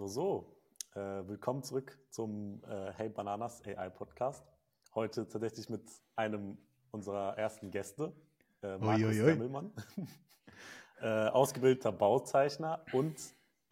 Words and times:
So, 0.00 0.06
so. 0.06 0.46
Äh, 0.94 1.28
willkommen 1.28 1.62
zurück 1.62 1.98
zum 2.08 2.62
äh, 2.64 2.90
Hey 2.96 3.10
Bananas 3.10 3.62
AI 3.66 3.90
Podcast. 3.90 4.42
Heute 4.94 5.28
tatsächlich 5.28 5.68
mit 5.68 5.82
einem 6.16 6.56
unserer 6.90 7.36
ersten 7.36 7.70
Gäste, 7.70 8.10
äh, 8.62 8.78
Markus 8.78 9.14
Demmelmann. 9.14 9.70
äh, 11.02 11.06
ausgebildeter 11.06 11.92
Bauzeichner 11.92 12.82
und 12.94 13.14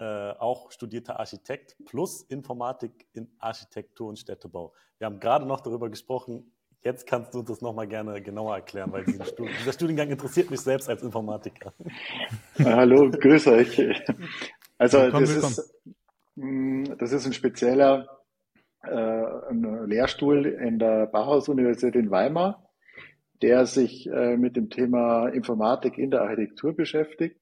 äh, 0.01 0.05
auch 0.33 0.71
studierter 0.71 1.19
Architekt 1.19 1.79
plus 1.87 2.21
Informatik 2.25 3.09
in 3.15 3.31
Architektur 3.39 4.09
und 4.09 4.19
Städtebau. 4.19 4.75
Wir 4.99 5.07
haben 5.07 5.21
gerade 5.21 5.47
noch 5.47 5.63
darüber 5.63 5.89
gesprochen. 5.89 6.53
Jetzt 6.83 7.07
kannst 7.07 7.33
du 7.33 7.39
uns 7.39 7.49
das 7.49 7.63
nochmal 7.63 7.89
gerne 7.89 8.21
genauer 8.21 8.57
erklären, 8.57 8.93
weil 8.93 9.05
Studi 9.25 9.51
dieser 9.59 9.73
Studiengang 9.73 10.11
interessiert 10.11 10.51
mich 10.51 10.61
selbst 10.61 10.91
als 10.91 11.03
Informatiker. 11.03 11.73
Hallo, 12.59 13.11
grüß 13.11 13.47
euch. 13.47 13.81
Also 14.77 14.99
willkommen, 15.01 15.25
das, 15.25 15.35
willkommen. 15.35 15.53
Ist, 15.53 15.75
das 16.99 17.13
ist 17.13 17.27
ein 17.27 17.33
spezieller 17.33 18.07
äh, 18.83 18.91
ein 18.91 19.87
Lehrstuhl 19.87 20.47
in 20.47 20.79
der 20.79 21.07
Bauhaus-Universität 21.07 21.97
in 21.97 22.11
Weimar, 22.11 22.69
der 23.43 23.67
sich 23.67 24.09
äh, 24.09 24.37
mit 24.37 24.57
dem 24.57 24.71
Thema 24.71 25.29
Informatik 25.29 25.99
in 25.99 26.11
der 26.11 26.23
Architektur 26.23 26.75
beschäftigt 26.75 27.41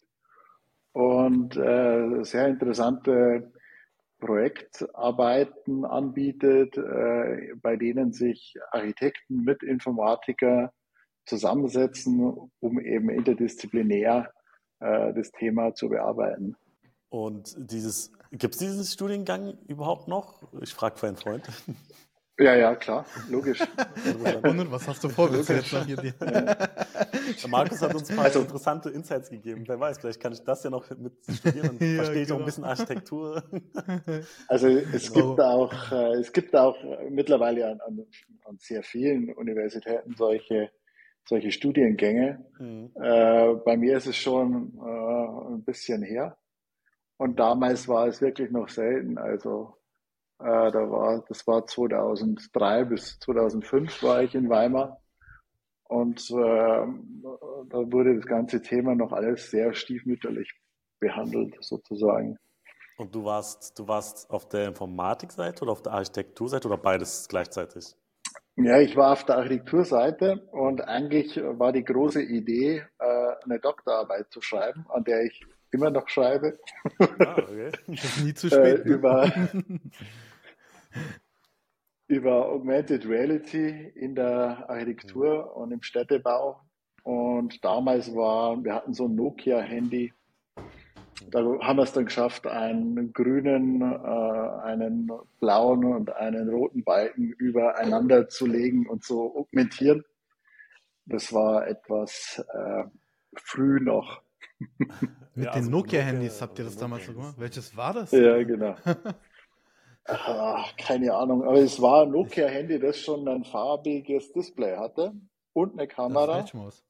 und 0.93 1.57
äh, 1.57 2.25
sehr 2.25 2.49
interessante 2.49 3.53
Projektarbeiten 4.19 5.85
anbietet, 5.85 6.79
äh, 6.79 7.55
bei 7.61 7.77
denen 7.77 8.13
sich 8.13 8.55
Architekten 8.71 9.45
mit 9.45 9.63
Informatiker 9.63 10.73
zusammensetzen, 11.27 12.51
um 12.61 12.81
eben 12.81 13.11
interdisziplinär 13.11 14.33
äh, 14.81 15.13
das 15.13 15.33
Thema 15.33 15.75
zu 15.75 15.91
bearbeiten. 15.91 16.57
Und 17.09 17.55
dieses, 17.57 18.13
gibt 18.33 18.55
es 18.55 18.61
diesen 18.61 18.85
Studiengang 18.85 19.59
überhaupt 19.69 20.09
noch? 20.09 20.43
Ich 20.61 20.75
frage 20.75 20.99
für 20.99 21.07
einen 21.07 21.17
Freund. 21.17 21.45
Ja, 22.39 22.55
ja, 22.55 22.75
klar, 22.75 23.07
logisch. 23.31 23.61
Und 24.43 24.71
was 24.71 24.87
hast 24.87 25.03
du 25.03 25.09
vor? 25.09 25.33
Willst 25.33 25.49
du 25.49 25.55
jetzt 25.55 25.73
noch 25.73 25.87
hier 25.87 25.97
ja. 26.21 27.49
Markus 27.49 27.81
hat 27.81 27.95
uns 27.95 28.11
ein 28.11 28.17
paar 28.17 28.27
also, 28.27 28.41
interessante 28.41 28.91
Insights 28.91 29.31
gegeben. 29.31 29.65
Wer 29.67 29.81
weiß, 29.81 29.99
vielleicht 29.99 30.21
kann 30.21 30.35
ich 30.35 30.43
das 30.45 30.63
ja 30.63 30.69
noch 30.69 30.91
mit 30.99 31.15
studieren 31.31 31.71
und 31.71 31.81
ja, 31.81 31.97
verstehe 31.97 32.23
ich 32.23 32.29
genau. 32.29 32.37
auch 32.37 32.41
ein 32.41 32.47
bisschen 32.47 32.65
Architektur. 32.65 33.43
Also 34.49 34.69
es 34.69 35.13
genau. 35.13 35.29
gibt 35.29 35.41
auch, 35.41 35.93
äh, 35.93 36.15
es 36.19 36.33
gibt 36.33 36.55
auch 36.55 36.77
mittlerweile 37.09 37.69
an, 37.69 37.81
an, 37.81 38.07
an 38.45 38.59
sehr 38.59 38.83
vielen 38.83 39.33
Universitäten 39.33 40.15
solche 40.17 40.71
solche 41.29 41.51
Studiengänge. 41.51 42.45
Mhm. 42.59 42.93
Äh, 43.03 43.55
bei 43.65 43.77
mir 43.77 43.97
ist 43.97 44.07
es 44.07 44.17
schon 44.17 44.73
äh, 44.79 45.55
ein 45.55 45.65
bisschen 45.65 46.03
her. 46.03 46.37
Und 47.19 47.39
damals 47.39 47.89
war 47.89 48.07
es 48.07 48.21
wirklich 48.21 48.51
noch 48.51 48.69
selten. 48.69 49.19
Also 49.19 49.77
äh, 50.39 50.71
da 50.71 50.91
war, 50.91 51.25
das 51.29 51.47
war 51.47 51.67
2003 51.67 52.85
bis 52.85 53.19
2005 53.21 54.03
war 54.03 54.23
ich 54.23 54.35
in 54.35 54.51
Weimar. 54.51 55.01
Und 55.85 56.31
äh, 56.31 56.35
da 56.35 57.93
wurde 57.93 58.17
das 58.17 58.27
ganze 58.27 58.61
Thema 58.61 58.95
noch 58.95 59.13
alles 59.13 59.51
sehr 59.51 59.73
stiefmütterlich 59.73 60.53
behandelt, 60.99 61.57
sozusagen. 61.61 62.39
Und 62.99 63.15
du 63.15 63.25
warst, 63.25 63.79
du 63.79 63.87
warst 63.87 64.31
auf 64.31 64.49
der 64.49 64.69
Informatikseite 64.69 65.63
oder 65.63 65.73
auf 65.73 65.83
der 65.83 65.93
Architekturseite 65.93 66.67
oder 66.67 66.79
beides 66.79 67.29
gleichzeitig? 67.29 67.95
Ja, 68.57 68.81
ich 68.81 68.97
war 68.97 69.13
auf 69.13 69.25
der 69.25 69.37
Architekturseite 69.37 70.49
und 70.51 70.81
eigentlich 70.81 71.37
war 71.37 71.73
die 71.73 71.85
große 71.85 72.23
Idee, 72.23 72.83
äh, 72.99 73.35
eine 73.45 73.61
Doktorarbeit 73.61 74.31
zu 74.31 74.41
schreiben, 74.41 74.87
an 74.89 75.05
der 75.05 75.25
ich 75.25 75.45
immer 75.71 75.91
noch 75.91 76.09
schreibe. 76.09 76.59
Ah, 76.99 77.37
okay. 77.39 77.71
Nie 78.23 78.35
zu 78.35 78.49
spät. 78.49 78.85
äh, 78.85 78.89
über, 78.89 79.33
über 82.09 82.49
Augmented 82.49 83.09
Reality 83.09 83.93
in 83.95 84.15
der 84.15 84.69
Architektur 84.69 85.57
und 85.57 85.73
im 85.73 85.83
Städtebau. 85.83 86.61
Und 87.03 87.65
damals 87.65 88.15
war, 88.15 88.63
wir 88.65 88.75
hatten 88.75 88.93
so 88.93 89.07
ein 89.07 89.15
Nokia-Handy. 89.15 90.13
Da 91.31 91.39
haben 91.39 91.77
wir 91.79 91.83
es 91.83 91.93
dann 91.93 92.05
geschafft, 92.05 92.47
einen 92.47 93.13
grünen, 93.13 93.81
äh, 93.81 94.61
einen 94.65 95.11
blauen 95.41 95.85
und 95.85 96.15
einen 96.15 96.49
roten 96.49 96.85
Balken 96.85 97.31
übereinander 97.33 98.29
zu 98.29 98.47
legen 98.47 98.87
und 98.87 99.05
zu 99.05 99.35
augmentieren. 99.37 100.05
Das 101.07 101.33
war 101.33 101.67
etwas 101.67 102.45
äh, 102.53 102.85
früh 103.35 103.81
noch. 103.81 104.23
Mit 104.59 105.45
ja, 105.45 105.53
den 105.53 105.65
also 105.65 105.71
Nokia-Handys 105.71 106.33
Nokia, 106.33 106.41
habt 106.47 106.59
ihr 106.59 106.65
das 106.65 106.77
damals 106.77 107.07
so 107.07 107.13
gemacht? 107.13 107.35
Welches 107.39 107.77
war 107.77 107.93
das? 107.93 108.11
Ja, 108.13 108.43
genau. 108.43 108.75
Ach, 110.05 110.77
keine 110.77 111.15
Ahnung, 111.15 111.43
aber 111.43 111.59
es 111.59 111.81
war 111.83 112.03
ein 112.03 112.13
Nokia-Handy, 112.13 112.79
das 112.79 112.99
schon 112.99 113.27
ein 113.29 113.45
farbiges 113.45 114.33
Display 114.33 114.77
hatte 114.77 115.13
und 115.53 115.73
eine 115.73 115.89
Kamera. 115.89 116.43
Das 116.43 116.85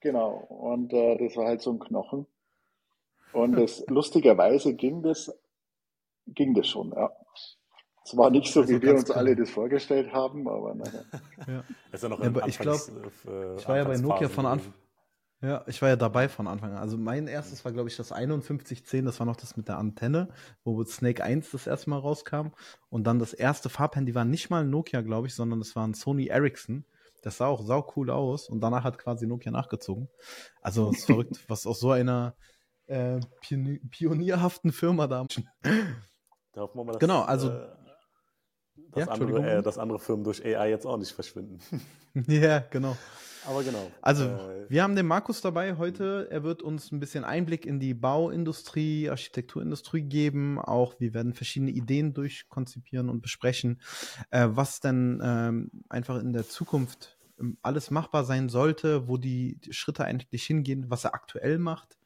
genau, 0.00 0.36
und 0.48 0.92
äh, 0.92 1.18
das 1.18 1.36
war 1.36 1.46
halt 1.46 1.60
so 1.60 1.72
ein 1.72 1.78
Knochen. 1.80 2.26
Und 3.32 3.52
das, 3.52 3.84
lustigerweise 3.88 4.74
ging 4.74 5.02
das, 5.02 5.36
ging 6.26 6.54
das 6.54 6.68
schon, 6.68 6.92
ja. 6.92 7.10
Es 8.04 8.16
war 8.16 8.30
nicht 8.30 8.52
so, 8.52 8.60
also 8.60 8.72
wie 8.72 8.80
wir 8.80 8.94
uns 8.94 9.10
cool. 9.10 9.16
alle 9.16 9.34
das 9.34 9.50
vorgestellt 9.50 10.12
haben, 10.12 10.46
aber 10.46 10.76
naja. 10.76 11.02
Ja. 11.48 11.64
Ist 11.90 12.04
ja 12.04 12.08
noch 12.08 12.20
ja, 12.20 12.26
aber 12.26 12.46
ich 12.46 12.56
glaube, 12.56 12.80
äh, 13.26 13.56
ich 13.56 13.68
war 13.68 13.76
ja 13.76 13.84
bei 13.84 13.96
Nokia 13.96 14.28
von 14.28 14.46
Anfang 14.46 14.72
ja, 15.46 15.64
ich 15.66 15.80
war 15.82 15.88
ja 15.88 15.96
dabei 15.96 16.28
von 16.28 16.46
Anfang 16.46 16.72
an. 16.72 16.78
Also 16.78 16.96
mein 16.98 17.28
erstes 17.28 17.64
war, 17.64 17.72
glaube 17.72 17.88
ich, 17.88 17.96
das 17.96 18.08
5110, 18.08 19.04
das 19.04 19.18
war 19.20 19.26
noch 19.26 19.36
das 19.36 19.56
mit 19.56 19.68
der 19.68 19.78
Antenne, 19.78 20.28
wo 20.64 20.82
Snake 20.84 21.22
1 21.22 21.50
das 21.50 21.66
erste 21.66 21.90
Mal 21.90 21.98
rauskam. 21.98 22.48
Und 22.88 23.04
dann 23.04 23.18
das 23.18 23.32
erste 23.32 23.68
Farbhandy 23.68 24.14
war 24.14 24.24
nicht 24.24 24.50
mal 24.50 24.62
ein 24.62 24.70
Nokia, 24.70 25.02
glaube 25.02 25.26
ich, 25.26 25.34
sondern 25.34 25.58
das 25.58 25.76
war 25.76 25.86
ein 25.86 25.94
Sony 25.94 26.26
Ericsson. 26.26 26.84
Das 27.22 27.38
sah 27.38 27.46
auch 27.46 27.62
sau 27.62 27.92
cool 27.96 28.10
aus 28.10 28.48
und 28.48 28.60
danach 28.60 28.84
hat 28.84 28.98
quasi 28.98 29.26
Nokia 29.26 29.50
nachgezogen. 29.50 30.08
Also 30.62 30.90
es 30.90 30.98
ist 30.98 31.06
verrückt, 31.06 31.38
was 31.48 31.66
aus 31.66 31.80
so 31.80 31.90
einer 31.90 32.34
äh, 32.86 33.20
pionierhaften 33.90 34.72
Firma 34.72 35.06
da. 35.06 35.26
Da 36.52 36.74
wir 36.74 36.84
mal, 36.84 36.92
dass, 36.92 37.00
genau, 37.00 37.22
also. 37.22 37.50
Äh, 37.50 37.68
dass, 38.92 39.06
ja, 39.06 39.12
andere, 39.12 39.58
äh, 39.58 39.62
dass 39.62 39.78
andere 39.78 39.98
Firmen 39.98 40.24
durch 40.24 40.44
AI 40.44 40.70
jetzt 40.70 40.86
auch 40.86 40.96
nicht 40.96 41.12
verschwinden. 41.12 41.58
ja, 42.26 42.60
genau. 42.70 42.96
Aber 43.46 43.62
genau. 43.62 43.90
Also, 44.02 44.24
äh, 44.24 44.68
wir 44.68 44.82
haben 44.82 44.96
den 44.96 45.06
Markus 45.06 45.40
dabei 45.40 45.76
heute. 45.76 46.26
Er 46.30 46.42
wird 46.42 46.62
uns 46.62 46.90
ein 46.90 46.98
bisschen 46.98 47.24
Einblick 47.24 47.64
in 47.64 47.78
die 47.78 47.94
Bauindustrie, 47.94 49.08
Architekturindustrie 49.08 50.02
geben. 50.02 50.58
Auch 50.58 50.98
wir 50.98 51.14
werden 51.14 51.32
verschiedene 51.32 51.70
Ideen 51.70 52.12
durchkonzipieren 52.12 53.08
und 53.08 53.22
besprechen, 53.22 53.80
äh, 54.30 54.48
was 54.50 54.80
denn 54.80 55.20
ähm, 55.22 55.70
einfach 55.88 56.20
in 56.20 56.32
der 56.32 56.48
Zukunft 56.48 57.18
ähm, 57.38 57.56
alles 57.62 57.90
machbar 57.90 58.24
sein 58.24 58.48
sollte, 58.48 59.06
wo 59.06 59.16
die 59.16 59.60
Schritte 59.70 60.04
eigentlich 60.04 60.44
hingehen, 60.44 60.86
was 60.88 61.04
er 61.04 61.14
aktuell 61.14 61.58
macht 61.58 61.98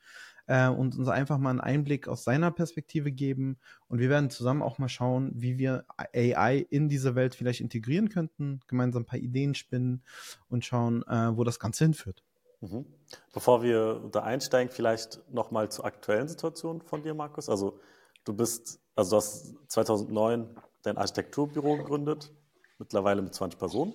äh, 0.50 0.68
und 0.68 0.98
uns 0.98 1.08
einfach 1.08 1.38
mal 1.38 1.50
einen 1.50 1.60
Einblick 1.60 2.08
aus 2.08 2.24
seiner 2.24 2.50
Perspektive 2.50 3.12
geben. 3.12 3.56
Und 3.86 4.00
wir 4.00 4.10
werden 4.10 4.30
zusammen 4.30 4.62
auch 4.62 4.78
mal 4.78 4.88
schauen, 4.88 5.30
wie 5.36 5.58
wir 5.58 5.84
AI 5.96 6.66
in 6.70 6.88
diese 6.88 7.14
Welt 7.14 7.36
vielleicht 7.36 7.60
integrieren 7.60 8.08
könnten, 8.08 8.60
gemeinsam 8.66 9.02
ein 9.02 9.06
paar 9.06 9.20
Ideen 9.20 9.54
spinnen 9.54 10.02
und 10.48 10.64
schauen, 10.64 11.04
äh, 11.06 11.36
wo 11.36 11.44
das 11.44 11.60
Ganze 11.60 11.84
hinführt. 11.84 12.24
Mhm. 12.60 12.84
Bevor 13.32 13.62
wir 13.62 14.08
da 14.10 14.24
einsteigen, 14.24 14.72
vielleicht 14.72 15.22
nochmal 15.32 15.70
zur 15.70 15.84
aktuellen 15.84 16.26
Situation 16.26 16.82
von 16.82 17.04
dir, 17.04 17.14
Markus. 17.14 17.48
Also 17.48 17.78
du 18.24 18.34
bist, 18.34 18.80
also 18.96 19.10
du 19.10 19.16
hast 19.18 19.54
2009 19.68 20.48
dein 20.82 20.96
Architekturbüro 20.96 21.76
gegründet, 21.76 22.32
mittlerweile 22.80 23.22
mit 23.22 23.34
20 23.34 23.56
Personen, 23.56 23.94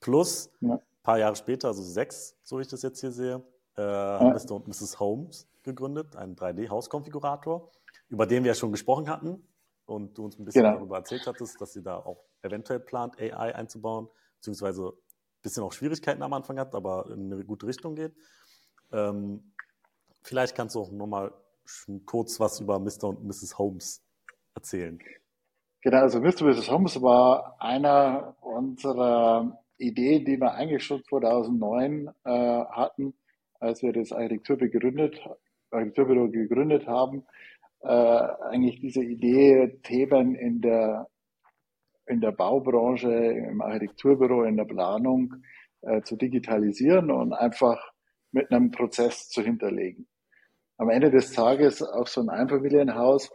plus 0.00 0.50
ja. 0.60 0.74
ein 0.74 0.80
paar 1.02 1.18
Jahre 1.18 1.34
später, 1.34 1.68
also 1.68 1.82
sechs, 1.82 2.36
so 2.42 2.58
wie 2.58 2.62
ich 2.62 2.68
das 2.68 2.82
jetzt 2.82 3.00
hier 3.00 3.10
sehe, 3.10 3.42
äh, 3.76 3.82
ja. 3.82 4.18
Mr. 4.20 4.52
und 4.52 4.68
Mrs. 4.68 5.00
Holmes 5.00 5.48
gegründet, 5.62 6.16
einen 6.16 6.36
3D-Hauskonfigurator, 6.36 7.70
über 8.08 8.26
den 8.26 8.44
wir 8.44 8.52
ja 8.52 8.54
schon 8.54 8.72
gesprochen 8.72 9.08
hatten 9.08 9.46
und 9.86 10.16
du 10.16 10.24
uns 10.24 10.38
ein 10.38 10.44
bisschen 10.44 10.62
genau. 10.62 10.76
darüber 10.76 10.98
erzählt 10.98 11.26
hattest, 11.26 11.60
dass 11.60 11.74
ihr 11.76 11.82
da 11.82 11.96
auch 11.96 12.24
eventuell 12.42 12.80
plant, 12.80 13.18
AI 13.18 13.54
einzubauen, 13.54 14.08
beziehungsweise 14.36 14.88
ein 14.88 15.42
bisschen 15.42 15.62
auch 15.62 15.72
Schwierigkeiten 15.72 16.22
am 16.22 16.32
Anfang 16.32 16.58
hat, 16.58 16.74
aber 16.74 17.10
in 17.10 17.32
eine 17.32 17.44
gute 17.44 17.66
Richtung 17.66 17.94
geht. 17.94 18.14
Ähm, 18.92 19.52
vielleicht 20.22 20.54
kannst 20.54 20.74
du 20.74 20.80
auch 20.80 20.90
nochmal 20.90 21.32
kurz 22.06 22.38
was 22.40 22.60
über 22.60 22.78
Mr. 22.78 23.04
und 23.04 23.24
Mrs. 23.24 23.58
Holmes 23.58 24.02
erzählen. 24.54 24.98
Genau, 25.80 25.98
also 25.98 26.20
Mr. 26.20 26.42
und 26.42 26.56
Mrs. 26.56 26.70
Holmes 26.70 27.02
war 27.02 27.56
einer 27.60 28.36
unserer 28.40 29.58
Ideen, 29.76 30.24
die 30.24 30.40
wir 30.40 30.52
eigentlich 30.54 30.84
schon 30.84 31.04
2009 31.04 32.08
äh, 32.24 32.30
hatten, 32.30 33.14
als 33.64 33.82
wir 33.82 33.92
das 33.92 34.12
Architekturbüro 34.12 36.30
gegründet 36.30 36.86
haben, 36.86 37.24
äh, 37.82 37.88
eigentlich 37.88 38.80
diese 38.80 39.02
Idee, 39.02 39.80
Themen 39.82 40.34
in 40.34 40.60
der, 40.60 41.08
in 42.06 42.20
der 42.20 42.32
Baubranche, 42.32 43.12
im 43.12 43.60
Architekturbüro, 43.60 44.44
in 44.44 44.56
der 44.56 44.66
Planung 44.66 45.42
äh, 45.82 46.02
zu 46.02 46.16
digitalisieren 46.16 47.10
und 47.10 47.32
einfach 47.32 47.92
mit 48.30 48.52
einem 48.52 48.70
Prozess 48.70 49.28
zu 49.28 49.42
hinterlegen. 49.42 50.06
Am 50.76 50.90
Ende 50.90 51.10
des 51.10 51.32
Tages 51.32 51.82
auch 51.82 52.06
so 52.06 52.20
ein 52.20 52.28
Einfamilienhaus 52.28 53.30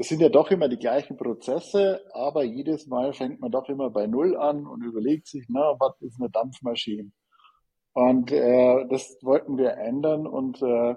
es 0.00 0.08
sind 0.08 0.20
ja 0.20 0.28
doch 0.28 0.48
immer 0.52 0.68
die 0.68 0.78
gleichen 0.78 1.16
Prozesse, 1.16 2.00
aber 2.12 2.44
jedes 2.44 2.86
Mal 2.86 3.12
fängt 3.12 3.40
man 3.40 3.50
doch 3.50 3.68
immer 3.68 3.90
bei 3.90 4.06
Null 4.06 4.36
an 4.36 4.64
und 4.64 4.84
überlegt 4.84 5.26
sich, 5.26 5.44
na, 5.48 5.74
was 5.80 6.00
ist 6.00 6.20
eine 6.20 6.30
Dampfmaschine? 6.30 7.10
Und 7.92 8.30
äh, 8.32 8.86
das 8.88 9.18
wollten 9.22 9.58
wir 9.58 9.72
ändern 9.72 10.26
und 10.26 10.62
äh, 10.62 10.94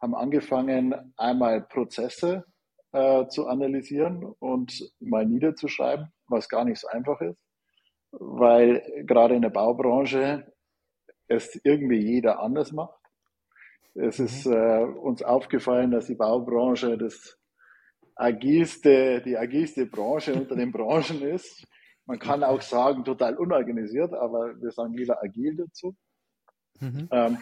haben 0.00 0.14
angefangen, 0.14 1.12
einmal 1.16 1.62
Prozesse 1.62 2.44
äh, 2.92 3.26
zu 3.28 3.46
analysieren 3.46 4.24
und 4.38 4.92
mal 4.98 5.26
niederzuschreiben, 5.26 6.12
was 6.26 6.48
gar 6.48 6.64
nicht 6.64 6.80
so 6.80 6.88
einfach 6.88 7.20
ist, 7.20 7.38
weil 8.12 8.82
gerade 9.06 9.34
in 9.34 9.42
der 9.42 9.50
Baubranche 9.50 10.52
es 11.28 11.60
irgendwie 11.62 12.00
jeder 12.00 12.40
anders 12.40 12.72
macht. 12.72 12.98
Es 13.94 14.18
mhm. 14.18 14.24
ist 14.24 14.46
äh, 14.46 14.84
uns 14.84 15.22
aufgefallen, 15.22 15.90
dass 15.90 16.06
die 16.06 16.14
Baubranche 16.14 16.96
das 16.98 17.38
agilste, 18.16 19.22
die 19.22 19.36
agilste 19.36 19.86
Branche 19.86 20.34
unter 20.34 20.56
den 20.56 20.72
Branchen 20.72 21.22
ist. 21.22 21.66
Man 22.06 22.18
kann 22.18 22.42
auch 22.42 22.60
sagen, 22.60 23.04
total 23.04 23.36
unorganisiert, 23.36 24.12
aber 24.14 24.60
wir 24.60 24.70
sagen 24.72 24.94
lieber 24.94 25.22
agil 25.22 25.56
dazu. 25.56 25.94
Mhm. 26.80 27.08
Ähm, 27.10 27.38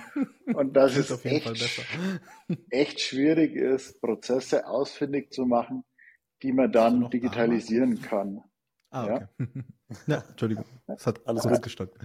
und 0.55 0.75
dass 0.75 0.95
das 0.97 1.11
es 1.11 1.25
echt, 1.25 1.81
echt 2.71 3.01
schwierig 3.01 3.55
ist, 3.55 4.01
Prozesse 4.01 4.67
ausfindig 4.67 5.33
zu 5.33 5.47
machen, 5.47 5.85
die 6.43 6.53
man 6.53 6.71
dann 6.71 7.11
digitalisieren 7.11 8.01
kann. 8.03 8.43
Ah, 8.91 9.05
okay. 9.05 9.27
ja? 9.39 9.47
ja, 10.07 10.25
Entschuldigung, 10.29 10.65
das 10.87 11.07
hat 11.07 11.27
alles 11.27 11.47
ausgestockt. 11.47 11.99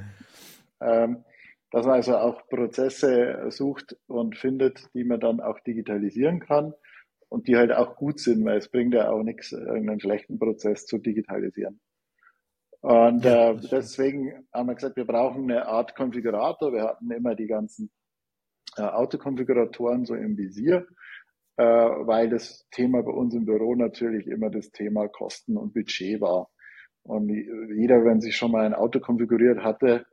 Ähm, 0.82 1.24
dass 1.72 1.86
man 1.86 1.96
also 1.96 2.18
auch 2.18 2.48
Prozesse 2.50 3.48
sucht 3.50 3.98
und 4.08 4.38
findet, 4.38 4.90
die 4.94 5.04
man 5.04 5.20
dann 5.20 5.40
auch 5.40 5.60
digitalisieren 5.62 6.40
kann 6.40 6.74
und 7.30 7.48
die 7.48 7.58
halt 7.58 7.72
auch 7.72 7.96
gut 7.96 8.20
sind, 8.20 8.46
weil 8.46 8.58
es 8.58 8.70
bringt 8.70 8.94
ja 8.94 9.10
auch 9.10 9.24
nichts, 9.24 9.52
irgendeinen 9.54 10.00
schlechten 10.00 10.38
Prozess 10.38 10.86
zu 10.86 11.00
digitalisieren. 11.00 11.80
Und 12.84 13.24
ja, 13.24 13.52
äh, 13.52 13.60
deswegen 13.72 14.46
haben 14.54 14.68
wir 14.68 14.76
gesagt, 14.76 14.98
wir 14.98 15.06
brauchen 15.06 15.50
eine 15.50 15.66
Art 15.68 15.96
Konfigurator. 15.96 16.74
Wir 16.74 16.84
hatten 16.84 17.10
immer 17.12 17.34
die 17.34 17.48
ganzen 17.48 17.90
äh, 18.76 18.82
Autokonfiguratoren 18.82 20.06
so 20.06 20.16
im 20.16 20.38
Visier, 20.38 20.86
äh, 21.56 21.64
weil 21.64 22.30
das 22.30 22.68
Thema 22.72 23.02
bei 23.02 23.12
uns 23.12 23.36
im 23.36 23.46
Büro 23.46 23.76
natürlich 23.76 24.28
immer 24.28 24.50
das 24.50 24.70
Thema 24.72 25.08
Kosten 25.08 25.56
und 25.56 25.74
Budget 25.74 26.20
war. 26.20 26.50
Und 27.04 27.30
jeder, 27.30 28.04
wenn 28.04 28.20
sich 28.20 28.36
schon 28.36 28.52
mal 28.52 28.66
ein 28.66 28.74
Auto 28.74 29.00
konfiguriert 29.00 29.64
hatte, 29.64 30.06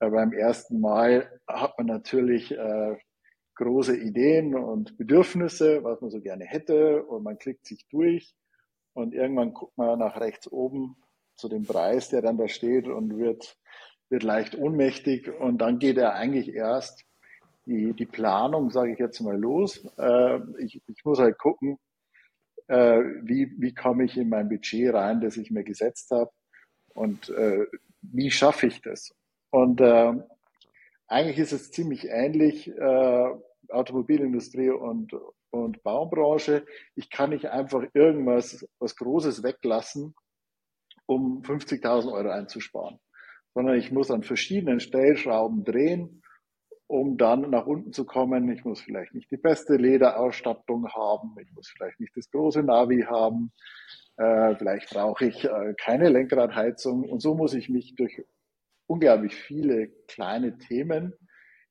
äh, 0.00 0.08
beim 0.08 0.32
ersten 0.32 0.80
Mal 0.80 1.30
hat 1.46 1.76
man 1.76 1.88
natürlich 1.88 2.52
äh, 2.52 2.96
große 3.56 3.98
Ideen 3.98 4.54
und 4.54 4.96
Bedürfnisse, 4.96 5.84
was 5.84 6.00
man 6.00 6.10
so 6.10 6.22
gerne 6.22 6.46
hätte, 6.46 7.04
und 7.04 7.22
man 7.22 7.36
klickt 7.36 7.66
sich 7.66 7.86
durch 7.90 8.34
und 8.94 9.12
irgendwann 9.12 9.52
guckt 9.52 9.76
man 9.76 9.98
nach 9.98 10.18
rechts 10.18 10.50
oben 10.50 10.96
zu 11.36 11.48
dem 11.48 11.64
Preis, 11.64 12.08
der 12.08 12.22
dann 12.22 12.38
da 12.38 12.48
steht 12.48 12.86
und 12.86 13.18
wird, 13.18 13.56
wird 14.08 14.22
leicht 14.22 14.56
ohnmächtig 14.56 15.28
und 15.28 15.58
dann 15.58 15.78
geht 15.78 15.96
er 15.96 16.14
eigentlich 16.14 16.54
erst 16.54 17.04
die, 17.66 17.92
die 17.94 18.06
Planung, 18.06 18.70
sage 18.70 18.92
ich 18.92 18.98
jetzt 18.98 19.20
mal, 19.20 19.38
los. 19.38 19.84
Äh, 19.98 20.40
ich, 20.58 20.82
ich 20.86 21.04
muss 21.04 21.18
halt 21.18 21.38
gucken, 21.38 21.78
äh, 22.68 23.00
wie, 23.22 23.52
wie 23.58 23.74
komme 23.74 24.04
ich 24.04 24.16
in 24.16 24.28
mein 24.28 24.48
Budget 24.48 24.94
rein, 24.94 25.20
das 25.20 25.36
ich 25.36 25.50
mir 25.50 25.64
gesetzt 25.64 26.10
habe 26.10 26.30
und 26.94 27.30
äh, 27.30 27.66
wie 28.02 28.30
schaffe 28.30 28.66
ich 28.66 28.82
das. 28.82 29.14
Und 29.50 29.80
äh, 29.80 30.12
eigentlich 31.06 31.38
ist 31.38 31.52
es 31.52 31.70
ziemlich 31.70 32.08
ähnlich, 32.08 32.68
äh, 32.68 33.28
Automobilindustrie 33.70 34.70
und, 34.70 35.16
und 35.50 35.82
Baubranche. 35.82 36.66
Ich 36.96 37.10
kann 37.10 37.30
nicht 37.30 37.46
einfach 37.46 37.84
irgendwas, 37.94 38.66
was 38.78 38.96
Großes 38.96 39.42
weglassen 39.42 40.14
um 41.06 41.42
50.000 41.42 42.12
Euro 42.12 42.30
einzusparen, 42.30 42.98
sondern 43.54 43.76
ich 43.76 43.92
muss 43.92 44.10
an 44.10 44.22
verschiedenen 44.22 44.80
Stellschrauben 44.80 45.64
drehen, 45.64 46.22
um 46.86 47.16
dann 47.16 47.50
nach 47.50 47.66
unten 47.66 47.92
zu 47.92 48.04
kommen. 48.04 48.50
Ich 48.50 48.64
muss 48.64 48.80
vielleicht 48.80 49.14
nicht 49.14 49.30
die 49.30 49.36
beste 49.36 49.76
Lederausstattung 49.76 50.88
haben, 50.88 51.34
ich 51.40 51.50
muss 51.52 51.68
vielleicht 51.68 52.00
nicht 52.00 52.16
das 52.16 52.30
große 52.30 52.62
Navi 52.62 53.02
haben, 53.02 53.52
äh, 54.16 54.54
vielleicht 54.56 54.90
brauche 54.90 55.26
ich 55.26 55.44
äh, 55.44 55.74
keine 55.78 56.08
Lenkradheizung 56.08 57.08
und 57.08 57.20
so 57.20 57.34
muss 57.34 57.54
ich 57.54 57.68
mich 57.68 57.94
durch 57.96 58.22
unglaublich 58.86 59.34
viele 59.34 59.88
kleine 60.08 60.58
Themen 60.58 61.14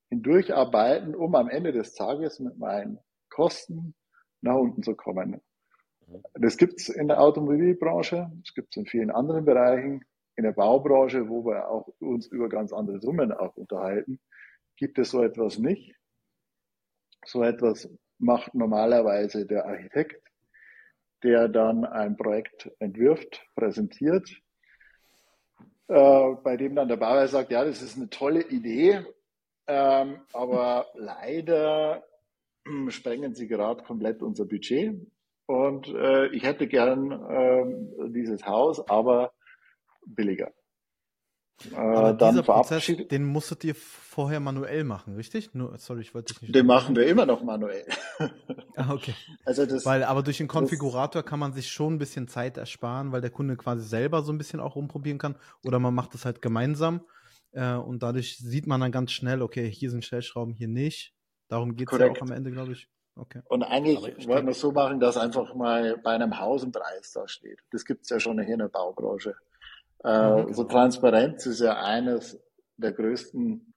hindurcharbeiten, 0.09 1.15
um 1.15 1.35
am 1.35 1.49
Ende 1.49 1.71
des 1.71 1.93
Tages 1.93 2.39
mit 2.39 2.57
meinen 2.57 2.99
Kosten 3.29 3.95
nach 4.41 4.55
unten 4.55 4.83
zu 4.83 4.95
kommen. 4.95 5.41
Das 6.33 6.57
gibt 6.57 6.79
es 6.79 6.89
in 6.89 7.07
der 7.07 7.21
Automobilbranche, 7.21 8.31
das 8.41 8.53
gibt 8.53 8.69
es 8.71 8.77
in 8.77 8.85
vielen 8.85 9.11
anderen 9.11 9.45
Bereichen. 9.45 10.05
In 10.35 10.45
der 10.45 10.51
Baubranche, 10.51 11.29
wo 11.29 11.45
wir 11.45 11.69
auch 11.69 11.87
uns 11.99 12.25
über 12.27 12.49
ganz 12.49 12.73
andere 12.73 12.99
Summen 12.99 13.31
auch 13.31 13.55
unterhalten, 13.55 14.19
gibt 14.77 14.97
es 14.97 15.11
so 15.11 15.23
etwas 15.23 15.59
nicht. 15.59 15.95
So 17.25 17.43
etwas 17.43 17.89
macht 18.17 18.53
normalerweise 18.55 19.45
der 19.45 19.65
Architekt, 19.65 20.21
der 21.23 21.47
dann 21.49 21.85
ein 21.85 22.17
Projekt 22.17 22.71
entwirft, 22.79 23.45
präsentiert, 23.55 24.27
äh, 25.87 26.31
bei 26.43 26.57
dem 26.57 26.75
dann 26.75 26.87
der 26.87 26.97
Bauer 26.97 27.27
sagt, 27.27 27.51
ja, 27.51 27.63
das 27.63 27.81
ist 27.81 27.97
eine 27.97 28.09
tolle 28.09 28.41
Idee, 28.41 29.05
ähm, 29.67 30.21
aber 30.33 30.87
leider 30.95 32.03
sprengen 32.89 33.35
Sie 33.35 33.47
gerade 33.47 33.83
komplett 33.83 34.21
unser 34.21 34.45
Budget. 34.45 34.95
Und 35.45 35.87
äh, 35.87 36.27
ich 36.27 36.43
hätte 36.43 36.67
gern 36.67 37.11
äh, 37.11 38.09
dieses 38.09 38.45
Haus, 38.45 38.87
aber 38.87 39.33
billiger. 40.05 40.51
Äh, 41.71 41.75
aber 41.75 42.13
dann 42.13 42.35
dieser 42.35 42.43
Prozess, 42.43 42.91
den 43.09 43.23
musstet 43.23 43.63
ihr 43.63 43.75
vorher 43.75 44.39
manuell 44.39 44.83
machen, 44.83 45.15
richtig? 45.15 45.53
Nur, 45.53 45.77
sorry, 45.77 46.01
ich 46.01 46.13
wollte 46.13 46.33
dich 46.33 46.41
nicht. 46.41 46.55
Den 46.55 46.65
machen 46.65 46.95
wir 46.95 47.05
immer 47.07 47.25
noch 47.25 47.43
manuell. 47.43 47.85
ah, 48.75 48.93
okay. 48.93 49.13
Also 49.45 49.65
das, 49.65 49.85
weil, 49.85 50.03
aber 50.03 50.23
durch 50.23 50.37
den 50.37 50.47
Konfigurator 50.47 51.21
das, 51.21 51.29
kann 51.29 51.39
man 51.39 51.53
sich 51.53 51.71
schon 51.71 51.95
ein 51.95 51.99
bisschen 51.99 52.27
Zeit 52.27 52.57
ersparen, 52.57 53.11
weil 53.11 53.21
der 53.21 53.29
Kunde 53.29 53.55
quasi 53.57 53.83
selber 53.87 54.21
so 54.23 54.31
ein 54.31 54.37
bisschen 54.37 54.59
auch 54.59 54.75
rumprobieren 54.75 55.19
kann. 55.19 55.35
Oder 55.65 55.79
man 55.79 55.93
macht 55.93 56.13
das 56.13 56.25
halt 56.25 56.41
gemeinsam. 56.41 57.01
Äh, 57.51 57.75
und 57.75 58.03
dadurch 58.03 58.37
sieht 58.37 58.67
man 58.67 58.81
dann 58.81 58.91
ganz 58.91 59.11
schnell, 59.11 59.41
okay, 59.41 59.69
hier 59.69 59.91
sind 59.91 60.05
Stellschrauben, 60.05 60.53
hier 60.53 60.67
nicht. 60.67 61.13
Darum 61.47 61.75
geht 61.75 61.91
es 61.91 61.99
ja 61.99 62.09
auch 62.09 62.21
am 62.21 62.31
Ende, 62.31 62.51
glaube 62.51 62.71
ich. 62.73 62.89
Okay. 63.15 63.41
Und 63.47 63.63
eigentlich 63.63 64.27
wollen 64.27 64.45
wir 64.45 64.51
es 64.51 64.59
so 64.59 64.71
machen, 64.71 64.99
dass 64.99 65.17
einfach 65.17 65.53
mal 65.53 65.97
bei 66.03 66.11
einem 66.11 66.39
Haus 66.39 66.63
ein 66.63 66.71
Preis 66.71 67.11
da 67.13 67.27
steht. 67.27 67.59
Das 67.71 67.85
gibt 67.85 68.03
es 68.03 68.09
ja 68.09 68.19
schon 68.19 68.41
hier 68.41 68.53
in 68.53 68.59
der 68.59 68.69
Baubranche. 68.69 69.35
Äh, 70.03 70.43
mhm. 70.43 70.53
So 70.53 70.63
Transparenz 70.63 71.45
ist 71.45 71.61
ja 71.61 71.83
eines 71.83 72.39
der 72.77 72.91
größten 72.91 73.73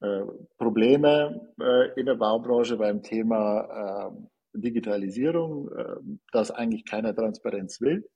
äh, 0.00 0.22
Probleme 0.58 1.52
äh, 1.60 1.98
in 1.98 2.06
der 2.06 2.16
Baubranche 2.16 2.76
beim 2.76 3.02
Thema 3.02 4.10
äh, 4.10 4.58
Digitalisierung, 4.58 5.70
äh, 5.72 5.96
dass 6.32 6.50
eigentlich 6.50 6.84
keiner 6.84 7.14
Transparenz 7.14 7.80
will. 7.80 8.08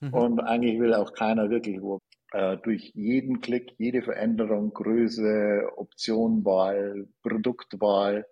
Mhm. 0.00 0.14
Und 0.14 0.40
eigentlich 0.40 0.80
will 0.80 0.92
auch 0.92 1.12
keiner 1.12 1.50
wirklich 1.50 1.80
wo 1.80 2.00
äh, 2.32 2.56
durch 2.58 2.90
jeden 2.94 3.40
Klick, 3.40 3.74
jede 3.78 4.02
Veränderung, 4.02 4.72
Größe, 4.72 5.68
Optionwahl, 5.76 7.06
Produktwahl, 7.22 8.26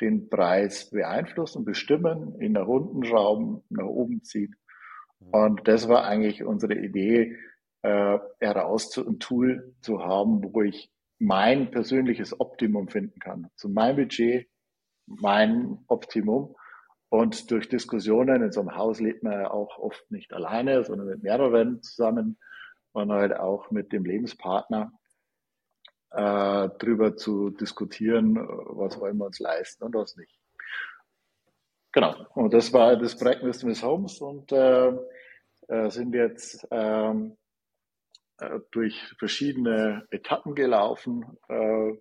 den 0.00 0.28
Preis 0.28 0.90
beeinflussen, 0.90 1.64
bestimmen, 1.64 2.40
in 2.40 2.52
nach 2.52 2.66
unten 2.66 3.04
schrauben, 3.04 3.62
nach 3.68 3.86
oben 3.86 4.22
ziehen. 4.22 4.56
Und 5.32 5.68
das 5.68 5.88
war 5.88 6.04
eigentlich 6.04 6.44
unsere 6.44 6.74
Idee, 6.74 7.36
äh, 7.82 8.18
heraus 8.40 8.90
zu, 8.90 9.06
ein 9.06 9.18
Tool 9.18 9.74
zu 9.80 10.02
haben, 10.02 10.42
wo 10.42 10.62
ich 10.62 10.90
mein 11.18 11.70
persönliches 11.70 12.38
Optimum 12.40 12.88
finden 12.88 13.20
kann. 13.20 13.50
Zu 13.56 13.68
meinem 13.68 13.96
Budget, 13.96 14.48
mein 15.06 15.78
Optimum. 15.86 16.56
Und 17.08 17.50
durch 17.50 17.68
Diskussionen 17.68 18.42
in 18.42 18.52
so 18.52 18.60
einem 18.60 18.76
Haus 18.76 19.00
lebt 19.00 19.22
man 19.22 19.32
ja 19.32 19.50
auch 19.50 19.78
oft 19.78 20.10
nicht 20.10 20.32
alleine, 20.32 20.84
sondern 20.84 21.08
mit 21.08 21.22
mehreren 21.22 21.82
zusammen 21.82 22.38
und 22.92 23.12
halt 23.12 23.34
auch 23.36 23.70
mit 23.70 23.92
dem 23.92 24.04
Lebenspartner 24.04 24.92
äh, 26.12 26.68
drüber 26.78 27.16
zu 27.16 27.50
diskutieren, 27.50 28.36
was 28.36 28.98
wollen 28.98 29.18
wir 29.18 29.26
uns 29.26 29.38
leisten 29.38 29.84
und 29.84 29.94
was 29.94 30.16
nicht. 30.16 30.38
Genau. 31.92 32.14
Und 32.34 32.54
das 32.54 32.72
war 32.72 32.96
das 32.96 33.16
Projekt 33.16 33.42
Mr. 33.42 33.66
Miss 33.66 33.82
Homes 33.82 34.20
und 34.20 34.52
äh, 34.52 34.92
äh, 35.68 35.90
sind 35.90 36.14
jetzt 36.14 36.66
ähm, 36.70 37.36
äh, 38.38 38.60
durch 38.70 39.14
verschiedene 39.18 40.06
Etappen 40.10 40.54
gelaufen, 40.54 41.24
äh, 41.48 41.92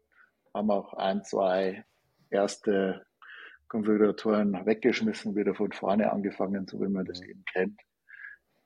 haben 0.53 0.71
auch 0.71 0.93
ein, 0.93 1.23
zwei 1.23 1.85
erste 2.29 3.05
Konfiguratoren 3.67 4.65
weggeschmissen, 4.65 5.35
wieder 5.35 5.53
von 5.53 5.71
vorne 5.71 6.11
angefangen, 6.11 6.67
so 6.67 6.79
wie 6.81 6.87
man 6.87 7.05
das 7.05 7.21
eben 7.21 7.43
kennt. 7.53 7.79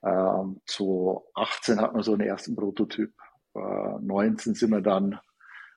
Ähm, 0.03 0.61
2018 0.65 1.81
hat 1.81 1.93
man 1.93 2.03
so 2.03 2.13
einen 2.13 2.27
ersten 2.27 2.55
Prototyp. 2.55 3.13
Äh, 3.55 3.59
19 3.59 4.53
sind 4.53 4.71
wir 4.71 4.81
dann 4.81 5.19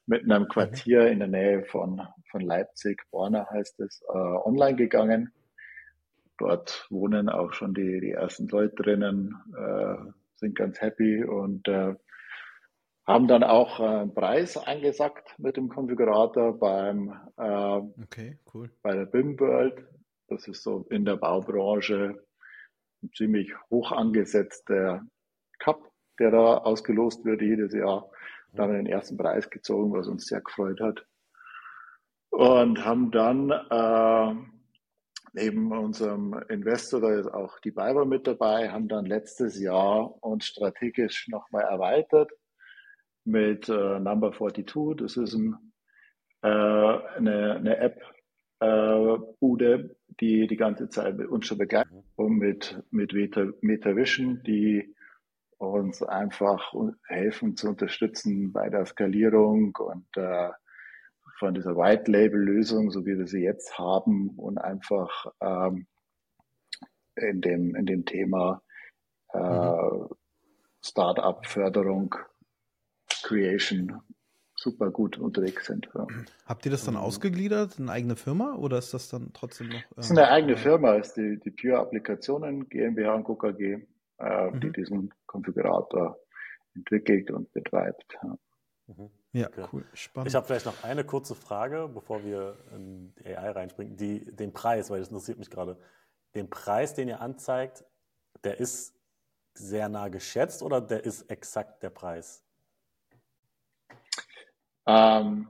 mit 0.07 0.23
einem 0.23 0.45
mhm. 0.45 0.49
Quartier 0.49 1.09
in 1.09 1.19
der 1.19 1.29
Nähe 1.29 1.65
von, 1.65 2.01
von 2.31 2.41
Leipzig, 2.41 3.03
Borna 3.11 3.47
heißt 3.51 3.81
es, 3.81 4.03
äh, 4.09 4.17
online 4.17 4.77
gegangen. 4.77 5.33
dort 6.39 6.87
wohnen 6.91 7.29
auch 7.29 7.53
schon 7.53 7.75
die, 7.75 8.01
die 8.01 8.13
ersten 8.13 8.47
Leute 8.49 8.75
drinnen, 8.77 9.35
äh, 9.57 10.13
sind 10.37 10.55
ganz 10.55 10.81
happy 10.81 11.25
und 11.25 11.67
äh, 11.67 11.95
haben 13.07 13.29
dann 13.29 13.45
auch 13.45 13.81
einen 13.81 14.15
Preis 14.15 14.57
eingesackt 14.57 15.39
mit 15.39 15.57
dem 15.57 15.69
Konfigurator 15.69 16.59
beim 16.59 17.15
äh, 17.37 18.03
okay, 18.03 18.39
cool. 18.53 18.71
bei 18.83 18.95
der 18.95 19.07
BIM 19.07 19.39
World. 19.39 19.87
Das 20.29 20.49
ist 20.49 20.63
so 20.63 20.87
in 20.91 21.05
der 21.05 21.17
Baubranche 21.17 22.23
ein 23.03 23.11
ziemlich 23.15 23.53
hoch 23.71 23.93
angesetzter 23.93 25.03
Cup, 25.59 25.91
der 26.19 26.33
da 26.33 26.59
ausgelost 26.59 27.25
wird 27.25 27.43
jedes 27.43 27.73
Jahr. 27.73 28.11
Da 28.57 28.65
haben 28.65 28.73
wir 28.73 28.79
den 28.79 28.87
ersten 28.87 29.17
Preis 29.17 29.51
gezogen, 29.51 29.93
was 29.93 30.09
uns 30.09 30.27
sehr 30.27 30.41
gefreut 30.41 30.81
hat. 30.81 31.07
Und 32.31 32.85
haben 32.85 33.11
dann 33.11 33.51
äh, 33.51 34.35
neben 35.33 35.73
unserem 35.73 36.35
Investor, 36.49 37.01
da 37.01 37.15
ist 37.15 37.29
auch 37.29 37.61
die 37.61 37.71
Biber 37.71 38.07
mit 38.07 38.27
dabei, 38.27 38.71
haben 38.71 38.89
dann 38.89 39.05
letztes 39.05 39.61
Jahr 39.61 40.23
uns 40.23 40.47
strategisch 40.47 41.29
nochmal 41.29 41.65
erweitert 41.65 42.31
mit 43.25 43.69
äh, 43.69 44.01
Number 44.01 44.33
42. 44.33 44.97
Das 44.97 45.17
ist 45.17 45.35
ein, 45.35 45.57
äh, 46.43 46.49
eine, 46.49 47.57
eine 47.57 47.77
App, 47.77 48.01
äh, 48.61 49.19
Bude, 49.39 49.97
die 50.21 50.47
die 50.47 50.57
ganze 50.57 50.89
Zeit 50.89 51.17
mit 51.19 51.29
uns 51.29 51.47
schon 51.47 51.59
begleitet 51.59 51.93
mhm. 51.93 52.03
und 52.17 52.39
mit, 52.39 52.83
mit 52.91 53.13
Meta, 53.13 53.49
MetaVision, 53.61 54.43
die 54.45 54.96
uns 55.59 56.03
einfach 56.03 56.75
helfen 57.07 57.57
zu 57.57 57.69
unterstützen 57.69 58.53
bei 58.53 58.69
der 58.69 58.87
Skalierung 58.87 59.77
und 59.77 60.07
äh, 60.17 60.51
von 61.39 61.55
dieser 61.55 61.77
White 61.77 62.11
Label 62.11 62.41
Lösung, 62.41 62.91
so 62.91 63.05
wie 63.05 63.19
wir 63.19 63.27
sie 63.27 63.43
jetzt 63.43 63.79
haben 63.79 64.31
und 64.37 64.59
einfach 64.59 65.27
ähm, 65.41 65.87
in 67.15 67.41
dem 67.41 67.75
in 67.75 67.87
dem 67.87 68.05
Thema 68.05 68.63
äh, 69.33 69.39
mhm. 69.39 70.09
Startup 70.83 71.45
Förderung 71.47 72.15
Creation 73.23 74.01
super 74.55 74.91
gut 74.91 75.19
unterwegs 75.19 75.67
sind. 75.67 75.89
Ja. 75.95 76.07
Habt 76.47 76.65
ihr 76.65 76.71
das 76.71 76.85
dann 76.85 76.95
mhm. 76.95 77.01
ausgegliedert, 77.01 77.79
eine 77.79 77.93
eigene 77.93 78.17
Firma 78.17 78.55
oder 78.55 78.79
ist 78.79 78.95
das 78.95 79.09
dann 79.09 79.33
trotzdem 79.33 79.69
noch? 79.69 79.83
Das 79.95 80.07
ist 80.07 80.13
eine 80.13 80.29
ähm, 80.29 80.33
eigene 80.33 80.57
Firma, 80.57 80.95
ist 80.95 81.15
die, 81.15 81.39
die 81.39 81.51
Pure 81.51 81.79
Applikationen 81.79 82.69
GmbH 82.69 83.15
und 83.15 83.25
KKG, 83.25 83.87
äh, 84.19 84.51
mhm. 84.51 84.61
die 84.61 84.73
diesen 84.73 85.15
Konfigurator 85.27 86.19
entwickelt 86.75 87.31
und 87.31 87.53
betreibt. 87.53 88.19
Ja. 88.23 88.39
Mhm. 88.87 89.11
Ja, 89.33 89.49
okay. 89.49 89.67
cool. 89.73 89.85
Spannend. 89.93 90.29
Ich 90.29 90.35
habe 90.35 90.47
vielleicht 90.47 90.67
noch 90.67 90.83
eine 90.83 91.05
kurze 91.05 91.35
Frage, 91.35 91.91
bevor 91.93 92.25
wir 92.25 92.57
in 92.73 93.15
die 93.17 93.37
AI 93.37 93.51
reinspringen. 93.51 93.97
Die, 93.97 94.25
den 94.35 94.53
Preis, 94.53 94.91
weil 94.91 95.01
das 95.01 95.09
interessiert 95.09 95.39
mich 95.39 95.51
gerade. 95.51 95.79
Den 96.35 96.49
Preis, 96.49 96.95
den 96.95 97.09
ihr 97.09 97.21
anzeigt, 97.21 97.85
der 98.45 98.59
ist 98.59 98.95
sehr 99.55 99.89
nah 99.89 100.09
geschätzt 100.09 100.63
oder 100.63 100.81
der 100.81 101.05
ist 101.05 101.31
exakt 101.31 101.83
der 101.83 101.91
Preis? 101.91 102.45
Ähm, 104.87 105.49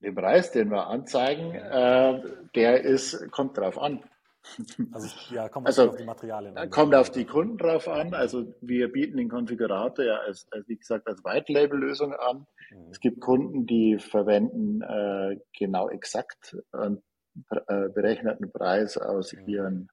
den 0.00 0.14
Preis, 0.14 0.50
den 0.50 0.70
wir 0.70 0.86
anzeigen, 0.86 1.54
äh, 1.54 2.22
der 2.54 2.82
ist, 2.82 3.30
kommt 3.30 3.56
drauf 3.58 3.78
an. 3.78 4.02
Also, 4.92 5.08
ja, 5.34 5.48
kommt 5.48 5.66
also, 5.66 5.90
auf 5.90 5.96
die 5.96 6.04
Materialien 6.04 6.56
an. 6.56 6.70
Kommt 6.70 6.94
auf 6.94 7.10
die 7.10 7.24
Kunden 7.24 7.58
drauf 7.58 7.88
an. 7.88 8.14
Also, 8.14 8.54
wir 8.60 8.90
bieten 8.90 9.16
den 9.16 9.28
Konfigurator 9.28 10.04
ja 10.04 10.16
als, 10.18 10.46
als 10.50 10.68
wie 10.68 10.76
gesagt, 10.76 11.06
als 11.06 11.24
White 11.24 11.52
Label 11.52 11.78
Lösung 11.78 12.12
an. 12.12 12.46
Mhm. 12.70 12.90
Es 12.90 13.00
gibt 13.00 13.20
Kunden, 13.20 13.66
die 13.66 13.98
verwenden 13.98 14.82
äh, 14.82 15.38
genau 15.56 15.88
exakt 15.88 16.56
einen 16.72 17.02
äh, 17.50 17.88
berechneten 17.88 18.50
Preis 18.52 18.98
aus 18.98 19.32
mhm. 19.32 19.48
ihren, 19.48 19.88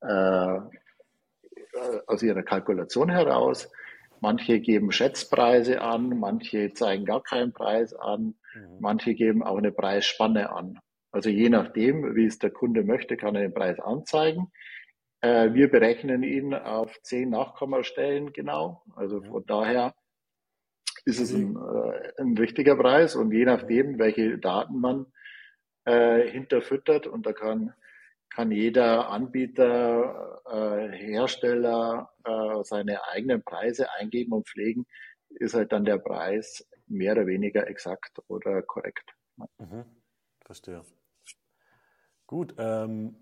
äh, 0.00 0.58
aus 2.06 2.22
ihrer 2.22 2.42
Kalkulation 2.42 3.10
heraus. 3.10 3.70
Manche 4.20 4.60
geben 4.60 4.90
Schätzpreise 4.90 5.82
an, 5.82 6.18
manche 6.18 6.72
zeigen 6.72 7.04
gar 7.04 7.22
keinen 7.22 7.52
Preis 7.52 7.94
an, 7.94 8.34
mhm. 8.54 8.78
manche 8.80 9.14
geben 9.14 9.42
auch 9.42 9.58
eine 9.58 9.72
Preisspanne 9.72 10.50
an. 10.50 10.80
Also 11.14 11.30
je 11.30 11.48
nachdem, 11.48 12.16
wie 12.16 12.26
es 12.26 12.40
der 12.40 12.50
Kunde 12.50 12.82
möchte, 12.82 13.16
kann 13.16 13.36
er 13.36 13.42
den 13.42 13.54
Preis 13.54 13.78
anzeigen. 13.78 14.50
Äh, 15.20 15.54
wir 15.54 15.70
berechnen 15.70 16.24
ihn 16.24 16.52
auf 16.52 17.00
zehn 17.02 17.30
Nachkommastellen 17.30 18.32
genau. 18.32 18.82
Also 18.96 19.22
von 19.22 19.46
daher 19.46 19.94
ist 21.04 21.20
es 21.20 21.32
ein, 21.32 21.54
äh, 21.54 22.20
ein 22.20 22.36
richtiger 22.36 22.74
Preis 22.74 23.14
und 23.14 23.30
je 23.30 23.44
nachdem, 23.44 24.00
welche 24.00 24.38
Daten 24.38 24.80
man 24.80 25.06
äh, 25.84 26.28
hinterfüttert 26.28 27.06
und 27.06 27.26
da 27.26 27.32
kann 27.32 27.72
kann 28.30 28.50
jeder 28.50 29.10
Anbieter, 29.10 30.42
äh, 30.50 30.88
Hersteller 30.96 32.10
äh, 32.24 32.64
seine 32.64 33.04
eigenen 33.04 33.44
Preise 33.44 33.92
eingeben 33.92 34.32
und 34.32 34.48
pflegen, 34.48 34.86
ist 35.28 35.54
halt 35.54 35.70
dann 35.70 35.84
der 35.84 35.98
Preis 35.98 36.68
mehr 36.88 37.12
oder 37.12 37.28
weniger 37.28 37.68
exakt 37.68 38.18
oder 38.26 38.60
korrekt. 38.62 39.14
Mhm. 39.58 39.84
Verstehe. 40.44 40.82
Gut, 42.34 42.52
ähm, 42.58 43.14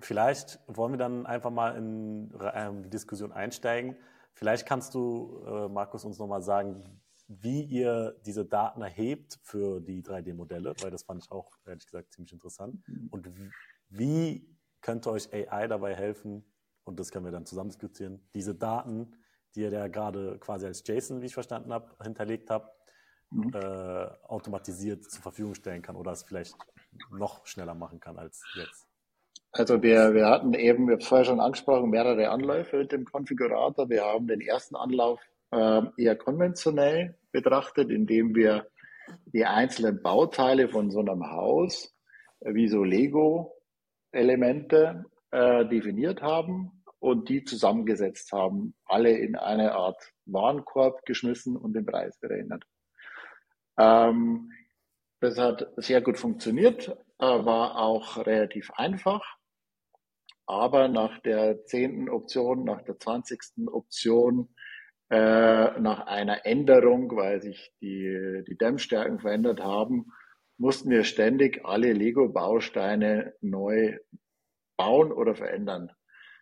vielleicht 0.00 0.60
wollen 0.66 0.92
wir 0.92 0.98
dann 0.98 1.24
einfach 1.24 1.50
mal 1.50 1.74
in 1.78 2.30
ähm, 2.52 2.82
die 2.82 2.90
Diskussion 2.90 3.32
einsteigen. 3.32 3.96
Vielleicht 4.34 4.66
kannst 4.66 4.92
du, 4.92 5.42
äh, 5.46 5.68
Markus, 5.70 6.04
uns 6.04 6.18
nochmal 6.18 6.42
sagen, 6.42 7.00
wie 7.26 7.62
ihr 7.62 8.20
diese 8.26 8.44
Daten 8.44 8.82
erhebt 8.82 9.38
für 9.42 9.80
die 9.80 10.02
3D-Modelle, 10.02 10.74
weil 10.82 10.90
das 10.90 11.04
fand 11.04 11.24
ich 11.24 11.30
auch, 11.30 11.56
ehrlich 11.64 11.86
gesagt, 11.86 12.12
ziemlich 12.12 12.34
interessant. 12.34 12.86
Mhm. 12.86 13.08
Und 13.10 13.30
wie 13.88 14.54
könnte 14.82 15.10
euch 15.10 15.32
AI 15.32 15.66
dabei 15.66 15.94
helfen, 15.94 16.44
und 16.84 17.00
das 17.00 17.10
können 17.10 17.24
wir 17.24 17.32
dann 17.32 17.46
zusammen 17.46 17.70
diskutieren, 17.70 18.20
diese 18.34 18.54
Daten, 18.54 19.16
die 19.54 19.62
ihr 19.62 19.72
ja 19.72 19.88
gerade 19.88 20.38
quasi 20.38 20.66
als 20.66 20.86
JSON, 20.86 21.22
wie 21.22 21.26
ich 21.26 21.34
verstanden 21.34 21.72
habe, 21.72 21.96
hinterlegt 22.02 22.50
habt, 22.50 22.76
mhm. 23.30 23.54
äh, 23.54 23.58
automatisiert 23.58 25.10
zur 25.10 25.22
Verfügung 25.22 25.54
stellen 25.54 25.80
kann 25.80 25.96
oder 25.96 26.12
es 26.12 26.24
vielleicht 26.24 26.54
noch 27.10 27.46
schneller 27.46 27.74
machen 27.74 28.00
kann 28.00 28.18
als 28.18 28.42
jetzt? 28.54 28.86
Also 29.52 29.82
wir, 29.82 30.14
wir 30.14 30.26
hatten 30.26 30.54
eben, 30.54 30.86
wir 30.86 30.94
haben 30.94 31.00
vorher 31.00 31.24
schon 31.24 31.40
angesprochen, 31.40 31.90
mehrere 31.90 32.28
Anläufe 32.30 32.78
mit 32.78 32.92
dem 32.92 33.04
Konfigurator. 33.04 33.88
Wir 33.88 34.04
haben 34.04 34.26
den 34.26 34.40
ersten 34.40 34.76
Anlauf 34.76 35.20
äh, 35.50 35.82
eher 35.96 36.16
konventionell 36.16 37.18
betrachtet, 37.32 37.90
indem 37.90 38.34
wir 38.34 38.68
die 39.26 39.46
einzelnen 39.46 40.02
Bauteile 40.02 40.68
von 40.68 40.90
so 40.90 41.00
einem 41.00 41.30
Haus, 41.30 41.94
äh, 42.40 42.52
wie 42.54 42.68
so 42.68 42.84
Lego, 42.84 43.54
Elemente 44.12 45.04
äh, 45.30 45.66
definiert 45.66 46.22
haben 46.22 46.82
und 46.98 47.28
die 47.28 47.44
zusammengesetzt 47.44 48.32
haben, 48.32 48.74
alle 48.84 49.12
in 49.12 49.36
eine 49.36 49.74
Art 49.74 50.12
Warenkorb 50.26 51.04
geschmissen 51.04 51.56
und 51.56 51.72
den 51.72 51.86
Preis 51.86 52.18
berechnet. 52.18 52.64
Ähm, 53.78 54.50
das 55.20 55.38
hat 55.38 55.68
sehr 55.76 56.00
gut 56.00 56.18
funktioniert, 56.18 56.88
äh, 57.18 57.24
war 57.24 57.78
auch 57.78 58.16
relativ 58.18 58.70
einfach. 58.72 59.24
Aber 60.46 60.88
nach 60.88 61.18
der 61.20 61.64
zehnten 61.64 62.08
Option, 62.08 62.64
nach 62.64 62.82
der 62.82 62.98
zwanzigsten 62.98 63.68
Option, 63.68 64.54
äh, 65.10 65.78
nach 65.80 66.06
einer 66.06 66.46
Änderung, 66.46 67.14
weil 67.16 67.40
sich 67.42 67.72
die, 67.80 68.42
die 68.46 68.56
Dämmstärken 68.56 69.20
verändert 69.20 69.60
haben, 69.60 70.12
mussten 70.58 70.90
wir 70.90 71.04
ständig 71.04 71.64
alle 71.64 71.92
Lego-Bausteine 71.92 73.34
neu 73.40 73.98
bauen 74.76 75.12
oder 75.12 75.34
verändern. 75.34 75.90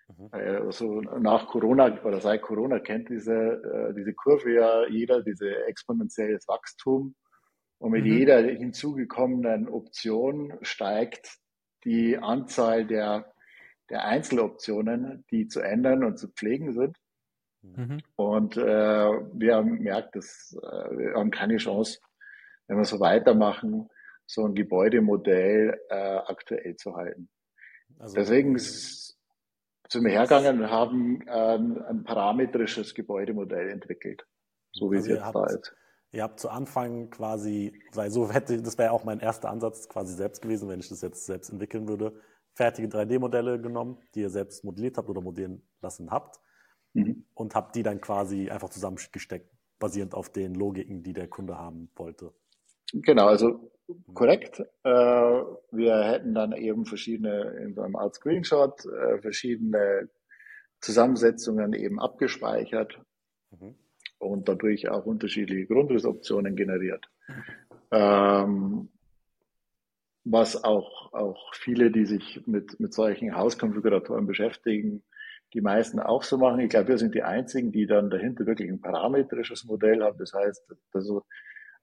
Mhm. 0.08 0.28
Also 0.30 1.00
nach 1.00 1.46
Corona 1.48 2.02
oder 2.04 2.20
seit 2.20 2.42
Corona 2.42 2.78
kennt 2.78 3.08
diese, 3.08 3.34
äh, 3.34 3.94
diese 3.94 4.14
Kurve 4.14 4.52
ja 4.54 4.86
jeder, 4.88 5.22
diese 5.22 5.64
exponentielles 5.66 6.46
Wachstum. 6.48 7.14
Und 7.78 7.90
mit 7.92 8.04
mhm. 8.04 8.12
jeder 8.12 8.42
hinzugekommenen 8.42 9.68
Option 9.68 10.54
steigt 10.62 11.38
die 11.84 12.18
Anzahl 12.18 12.86
der, 12.86 13.32
der 13.90 14.04
Einzeloptionen, 14.04 15.24
die 15.30 15.46
zu 15.46 15.60
ändern 15.60 16.04
und 16.04 16.18
zu 16.18 16.28
pflegen 16.28 16.72
sind. 16.72 16.96
Mhm. 17.62 18.00
Und 18.16 18.56
äh, 18.56 18.62
wir 18.62 19.56
haben 19.56 19.76
gemerkt, 19.76 20.16
dass 20.16 20.56
äh, 20.62 20.96
wir 20.96 21.14
haben 21.14 21.30
keine 21.30 21.58
Chance, 21.58 22.00
wenn 22.66 22.78
wir 22.78 22.84
so 22.84 23.00
weitermachen, 23.00 23.88
so 24.26 24.44
ein 24.44 24.54
Gebäudemodell 24.54 25.80
äh, 25.88 25.94
aktuell 25.94 26.76
zu 26.76 26.96
halten. 26.96 27.28
Also, 27.98 28.16
Deswegen 28.16 28.58
sind 28.58 30.04
wir 30.04 30.10
hergegangen 30.10 30.62
und 30.62 30.70
haben 30.70 31.20
ähm, 31.28 31.82
ein 31.88 32.04
parametrisches 32.04 32.94
Gebäudemodell 32.94 33.70
entwickelt, 33.70 34.26
so 34.72 34.90
wie 34.90 34.96
also 34.96 35.12
es 35.12 35.18
jetzt 35.18 35.34
da 35.34 35.46
ist. 35.46 35.76
Ihr 36.16 36.22
habt 36.22 36.40
zu 36.40 36.48
Anfang 36.48 37.10
quasi, 37.10 37.78
weil 37.92 38.10
so 38.10 38.32
hätte, 38.32 38.62
das 38.62 38.78
wäre 38.78 38.92
auch 38.92 39.04
mein 39.04 39.20
erster 39.20 39.50
Ansatz 39.50 39.86
quasi 39.86 40.14
selbst 40.14 40.40
gewesen, 40.40 40.66
wenn 40.66 40.80
ich 40.80 40.88
das 40.88 41.02
jetzt 41.02 41.26
selbst 41.26 41.50
entwickeln 41.50 41.88
würde, 41.88 42.18
fertige 42.54 42.88
3D-Modelle 42.88 43.60
genommen, 43.60 43.98
die 44.14 44.20
ihr 44.20 44.30
selbst 44.30 44.64
modelliert 44.64 44.96
habt 44.96 45.10
oder 45.10 45.20
modellieren 45.20 45.60
lassen 45.82 46.10
habt 46.10 46.40
mhm. 46.94 47.26
und 47.34 47.54
habt 47.54 47.76
die 47.76 47.82
dann 47.82 48.00
quasi 48.00 48.48
einfach 48.48 48.70
zusammengesteckt, 48.70 49.50
basierend 49.78 50.14
auf 50.14 50.30
den 50.30 50.54
Logiken, 50.54 51.02
die 51.02 51.12
der 51.12 51.28
Kunde 51.28 51.58
haben 51.58 51.90
wollte. 51.96 52.32
Genau, 52.94 53.26
also 53.26 53.70
korrekt. 54.14 54.60
Äh, 54.84 54.90
wir 54.90 56.02
hätten 56.02 56.32
dann 56.32 56.52
eben 56.52 56.86
verschiedene, 56.86 57.58
in 57.62 57.74
so 57.74 57.82
einem 57.82 57.96
Art 57.96 58.14
Screenshot, 58.14 58.86
äh, 58.86 59.20
verschiedene 59.20 60.08
Zusammensetzungen 60.80 61.74
eben 61.74 62.00
abgespeichert 62.00 63.02
mhm. 63.50 63.74
Und 64.18 64.48
dadurch 64.48 64.88
auch 64.88 65.06
unterschiedliche 65.06 65.66
Grundrissoptionen 65.66 66.56
generiert. 66.56 67.08
Ähm, 67.90 68.88
was 70.24 70.64
auch, 70.64 71.12
auch 71.12 71.54
viele, 71.54 71.90
die 71.90 72.04
sich 72.04 72.42
mit, 72.46 72.80
mit 72.80 72.92
solchen 72.92 73.36
Hauskonfiguratoren 73.36 74.26
beschäftigen, 74.26 75.04
die 75.54 75.60
meisten 75.60 76.00
auch 76.00 76.24
so 76.24 76.36
machen. 76.36 76.60
Ich 76.60 76.70
glaube, 76.70 76.88
wir 76.88 76.98
sind 76.98 77.14
die 77.14 77.22
einzigen, 77.22 77.70
die 77.70 77.86
dann 77.86 78.10
dahinter 78.10 78.46
wirklich 78.46 78.68
ein 78.68 78.80
parametrisches 78.80 79.64
Modell 79.64 80.02
haben. 80.02 80.18
Das 80.18 80.32
heißt, 80.34 80.74
also 80.92 81.24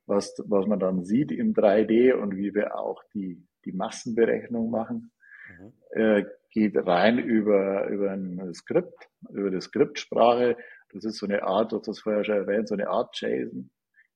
was, 0.06 0.36
was 0.46 0.68
man 0.68 0.80
dann 0.80 1.06
sieht 1.06 1.32
im 1.32 1.54
3D 1.54 2.14
und 2.14 2.36
wie 2.36 2.54
wir 2.54 2.78
auch 2.78 3.02
die, 3.14 3.42
die 3.64 3.72
Massenberechnung 3.72 4.70
machen, 4.70 5.12
mhm. 5.50 5.74
äh, 5.92 6.26
geht 6.52 6.76
rein 6.76 7.18
über, 7.18 7.88
über 7.88 8.12
ein 8.12 8.54
Skript, 8.54 9.10
über 9.30 9.50
die 9.50 9.62
Skriptsprache. 9.62 10.58
Das 10.94 11.06
ist 11.06 11.18
so 11.18 11.26
eine 11.26 11.44
Art, 11.44 11.72
du 11.72 11.78
hast 11.78 11.88
das 11.88 12.00
vorher 12.00 12.24
schon 12.24 12.36
erwähnt, 12.36 12.68
so 12.68 12.76
eine 12.76 12.90
Art 12.90 13.20
JSON. 13.20 13.72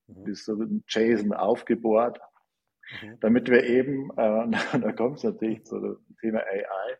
Mhm. 0.07 0.15
Das 0.22 0.29
ist 0.29 0.46
so 0.46 0.53
ein 0.53 0.84
JSON 0.88 1.34
aufgebohrt, 1.34 2.19
mhm. 3.01 3.17
damit 3.19 3.50
wir 3.50 3.63
eben, 3.63 4.12
äh, 4.12 4.51
da 4.79 4.91
kommt 4.93 5.17
es 5.17 5.24
natürlich 5.24 5.65
zu 5.65 5.79
dem 5.79 5.98
Thema 6.22 6.39
AI, 6.39 6.98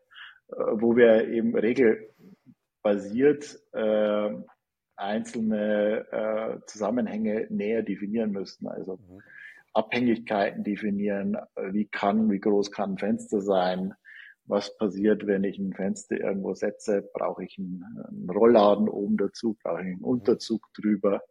äh, 0.48 0.80
wo 0.80 0.96
wir 0.96 1.28
eben 1.28 1.56
regelbasiert 1.56 3.60
äh, 3.72 4.30
einzelne 4.96 6.06
äh, 6.10 6.58
Zusammenhänge 6.66 7.46
näher 7.50 7.82
definieren 7.82 8.32
müssten. 8.32 8.66
Also 8.66 8.96
mhm. 8.96 9.22
Abhängigkeiten 9.72 10.64
definieren, 10.64 11.36
äh, 11.54 11.72
wie 11.72 11.86
kann, 11.86 12.30
wie 12.30 12.40
groß 12.40 12.72
kann 12.72 12.94
ein 12.94 12.98
Fenster 12.98 13.40
sein, 13.40 13.94
was 14.48 14.76
passiert, 14.76 15.26
wenn 15.26 15.44
ich 15.44 15.58
ein 15.58 15.74
Fenster 15.74 16.18
irgendwo 16.18 16.54
setze, 16.54 17.08
brauche 17.12 17.44
ich 17.44 17.56
einen, 17.58 17.84
einen 18.08 18.30
Rollladen 18.30 18.88
oben 18.88 19.16
dazu, 19.16 19.56
brauche 19.62 19.80
ich 19.82 19.86
einen 19.86 19.98
mhm. 19.98 20.04
Unterzug 20.04 20.66
drüber. 20.74 21.22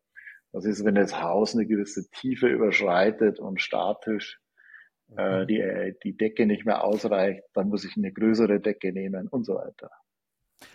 Was 0.51 0.65
ist, 0.65 0.86
wenn 0.86 0.95
das 0.95 1.21
Haus 1.21 1.55
eine 1.55 1.65
gewisse 1.65 2.09
Tiefe 2.12 2.47
überschreitet 2.47 3.39
und 3.39 3.62
statisch 3.62 4.39
äh, 5.17 5.41
mhm. 5.41 5.47
die, 5.47 5.95
die 6.03 6.17
Decke 6.17 6.45
nicht 6.45 6.65
mehr 6.65 6.83
ausreicht, 6.83 7.43
dann 7.53 7.69
muss 7.69 7.83
ich 7.83 7.97
eine 7.97 8.13
größere 8.13 8.59
Decke 8.59 8.93
nehmen 8.93 9.27
und 9.27 9.45
so 9.45 9.55
weiter. 9.55 9.89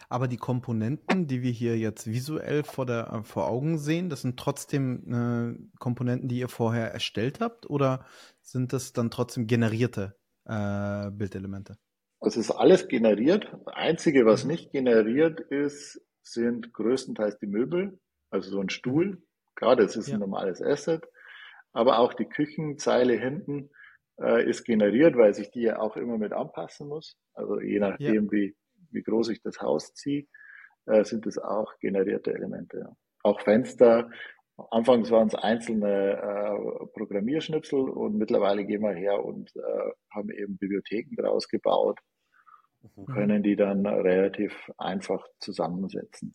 Aber 0.09 0.29
die 0.29 0.37
Komponenten, 0.37 1.27
die 1.27 1.43
wir 1.43 1.51
hier 1.51 1.77
jetzt 1.77 2.07
visuell 2.07 2.63
vor, 2.65 2.87
der, 2.87 3.13
äh, 3.13 3.23
vor 3.25 3.49
Augen 3.49 3.79
sehen, 3.79 4.11
das 4.11 4.23
sind 4.23 4.39
trotzdem 4.39 5.13
äh, 5.13 5.79
Komponenten, 5.79 6.29
die 6.29 6.39
ihr 6.39 6.49
vorher 6.49 6.93
erstellt 6.93 7.41
habt 7.41 7.69
oder 7.69 8.05
sind 8.41 8.73
das 8.73 8.93
dann 8.93 9.11
trotzdem 9.11 9.47
generierte 9.47 10.17
äh, 10.45 11.11
Bildelemente? 11.11 11.79
Es 12.25 12.37
ist 12.37 12.51
alles 12.53 12.89
generiert. 12.89 13.49
Das 13.53 13.75
Einzige, 13.75 14.25
was 14.25 14.45
mhm. 14.45 14.53
nicht 14.53 14.73
generiert 14.73 15.41
ist, 15.41 16.01
sind 16.23 16.73
größtenteils 16.73 17.39
die 17.39 17.49
Möbel, 17.49 17.99
also 18.31 18.51
so 18.51 18.61
ein 18.61 18.71
Stuhl. 18.71 19.23
Klar, 19.57 19.77
das 19.77 19.97
ist 19.97 20.09
ja. 20.09 20.15
ein 20.15 20.21
normales 20.21 20.63
Asset. 20.63 21.05
Aber 21.73 21.99
auch 21.99 22.15
die 22.15 22.27
Küchenzeile 22.27 23.15
hinten 23.15 23.71
äh, 24.21 24.49
ist 24.49 24.65
generiert, 24.65 25.17
weil 25.17 25.35
sich 25.35 25.51
die 25.51 25.63
ja 25.63 25.79
auch 25.79 25.97
immer 25.97 26.17
mit 26.17 26.33
anpassen 26.33 26.89
muss. 26.89 27.17
Also 27.35 27.61
je 27.61 27.81
nachdem, 27.81 28.27
ja. 28.27 28.33
wie, 28.33 28.57
wie 28.91 29.03
groß 29.03 29.31
ich 29.31 29.43
das 29.43 29.61
Haus 29.61 29.93
ziehe, 29.95 30.27
äh, 30.87 31.05
sind 31.05 31.27
das 31.27 31.39
auch 31.39 31.77
generierte 31.81 32.33
Elemente. 32.33 32.79
Ja. 32.79 32.97
Auch 33.25 33.41
Fenster. 33.41 34.11
Anfangs 34.71 35.11
waren 35.11 35.29
es 35.29 35.35
einzelne 35.35 36.13
äh, 36.13 36.87
Programmierschnipsel 36.95 37.81
und 37.81 38.17
mittlerweile 38.17 38.65
gehen 38.65 38.83
wir 38.83 38.93
her 38.93 39.25
und 39.25 39.51
äh, 39.57 39.91
haben 40.15 40.31
eben 40.31 40.59
Bibliotheken 40.59 41.17
daraus 41.17 41.49
gebaut. 41.49 41.99
Können 43.07 43.43
die 43.43 43.57
dann 43.57 43.87
relativ 43.87 44.71
einfach 44.79 45.25
zusammensetzen. 45.39 46.35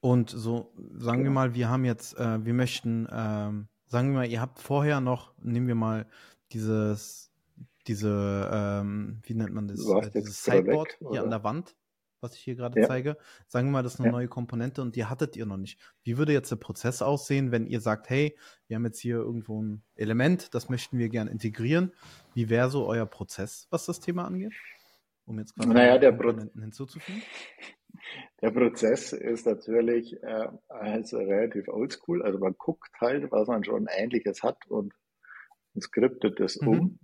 Und 0.00 0.30
so, 0.30 0.72
sagen 0.94 1.18
genau. 1.18 1.24
wir 1.24 1.30
mal, 1.30 1.54
wir 1.54 1.68
haben 1.68 1.84
jetzt, 1.84 2.18
äh, 2.18 2.44
wir 2.44 2.54
möchten, 2.54 3.08
ähm, 3.10 3.68
sagen 3.86 4.10
wir 4.10 4.18
mal, 4.18 4.28
ihr 4.28 4.40
habt 4.40 4.60
vorher 4.60 5.00
noch, 5.00 5.32
nehmen 5.42 5.66
wir 5.66 5.74
mal 5.74 6.06
dieses 6.52 7.26
diese, 7.86 8.50
ähm, 8.52 9.20
wie 9.22 9.34
nennt 9.34 9.54
man 9.54 9.68
das? 9.68 9.80
Äh, 9.80 10.10
dieses 10.10 10.42
Sideboard 10.42 11.00
weg, 11.00 11.08
hier 11.10 11.22
an 11.22 11.30
der 11.30 11.44
Wand, 11.44 11.76
was 12.20 12.34
ich 12.34 12.40
hier 12.40 12.56
gerade 12.56 12.80
ja. 12.80 12.86
zeige. 12.86 13.16
Sagen 13.46 13.68
wir 13.68 13.72
mal, 13.72 13.82
das 13.82 13.94
ist 13.94 14.00
eine 14.00 14.08
ja. 14.08 14.12
neue 14.12 14.28
Komponente 14.28 14.82
und 14.82 14.96
die 14.96 15.04
hattet 15.04 15.36
ihr 15.36 15.46
noch 15.46 15.56
nicht. 15.56 15.78
Wie 16.02 16.18
würde 16.18 16.32
jetzt 16.32 16.50
der 16.50 16.56
Prozess 16.56 17.02
aussehen, 17.02 17.52
wenn 17.52 17.66
ihr 17.66 17.80
sagt, 17.80 18.10
hey, 18.10 18.36
wir 18.66 18.76
haben 18.76 18.84
jetzt 18.84 19.00
hier 19.00 19.16
irgendwo 19.16 19.62
ein 19.62 19.82
Element, 19.94 20.54
das 20.54 20.68
möchten 20.68 20.98
wir 20.98 21.08
gerne 21.08 21.30
integrieren. 21.30 21.92
Wie 22.34 22.48
wäre 22.48 22.70
so 22.70 22.86
euer 22.86 23.06
Prozess, 23.06 23.66
was 23.70 23.86
das 23.86 24.00
Thema 24.00 24.24
angeht? 24.24 24.52
Um 25.26 25.38
jetzt 25.38 25.54
gerade 25.56 25.74
naja, 25.74 25.98
der 25.98 26.12
Komponenten 26.12 26.62
hinzuzufügen. 26.62 27.22
Der 28.42 28.50
Prozess 28.50 29.12
ist 29.12 29.46
natürlich 29.46 30.22
äh, 30.22 30.48
also 30.68 31.18
relativ 31.18 31.68
oldschool. 31.68 32.22
Also 32.22 32.38
man 32.38 32.54
guckt 32.56 32.90
halt, 33.00 33.30
was 33.32 33.48
man 33.48 33.64
schon 33.64 33.86
Ähnliches 33.90 34.42
hat 34.42 34.66
und, 34.68 34.94
und 35.74 35.82
skriptet 35.82 36.38
das 36.38 36.60
mhm. 36.60 36.68
um. 36.68 36.98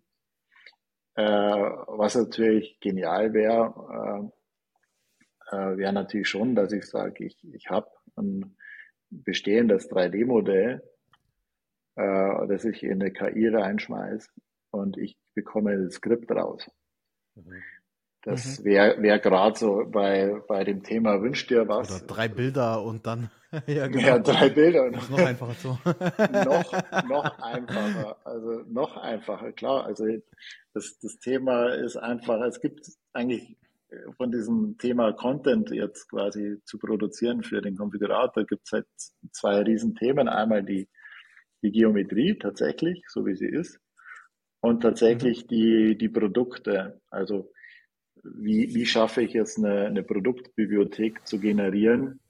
Äh, 1.14 1.24
was 1.24 2.14
natürlich 2.14 2.78
genial 2.80 3.32
wäre, 3.32 4.30
äh, 5.50 5.56
äh, 5.56 5.76
wäre 5.76 5.92
natürlich 5.92 6.28
schon, 6.28 6.54
dass 6.54 6.72
ich 6.72 6.84
sage, 6.84 7.24
ich, 7.24 7.36
ich 7.52 7.68
habe 7.68 7.90
ein 8.16 8.56
bestehendes 9.10 9.90
3D-Modell, 9.90 10.82
äh, 11.96 12.46
das 12.46 12.64
ich 12.64 12.82
in 12.82 13.02
eine 13.02 13.12
KI 13.12 13.48
reinschmeiße 13.48 14.30
und 14.70 14.96
ich 14.96 15.18
bekomme 15.34 15.82
das 15.84 15.94
Skript 15.94 16.30
raus. 16.30 16.70
Mhm. 17.34 17.62
Das 18.22 18.60
mhm. 18.60 18.64
wäre 18.64 19.02
wär 19.02 19.18
gerade 19.18 19.58
so 19.58 19.84
bei, 19.90 20.40
bei 20.46 20.64
dem 20.64 20.82
Thema 20.82 21.20
Wünsch 21.20 21.46
dir 21.46 21.66
was. 21.68 21.90
Oder 21.90 22.06
drei 22.06 22.28
Bilder 22.28 22.82
und 22.82 23.06
dann. 23.06 23.30
ja, 23.66 23.88
genau. 23.88 24.06
ja, 24.06 24.18
drei 24.18 24.48
Bilder. 24.48 24.84
Und 24.84 25.10
noch 25.10 25.18
einfacher 25.18 25.54
so. 25.54 25.78
noch, 25.84 27.08
noch 27.08 27.38
einfacher. 27.42 28.16
Also 28.24 28.62
noch 28.68 28.96
einfacher, 28.96 29.52
klar. 29.52 29.84
Also 29.84 30.06
das, 30.72 30.98
das 31.00 31.18
Thema 31.18 31.74
ist 31.74 31.96
einfach, 31.96 32.40
es 32.42 32.60
gibt 32.60 32.86
eigentlich 33.12 33.56
von 34.16 34.30
diesem 34.30 34.78
Thema 34.78 35.12
Content 35.12 35.70
jetzt 35.70 36.08
quasi 36.08 36.60
zu 36.64 36.78
produzieren 36.78 37.42
für 37.42 37.60
den 37.60 37.76
Konfigurator 37.76 38.44
gibt 38.44 38.62
es 38.66 38.72
halt 38.72 38.86
zwei 39.32 39.60
Riesenthemen. 39.60 40.28
Einmal 40.28 40.62
die, 40.62 40.88
die 41.62 41.72
Geometrie 41.72 42.38
tatsächlich, 42.38 43.04
so 43.08 43.26
wie 43.26 43.36
sie 43.36 43.48
ist, 43.48 43.80
und 44.60 44.80
tatsächlich 44.80 45.44
mhm. 45.44 45.48
die, 45.48 45.98
die 45.98 46.08
Produkte. 46.08 47.00
Also 47.10 47.52
wie, 48.22 48.74
wie 48.74 48.86
schaffe 48.86 49.22
ich 49.22 49.32
jetzt 49.32 49.58
eine, 49.58 49.86
eine 49.86 50.02
Produktbibliothek 50.02 51.26
zu 51.26 51.40
generieren, 51.40 52.20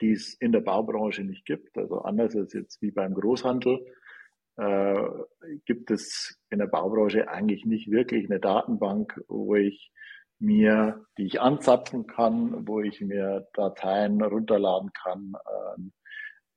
die 0.00 0.12
es 0.12 0.34
in 0.34 0.52
der 0.52 0.60
Baubranche 0.60 1.22
nicht 1.22 1.44
gibt. 1.44 1.76
Also 1.78 2.02
anders 2.02 2.36
als 2.36 2.52
jetzt 2.52 2.82
wie 2.82 2.90
beim 2.90 3.14
Großhandel 3.14 3.86
äh, 4.56 5.02
gibt 5.64 5.90
es 5.90 6.38
in 6.50 6.58
der 6.58 6.66
Baubranche 6.66 7.28
eigentlich 7.28 7.64
nicht 7.64 7.90
wirklich 7.90 8.26
eine 8.26 8.40
Datenbank, 8.40 9.22
wo 9.28 9.54
ich 9.54 9.92
mir, 10.40 11.04
die 11.16 11.26
ich 11.26 11.40
anzapfen 11.40 12.06
kann, 12.06 12.66
wo 12.66 12.80
ich 12.80 13.00
mir 13.00 13.48
Dateien 13.54 14.22
runterladen 14.22 14.92
kann, 14.92 15.32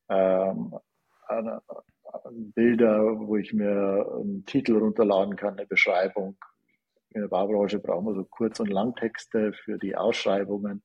ähm, 0.09 0.75
äh, 1.29 1.59
Bilder, 2.29 3.19
wo 3.19 3.37
ich 3.37 3.53
mir 3.53 4.05
einen 4.19 4.45
Titel 4.45 4.77
runterladen 4.77 5.35
kann, 5.35 5.57
eine 5.57 5.65
Beschreibung, 5.65 6.37
in 7.13 7.21
der 7.21 7.28
Baubranche 7.28 7.80
brauchen 7.80 8.06
wir 8.06 8.15
so 8.15 8.26
Kurz- 8.26 8.60
und 8.60 8.69
Langtexte 8.69 9.54
für 9.54 9.78
die 9.78 9.95
Ausschreibungen. 9.95 10.82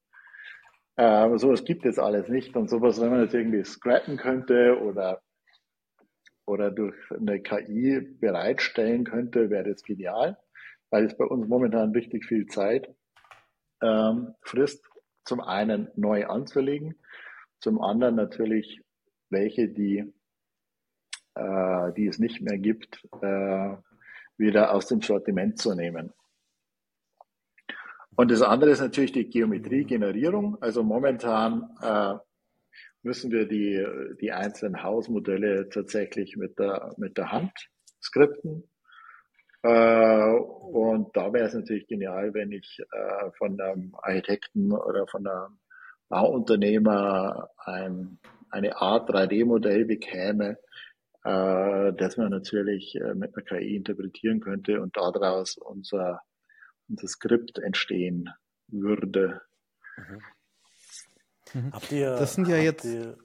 Äh, 0.97 1.05
aber 1.05 1.39
sowas 1.39 1.65
gibt 1.65 1.85
es 1.87 1.99
alles 1.99 2.29
nicht. 2.29 2.57
Und 2.57 2.69
sowas, 2.69 3.01
wenn 3.01 3.11
man 3.11 3.23
jetzt 3.23 3.35
irgendwie 3.35 3.65
scrappen 3.65 4.17
könnte 4.17 4.81
oder, 4.81 5.23
oder 6.47 6.71
durch 6.71 6.97
eine 7.11 7.41
KI 7.41 8.01
bereitstellen 8.01 9.05
könnte, 9.05 9.51
wäre 9.51 9.71
das 9.71 9.83
genial, 9.83 10.39
weil 10.91 11.05
es 11.05 11.17
bei 11.17 11.25
uns 11.25 11.47
momentan 11.49 11.93
richtig 11.93 12.25
viel 12.27 12.47
Zeit 12.47 12.95
ähm, 13.83 14.35
frisst, 14.43 14.85
zum 15.25 15.41
einen 15.41 15.89
neu 15.97 16.27
anzulegen, 16.27 16.95
zum 17.61 17.81
anderen 17.81 18.15
natürlich 18.15 18.81
welche, 19.29 19.69
die, 19.69 20.12
äh, 21.35 21.93
die 21.95 22.07
es 22.07 22.19
nicht 22.19 22.41
mehr 22.41 22.59
gibt, 22.59 23.05
äh, 23.23 23.77
wieder 24.37 24.72
aus 24.75 24.87
dem 24.87 25.01
Sortiment 25.01 25.59
zu 25.59 25.75
nehmen. 25.75 26.12
Und 28.16 28.31
das 28.31 28.42
andere 28.42 28.70
ist 28.70 28.81
natürlich 28.81 29.12
die 29.12 29.29
Geometriegenerierung. 29.29 30.57
Also 30.62 30.83
momentan 30.83 31.68
äh, 31.83 32.14
müssen 33.03 33.31
wir 33.31 33.46
die, 33.46 33.87
die 34.20 34.33
einzelnen 34.33 34.83
Hausmodelle 34.83 35.68
tatsächlich 35.68 36.37
mit 36.37 36.59
der, 36.59 36.94
mit 36.96 37.18
der 37.18 37.31
Hand 37.31 37.53
skripten. 38.03 38.64
Äh, 39.62 40.31
und 40.33 41.14
da 41.16 41.33
wäre 41.33 41.46
es 41.46 41.55
natürlich 41.55 41.87
genial, 41.87 42.33
wenn 42.33 42.53
ich 42.53 42.79
äh, 42.90 43.31
von 43.37 43.61
einem 43.61 43.94
Architekten 44.01 44.72
oder 44.72 45.07
von 45.09 45.27
einem 45.27 45.59
Bauunternehmer 46.09 47.51
ein, 47.59 48.18
eine 48.51 48.77
Art 48.77 49.11
3D-Modell 49.11 49.85
bekäme, 49.85 50.57
äh, 51.27 51.93
das 51.93 52.17
man 52.17 52.31
natürlich 52.31 52.95
äh, 52.95 53.15
mit 53.15 53.35
einer 53.37 53.45
KI 53.45 53.77
interpretieren 53.77 54.41
könnte 54.41 54.81
und 54.81 54.97
daraus 54.97 55.57
unser, 55.57 56.21
unser 56.89 57.09
Skript 57.09 57.59
entstehen 57.59 58.31
würde. 58.69 59.43
Mhm. 59.97 60.23
Mhm. 61.55 61.73
Habt 61.73 61.91
ihr, 61.91 62.11
das 62.11 62.35
sind 62.35 62.47
ja 62.49 62.57
jetzt. 62.57 62.85
Ihr, 62.85 63.17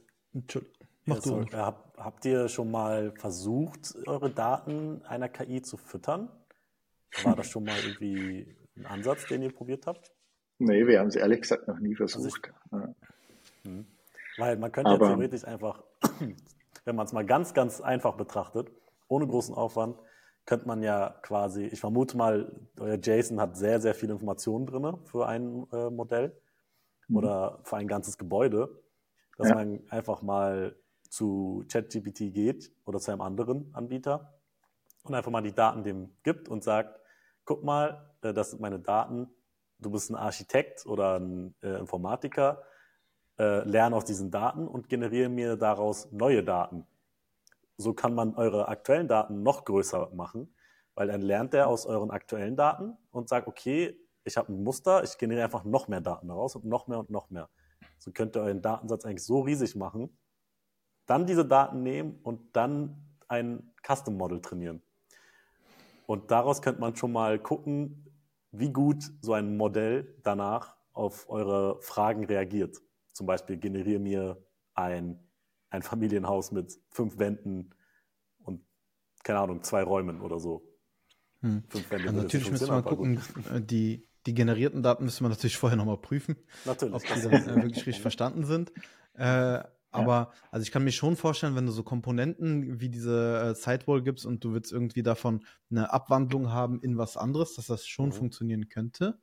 Mach 1.05 1.23
ja, 1.25 1.43
du. 1.43 1.57
Hab, 1.57 1.97
habt 1.97 2.25
ihr 2.25 2.47
schon 2.47 2.71
mal 2.71 3.13
versucht, 3.17 3.95
eure 4.07 4.31
Daten 4.31 5.03
einer 5.03 5.29
KI 5.29 5.61
zu 5.61 5.77
füttern? 5.77 6.29
War 7.23 7.35
das 7.35 7.49
schon 7.49 7.65
mal 7.65 7.75
irgendwie 7.85 8.55
ein 8.77 8.85
Ansatz, 8.85 9.27
den 9.27 9.41
ihr 9.41 9.51
probiert 9.51 9.85
habt? 9.85 10.11
Nee, 10.57 10.87
wir 10.87 10.99
haben 10.99 11.07
es 11.07 11.15
ehrlich 11.15 11.41
gesagt 11.41 11.67
noch 11.67 11.79
nie 11.79 11.95
versucht. 11.95 12.51
Also 12.71 12.87
ich, 12.87 12.87
ja. 12.87 12.95
Hm. 13.63 13.85
Weil 14.37 14.57
man 14.57 14.71
könnte 14.71 14.91
Aber, 14.91 15.07
ja 15.07 15.15
theoretisch 15.15 15.43
einfach, 15.43 15.83
wenn 16.85 16.95
man 16.95 17.05
es 17.05 17.13
mal 17.13 17.25
ganz, 17.25 17.53
ganz 17.53 17.81
einfach 17.81 18.15
betrachtet, 18.15 18.71
ohne 19.07 19.27
großen 19.27 19.55
Aufwand, 19.55 19.99
könnte 20.45 20.67
man 20.67 20.81
ja 20.81 21.15
quasi, 21.21 21.65
ich 21.65 21.79
vermute 21.79 22.17
mal, 22.17 22.51
euer 22.79 22.97
JSON 22.97 23.39
hat 23.39 23.55
sehr, 23.57 23.79
sehr 23.79 23.93
viele 23.93 24.13
Informationen 24.13 24.65
drin 24.65 24.97
für 25.05 25.27
ein 25.27 25.67
äh, 25.71 25.89
Modell 25.89 26.35
mhm. 27.07 27.17
oder 27.17 27.59
für 27.63 27.77
ein 27.77 27.87
ganzes 27.87 28.17
Gebäude, 28.17 28.81
dass 29.37 29.49
ja. 29.49 29.55
man 29.55 29.81
einfach 29.89 30.21
mal 30.21 30.75
zu 31.09 31.63
ChatGPT 31.71 32.33
geht 32.33 32.71
oder 32.85 32.99
zu 32.99 33.11
einem 33.11 33.21
anderen 33.21 33.69
Anbieter 33.73 34.39
und 35.03 35.13
einfach 35.13 35.31
mal 35.31 35.41
die 35.41 35.53
Daten 35.53 35.83
dem 35.83 36.15
gibt 36.23 36.49
und 36.49 36.63
sagt, 36.63 36.99
guck 37.45 37.63
mal, 37.63 38.09
äh, 38.21 38.33
das 38.33 38.51
sind 38.51 38.61
meine 38.61 38.79
Daten, 38.79 39.29
du 39.79 39.91
bist 39.91 40.09
ein 40.09 40.15
Architekt 40.15 40.85
oder 40.85 41.19
ein 41.19 41.55
äh, 41.61 41.77
Informatiker, 41.79 42.63
äh, 43.41 43.67
lerne 43.67 43.95
aus 43.95 44.05
diesen 44.05 44.29
Daten 44.29 44.67
und 44.67 44.87
generiere 44.87 45.27
mir 45.27 45.55
daraus 45.55 46.11
neue 46.11 46.43
Daten. 46.43 46.85
So 47.75 47.93
kann 47.95 48.13
man 48.13 48.35
eure 48.35 48.67
aktuellen 48.67 49.07
Daten 49.07 49.41
noch 49.41 49.65
größer 49.65 50.11
machen, 50.13 50.53
weil 50.93 51.07
dann 51.07 51.21
lernt 51.21 51.55
er 51.55 51.67
aus 51.67 51.87
euren 51.87 52.11
aktuellen 52.11 52.55
Daten 52.55 52.95
und 53.09 53.29
sagt, 53.29 53.47
okay, 53.47 53.97
ich 54.25 54.37
habe 54.37 54.53
ein 54.53 54.63
Muster, 54.63 55.03
ich 55.03 55.17
generiere 55.17 55.45
einfach 55.45 55.63
noch 55.63 55.87
mehr 55.87 56.01
Daten 56.01 56.27
daraus 56.27 56.55
und 56.55 56.65
noch 56.65 56.85
mehr 56.85 56.99
und 56.99 57.09
noch 57.09 57.31
mehr. 57.31 57.49
So 57.97 58.11
könnt 58.11 58.35
ihr 58.35 58.43
euren 58.43 58.61
Datensatz 58.61 59.05
eigentlich 59.05 59.25
so 59.25 59.39
riesig 59.39 59.75
machen, 59.75 60.15
dann 61.07 61.25
diese 61.25 61.43
Daten 61.43 61.81
nehmen 61.81 62.19
und 62.21 62.55
dann 62.55 63.17
ein 63.27 63.73
Custom 63.81 64.17
Model 64.17 64.39
trainieren. 64.39 64.83
Und 66.05 66.29
daraus 66.29 66.61
könnte 66.61 66.79
man 66.79 66.95
schon 66.95 67.11
mal 67.11 67.39
gucken, 67.39 68.05
wie 68.51 68.71
gut 68.71 69.03
so 69.21 69.33
ein 69.33 69.57
Modell 69.57 70.15
danach 70.21 70.75
auf 70.93 71.27
eure 71.27 71.81
Fragen 71.81 72.23
reagiert. 72.25 72.79
Zum 73.13 73.27
Beispiel 73.27 73.57
generiere 73.57 73.99
mir 73.99 74.45
ein, 74.73 75.19
ein 75.69 75.81
Familienhaus 75.81 76.51
mit 76.51 76.79
fünf 76.89 77.17
Wänden 77.19 77.73
und, 78.39 78.63
keine 79.23 79.39
Ahnung, 79.39 79.63
zwei 79.63 79.83
Räumen 79.83 80.21
oder 80.21 80.39
so. 80.39 80.67
Hm. 81.41 81.63
Fünf 81.69 81.91
Wände. 81.91 82.09
Also 82.09 82.21
natürlich 82.21 82.51
müssen 82.51 82.69
wir 82.69 82.81
gucken, 82.83 83.15
gut. 83.15 83.51
Äh, 83.51 83.61
die, 83.61 84.07
die 84.25 84.33
generierten 84.33 84.83
Daten 84.83 85.03
müssen 85.03 85.23
wir 85.23 85.29
natürlich 85.29 85.57
vorher 85.57 85.77
nochmal 85.77 85.97
prüfen, 85.97 86.35
natürlich, 86.65 86.93
ob 86.93 87.01
die 87.03 87.21
dann 87.21 87.33
äh, 87.33 87.55
wirklich 87.63 87.87
richtig 87.87 88.01
verstanden 88.01 88.45
sind. 88.45 88.71
Äh, 89.13 89.63
aber 89.93 90.13
ja. 90.13 90.31
also 90.51 90.63
ich 90.63 90.71
kann 90.71 90.83
mir 90.83 90.91
schon 90.91 91.17
vorstellen, 91.17 91.55
wenn 91.55 91.65
du 91.65 91.71
so 91.71 91.83
Komponenten 91.83 92.79
wie 92.79 92.89
diese 92.89 93.51
äh, 93.51 93.55
Sidewall 93.55 94.01
gibst 94.01 94.25
und 94.25 94.43
du 94.43 94.53
willst 94.53 94.71
irgendwie 94.71 95.03
davon 95.03 95.43
eine 95.69 95.91
Abwandlung 95.91 96.51
haben 96.51 96.79
in 96.81 96.97
was 96.97 97.17
anderes, 97.17 97.55
dass 97.55 97.67
das 97.67 97.85
schon 97.85 98.07
mhm. 98.07 98.13
funktionieren 98.13 98.69
könnte. 98.69 99.19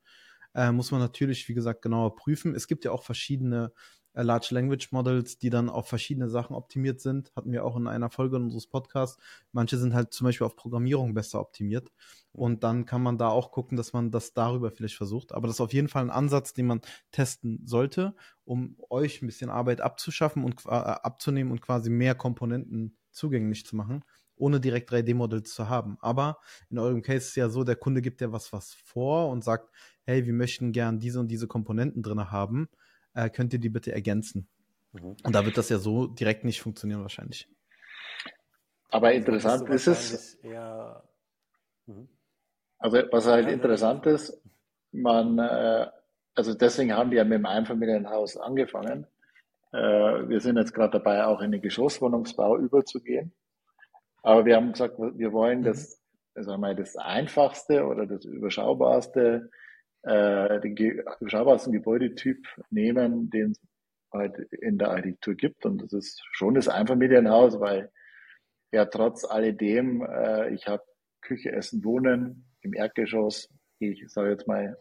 Äh, 0.54 0.72
muss 0.72 0.90
man 0.90 1.00
natürlich, 1.00 1.48
wie 1.48 1.54
gesagt, 1.54 1.82
genauer 1.82 2.16
prüfen. 2.16 2.54
Es 2.54 2.66
gibt 2.68 2.84
ja 2.84 2.92
auch 2.92 3.02
verschiedene 3.02 3.72
äh, 4.18 4.22
Large 4.22 4.48
Language 4.50 4.90
Models, 4.92 5.38
die 5.38 5.50
dann 5.50 5.68
auf 5.68 5.88
verschiedene 5.88 6.28
Sachen 6.28 6.56
optimiert 6.56 7.00
sind. 7.00 7.32
Hatten 7.36 7.52
wir 7.52 7.64
auch 7.64 7.76
in 7.76 7.86
einer 7.86 8.10
Folge 8.10 8.36
unseres 8.36 8.66
Podcasts. 8.66 9.22
Manche 9.52 9.78
sind 9.78 9.94
halt 9.94 10.12
zum 10.12 10.26
Beispiel 10.26 10.46
auf 10.46 10.56
Programmierung 10.56 11.14
besser 11.14 11.40
optimiert. 11.40 11.90
Und 12.32 12.64
dann 12.64 12.84
kann 12.84 13.02
man 13.02 13.18
da 13.18 13.28
auch 13.28 13.52
gucken, 13.52 13.76
dass 13.76 13.92
man 13.92 14.10
das 14.10 14.32
darüber 14.32 14.70
vielleicht 14.70 14.96
versucht. 14.96 15.32
Aber 15.32 15.46
das 15.46 15.56
ist 15.56 15.60
auf 15.60 15.72
jeden 15.72 15.88
Fall 15.88 16.02
ein 16.02 16.10
Ansatz, 16.10 16.52
den 16.52 16.66
man 16.66 16.80
testen 17.12 17.60
sollte, 17.64 18.14
um 18.44 18.76
euch 18.90 19.22
ein 19.22 19.26
bisschen 19.26 19.50
Arbeit 19.50 19.80
abzuschaffen 19.80 20.44
und 20.44 20.64
äh, 20.66 20.70
abzunehmen 20.70 21.52
und 21.52 21.60
quasi 21.60 21.90
mehr 21.90 22.14
Komponenten 22.14 22.96
zugänglich 23.10 23.66
zu 23.66 23.76
machen 23.76 24.04
ohne 24.40 24.60
direkt 24.60 24.92
3D-Models 24.92 25.52
zu 25.52 25.68
haben. 25.68 25.98
Aber 26.00 26.38
in 26.70 26.78
eurem 26.78 27.02
Case 27.02 27.18
ist 27.18 27.28
es 27.30 27.34
ja 27.34 27.48
so, 27.48 27.64
der 27.64 27.74
Kunde 27.74 28.00
gibt 28.02 28.20
ja 28.20 28.32
was, 28.32 28.52
was 28.52 28.72
vor 28.72 29.30
und 29.30 29.42
sagt, 29.42 29.68
hey, 30.08 30.24
wir 30.24 30.32
möchten 30.32 30.72
gern 30.72 30.98
diese 30.98 31.20
und 31.20 31.28
diese 31.28 31.46
Komponenten 31.46 32.02
drin 32.02 32.30
haben 32.30 32.70
äh, 33.12 33.28
könnt 33.28 33.52
ihr 33.52 33.58
die 33.58 33.68
bitte 33.68 33.92
ergänzen? 33.92 34.48
Mhm. 34.92 35.16
Und 35.22 35.34
da 35.34 35.44
wird 35.44 35.58
das 35.58 35.68
ja 35.68 35.76
so 35.76 36.06
direkt 36.06 36.44
nicht 36.44 36.62
funktionieren 36.62 37.02
wahrscheinlich. 37.02 37.46
Aber 38.88 39.12
interessant 39.12 39.68
ist 39.68 39.86
es. 39.86 40.34
Eher... 40.36 41.04
Mhm. 41.84 42.08
Also 42.78 43.02
was 43.10 43.26
halt 43.26 43.48
interessant 43.48 44.06
ist, 44.06 44.40
man, 44.92 45.38
äh, 45.38 45.88
also 46.34 46.54
deswegen 46.54 46.94
haben 46.94 47.10
wir 47.10 47.18
ja 47.18 47.24
mit 47.24 47.40
dem 47.40 47.46
Einfamilienhaus 47.46 48.38
angefangen. 48.38 49.06
Äh, 49.72 49.78
wir 49.78 50.40
sind 50.40 50.56
jetzt 50.56 50.72
gerade 50.72 50.92
dabei, 50.92 51.26
auch 51.26 51.42
in 51.42 51.52
den 51.52 51.60
Geschosswohnungsbau 51.60 52.56
überzugehen. 52.56 53.34
Aber 54.22 54.46
wir 54.46 54.56
haben 54.56 54.72
gesagt, 54.72 54.94
wir 54.98 55.32
wollen 55.32 55.64
das, 55.64 56.00
mhm. 56.34 56.42
sagen 56.44 56.62
wir 56.62 56.68
mal, 56.68 56.76
das 56.76 56.96
einfachste 56.96 57.84
oder 57.84 58.06
das 58.06 58.24
überschaubarste 58.24 59.50
äh, 60.08 60.60
den 60.60 60.76
überschaubarsten 60.76 61.72
Gebäudetyp 61.72 62.46
nehmen, 62.70 63.28
den 63.30 63.50
es 63.50 63.60
halt 64.12 64.38
in 64.52 64.78
der 64.78 64.90
Architektur 64.90 65.34
gibt. 65.34 65.66
Und 65.66 65.82
das 65.82 65.92
ist 65.92 66.22
schon 66.32 66.54
das 66.54 66.68
Einfamilienhaus, 66.68 67.60
weil 67.60 67.90
ja 68.72 68.86
trotz 68.86 69.24
alledem, 69.24 70.02
äh, 70.02 70.54
ich 70.54 70.66
habe 70.66 70.82
Küche, 71.20 71.52
Essen, 71.52 71.84
Wohnen 71.84 72.46
im 72.62 72.72
Erdgeschoss. 72.72 73.50
Ich 73.80 74.08
sage 74.08 74.30
jetzt 74.30 74.48
mal, 74.48 74.78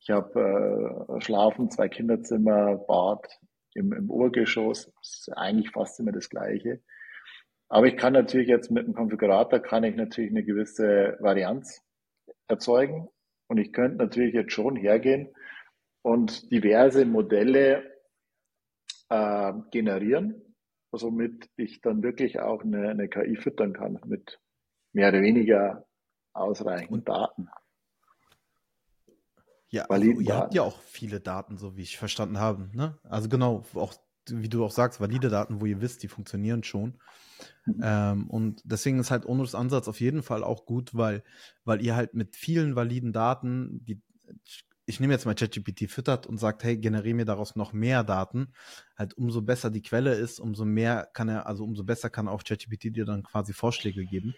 ich 0.00 0.10
habe 0.10 1.08
äh, 1.16 1.20
Schlafen, 1.20 1.70
zwei 1.70 1.88
Kinderzimmer, 1.88 2.76
Bad 2.76 3.26
im, 3.74 3.92
im 3.92 4.10
Obergeschoss. 4.10 4.92
Das 5.00 5.18
ist 5.20 5.32
eigentlich 5.36 5.70
fast 5.70 5.98
immer 5.98 6.12
das 6.12 6.28
Gleiche. 6.28 6.80
Aber 7.70 7.86
ich 7.86 7.96
kann 7.96 8.12
natürlich 8.12 8.48
jetzt 8.48 8.70
mit 8.70 8.84
einem 8.84 8.94
Konfigurator 8.94 9.60
kann 9.60 9.84
ich 9.84 9.96
natürlich 9.96 10.30
eine 10.30 10.44
gewisse 10.44 11.16
Varianz 11.20 11.82
erzeugen. 12.48 13.08
Und 13.48 13.58
ich 13.58 13.72
könnte 13.72 13.98
natürlich 13.98 14.34
jetzt 14.34 14.52
schon 14.52 14.76
hergehen 14.76 15.34
und 16.02 16.50
diverse 16.52 17.04
Modelle 17.04 17.82
äh, 19.08 19.52
generieren, 19.70 20.54
somit 20.92 21.50
ich 21.56 21.80
dann 21.80 22.02
wirklich 22.02 22.40
auch 22.40 22.62
eine, 22.62 22.90
eine 22.90 23.08
KI 23.08 23.36
füttern 23.36 23.72
kann 23.72 23.98
mit 24.06 24.38
mehr 24.92 25.08
oder 25.08 25.22
weniger 25.22 25.86
ausreichend 26.32 27.08
Daten. 27.08 27.48
Ja, 29.70 29.84
also 29.84 30.06
ihr 30.06 30.34
habt 30.34 30.54
ja 30.54 30.62
auch 30.62 30.80
viele 30.80 31.20
Daten, 31.20 31.58
so 31.58 31.76
wie 31.76 31.82
ich 31.82 31.98
verstanden 31.98 32.38
habe. 32.38 32.70
Ne? 32.74 32.98
Also 33.02 33.28
genau, 33.28 33.64
auch 33.74 33.94
wie 34.36 34.48
du 34.48 34.64
auch 34.64 34.70
sagst, 34.70 35.00
valide 35.00 35.28
Daten, 35.28 35.60
wo 35.60 35.66
ihr 35.66 35.80
wisst, 35.80 36.02
die 36.02 36.08
funktionieren 36.08 36.62
schon. 36.62 36.98
Mhm. 37.66 37.80
Ähm, 37.82 38.30
und 38.30 38.62
deswegen 38.64 38.98
ist 38.98 39.10
halt 39.10 39.26
Onus 39.26 39.54
Ansatz 39.54 39.88
auf 39.88 40.00
jeden 40.00 40.22
Fall 40.22 40.42
auch 40.44 40.66
gut, 40.66 40.94
weil, 40.94 41.22
weil 41.64 41.82
ihr 41.82 41.96
halt 41.96 42.14
mit 42.14 42.36
vielen 42.36 42.76
validen 42.76 43.12
Daten, 43.12 43.84
die, 43.84 44.00
ich 44.86 45.00
nehme 45.00 45.12
jetzt 45.12 45.26
mal 45.26 45.34
ChatGPT 45.34 45.90
füttert 45.90 46.26
und 46.26 46.38
sagt, 46.38 46.64
hey, 46.64 46.78
generiere 46.78 47.14
mir 47.14 47.24
daraus 47.26 47.56
noch 47.56 47.72
mehr 47.72 48.04
Daten, 48.04 48.52
halt 48.96 49.14
umso 49.14 49.42
besser 49.42 49.70
die 49.70 49.82
Quelle 49.82 50.14
ist, 50.14 50.40
umso 50.40 50.64
mehr 50.64 51.08
kann 51.12 51.28
er, 51.28 51.46
also 51.46 51.64
umso 51.64 51.84
besser 51.84 52.10
kann 52.10 52.26
auch 52.26 52.42
ChatGPT 52.42 52.96
dir 52.96 53.04
dann 53.04 53.22
quasi 53.22 53.52
Vorschläge 53.52 54.04
geben 54.06 54.34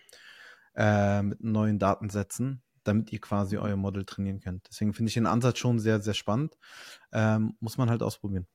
äh, 0.75 1.23
mit 1.23 1.43
neuen 1.43 1.79
Datensätzen, 1.79 2.63
damit 2.83 3.13
ihr 3.13 3.21
quasi 3.21 3.59
euer 3.59 3.77
Model 3.77 4.05
trainieren 4.05 4.41
könnt. 4.41 4.67
Deswegen 4.69 4.93
finde 4.93 5.09
ich 5.09 5.15
den 5.15 5.27
Ansatz 5.27 5.59
schon 5.59 5.79
sehr, 5.79 6.01
sehr 6.01 6.15
spannend. 6.15 6.57
Ähm, 7.13 7.55
muss 7.61 7.79
man 7.79 7.91
halt 7.91 8.03
ausprobieren. 8.03 8.47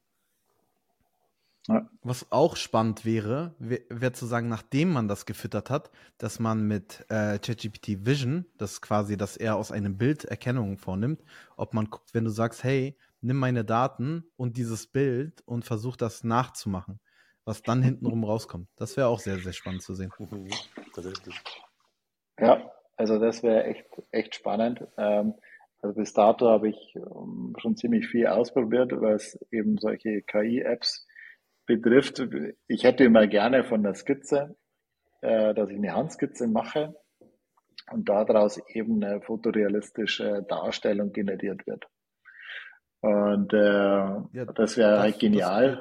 Ja. 1.68 1.90
Was 2.04 2.32
auch 2.32 2.56
spannend 2.56 3.06
wäre, 3.06 3.56
wäre 3.58 4.12
zu 4.12 4.26
sagen, 4.28 4.50
nachdem 4.50 4.92
man 4.92 5.08
das 5.08 5.26
gefüttert 5.26 5.70
hat, 5.70 5.90
dass 6.20 6.40
man 6.40 6.68
mit 6.68 7.06
äh, 7.10 7.40
ChatGPT 7.40 8.06
Vision, 8.06 8.46
das 8.58 8.74
ist 8.74 8.82
quasi, 8.82 9.18
dass 9.18 9.36
er 9.36 9.56
aus 9.56 9.72
einem 9.72 9.98
Bild 9.98 10.26
Erkennungen 10.26 10.78
vornimmt, 10.78 11.24
ob 11.58 11.74
man 11.74 11.90
guckt, 11.90 12.14
wenn 12.14 12.24
du 12.24 12.30
sagst, 12.30 12.64
hey, 12.64 12.98
nimm 13.22 13.38
meine 13.38 13.66
Daten 13.66 14.26
und 14.36 14.58
dieses 14.58 14.86
Bild 14.86 15.42
und 15.46 15.66
versuch 15.66 15.98
das 15.98 16.24
nachzumachen, 16.24 17.00
was 17.46 17.64
dann 17.64 17.82
hintenrum 17.82 18.24
rauskommt. 18.26 18.70
Das 18.76 18.96
wäre 18.96 19.08
auch 19.08 19.20
sehr, 19.20 19.40
sehr 19.40 19.54
spannend 19.54 19.82
zu 19.82 19.96
sehen. 19.96 20.12
Tatsächlich. 20.94 21.42
Ja, 22.40 22.72
also 22.96 23.18
das 23.18 23.42
wäre 23.42 23.64
echt, 23.64 23.86
echt 24.12 24.36
spannend. 24.36 24.86
Ähm, 24.98 25.34
also 25.82 25.96
bis 25.96 26.14
dato 26.14 26.48
habe 26.48 26.70
ich 26.70 26.96
ähm, 26.96 27.56
schon 27.58 27.76
ziemlich 27.76 28.08
viel 28.08 28.28
ausprobiert, 28.28 28.92
weil 29.02 29.16
es 29.16 29.40
eben 29.52 29.78
solche 29.78 30.22
KI-Apps 30.22 31.08
betrifft, 31.66 32.22
ich 32.68 32.84
hätte 32.84 33.04
immer 33.04 33.28
gerne 33.28 33.64
von 33.64 33.84
der 33.84 33.96
Skizze, 33.96 34.56
äh, 35.22 35.54
dass 35.54 35.70
ich 35.70 35.78
eine 35.78 35.94
Handskizze 35.94 36.48
mache 36.48 36.96
und 37.92 38.08
daraus 38.10 38.62
eben 38.70 39.04
eine 39.04 39.22
fotorealistische 39.22 40.46
Darstellung 40.48 41.12
generiert 41.12 41.66
wird. 41.68 41.86
Und 43.02 43.54
äh, 43.54 43.58
ja, 43.58 44.46
das 44.56 44.78
wäre 44.78 45.00
halt 45.00 45.20
genial. 45.20 45.80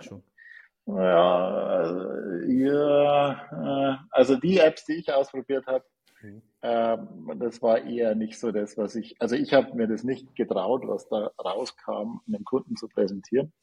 Ja, 0.86 2.44
ja, 2.46 4.06
also 4.10 4.36
die 4.36 4.58
Apps, 4.58 4.84
die 4.84 4.96
ich 4.96 5.10
ausprobiert 5.10 5.66
habe, 5.66 5.84
mhm. 6.20 6.42
ähm, 6.60 7.38
das 7.38 7.62
war 7.62 7.82
eher 7.82 8.14
nicht 8.14 8.38
so 8.38 8.52
das, 8.52 8.76
was 8.76 8.94
ich, 8.94 9.16
also 9.18 9.34
ich 9.34 9.54
habe 9.54 9.74
mir 9.74 9.88
das 9.88 10.04
nicht 10.04 10.34
getraut, 10.36 10.82
was 10.86 11.08
da 11.08 11.30
rauskam, 11.42 12.20
einem 12.26 12.44
Kunden 12.44 12.76
zu 12.76 12.88
präsentieren. 12.88 13.54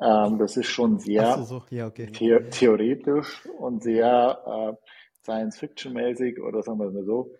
Ähm, 0.00 0.38
das 0.38 0.56
ist 0.56 0.66
schon 0.66 0.98
sehr 0.98 1.38
so, 1.44 1.62
ja, 1.70 1.86
okay. 1.86 2.10
the 2.12 2.38
theoretisch 2.50 3.46
und 3.58 3.82
sehr 3.82 4.42
äh, 4.46 4.88
Science-Fiction-mäßig 5.22 6.40
oder 6.40 6.62
sagen 6.62 6.78
wir 6.78 6.88
es 6.88 6.94
mal 6.94 7.04
so. 7.04 7.34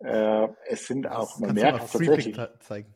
Äh, 0.00 0.48
es 0.68 0.86
sind 0.86 1.08
auch, 1.08 1.38
man 1.38 1.54
merkt 1.54 1.90
tatsächlich. 1.90 2.38
Zeigen. 2.60 2.94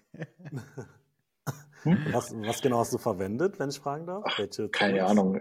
Hm? 1.82 1.96
Was, 2.12 2.34
was, 2.34 2.60
genau 2.60 2.80
hast 2.80 2.92
du 2.92 2.98
verwendet, 2.98 3.58
wenn 3.58 3.70
ich 3.70 3.78
fragen 3.78 4.06
darf? 4.06 4.24
Welche 4.36 4.68
keine? 4.68 5.06
Ahnung. 5.06 5.40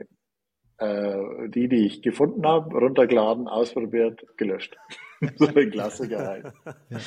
Äh, 0.78 1.50
die, 1.50 1.68
die 1.68 1.86
ich 1.86 2.02
gefunden 2.02 2.46
habe, 2.48 2.74
runtergeladen, 2.78 3.50
ausprobiert, 3.50 4.26
gelöscht. 4.38 4.78
so 5.36 5.48
ein 5.48 5.72
Klassiker 5.72 6.26
halt. 6.26 6.54
Ja. 6.90 7.00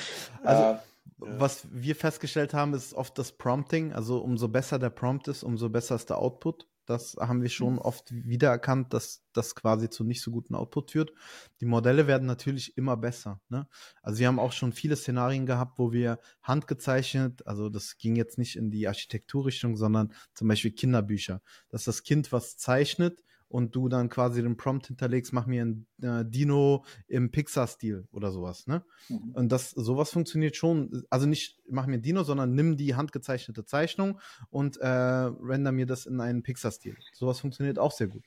Also, 0.43 0.83
äh, 1.05 1.39
was 1.39 1.67
wir 1.71 1.97
festgestellt 1.97 2.55
haben, 2.55 2.75
ist 2.75 2.95
oft 2.95 3.19
das 3.19 3.33
Prompting. 3.33 3.93
Also 3.93 4.19
umso 4.19 4.49
besser 4.49 4.79
der 4.79 4.91
Prompt 4.91 5.29
ist, 5.29 5.43
umso 5.43 5.69
besser 5.69 5.97
ist 5.97 6.11
der 6.11 6.19
Output. 6.19 6.69
Das 6.85 7.17
haben 7.21 7.43
wir 7.43 7.49
schon 7.49 7.75
mhm. 7.75 7.79
oft 7.79 8.11
wiedererkannt, 8.11 8.93
dass 8.93 9.23
das 9.33 9.55
quasi 9.55 9.89
zu 9.89 10.03
nicht 10.03 10.21
so 10.21 10.33
guten 10.33 10.55
Output 10.55 10.91
führt. 10.91 11.13
Die 11.61 11.67
Modelle 11.67 12.09
werden 12.09 12.27
natürlich 12.27 12.77
immer 12.77 12.97
besser. 12.97 13.41
Ne? 13.49 13.69
Also 14.03 14.19
wir 14.19 14.27
haben 14.27 14.41
auch 14.41 14.53
schon 14.53 14.73
viele 14.73 14.97
Szenarien 14.97 15.47
gehabt, 15.47 15.79
wo 15.79 15.93
wir 15.93 16.19
handgezeichnet, 16.43 17.47
also 17.47 17.69
das 17.69 17.99
ging 17.99 18.17
jetzt 18.17 18.37
nicht 18.37 18.57
in 18.57 18.71
die 18.71 18.89
Architekturrichtung, 18.89 19.77
sondern 19.77 20.13
zum 20.35 20.49
Beispiel 20.49 20.73
Kinderbücher, 20.73 21.41
dass 21.69 21.85
das 21.85 22.03
Kind 22.03 22.33
was 22.33 22.57
zeichnet 22.57 23.23
und 23.53 23.77
du 23.77 23.91
dann 23.91 24.09
quasi 24.09 24.43
den 24.43 24.57
Prompt 24.57 24.87
hinterlegst, 24.87 25.35
mach 25.35 25.47
mir 25.47 25.63
ein 25.63 25.87
äh, 26.01 26.25
Dino 26.25 26.87
im 27.07 27.31
Pixar-Stil 27.31 28.09
oder 28.11 28.33
sowas, 28.33 28.67
ne? 28.67 28.83
Mhm. 29.11 29.33
Und 29.35 29.53
das, 29.53 29.71
sowas 29.71 30.11
funktioniert 30.11 30.57
schon, 30.57 31.05
also 31.11 31.27
nicht 31.27 31.61
mach 31.69 31.87
mir 31.87 31.97
ein 31.97 32.03
Dino, 32.03 32.23
sondern 32.23 32.55
nimm 32.55 32.79
die 32.79 32.95
handgezeichnete 32.95 33.67
Zeichnung 33.67 34.19
und 34.49 34.79
äh, 34.79 34.87
render 34.87 35.71
mir 35.71 35.85
das 35.85 36.07
in 36.07 36.19
einen 36.21 36.43
Pixar-Stil. 36.43 36.97
Sowas 37.13 37.41
funktioniert 37.41 37.79
auch 37.79 37.93
sehr 37.93 38.07
gut. 38.07 38.25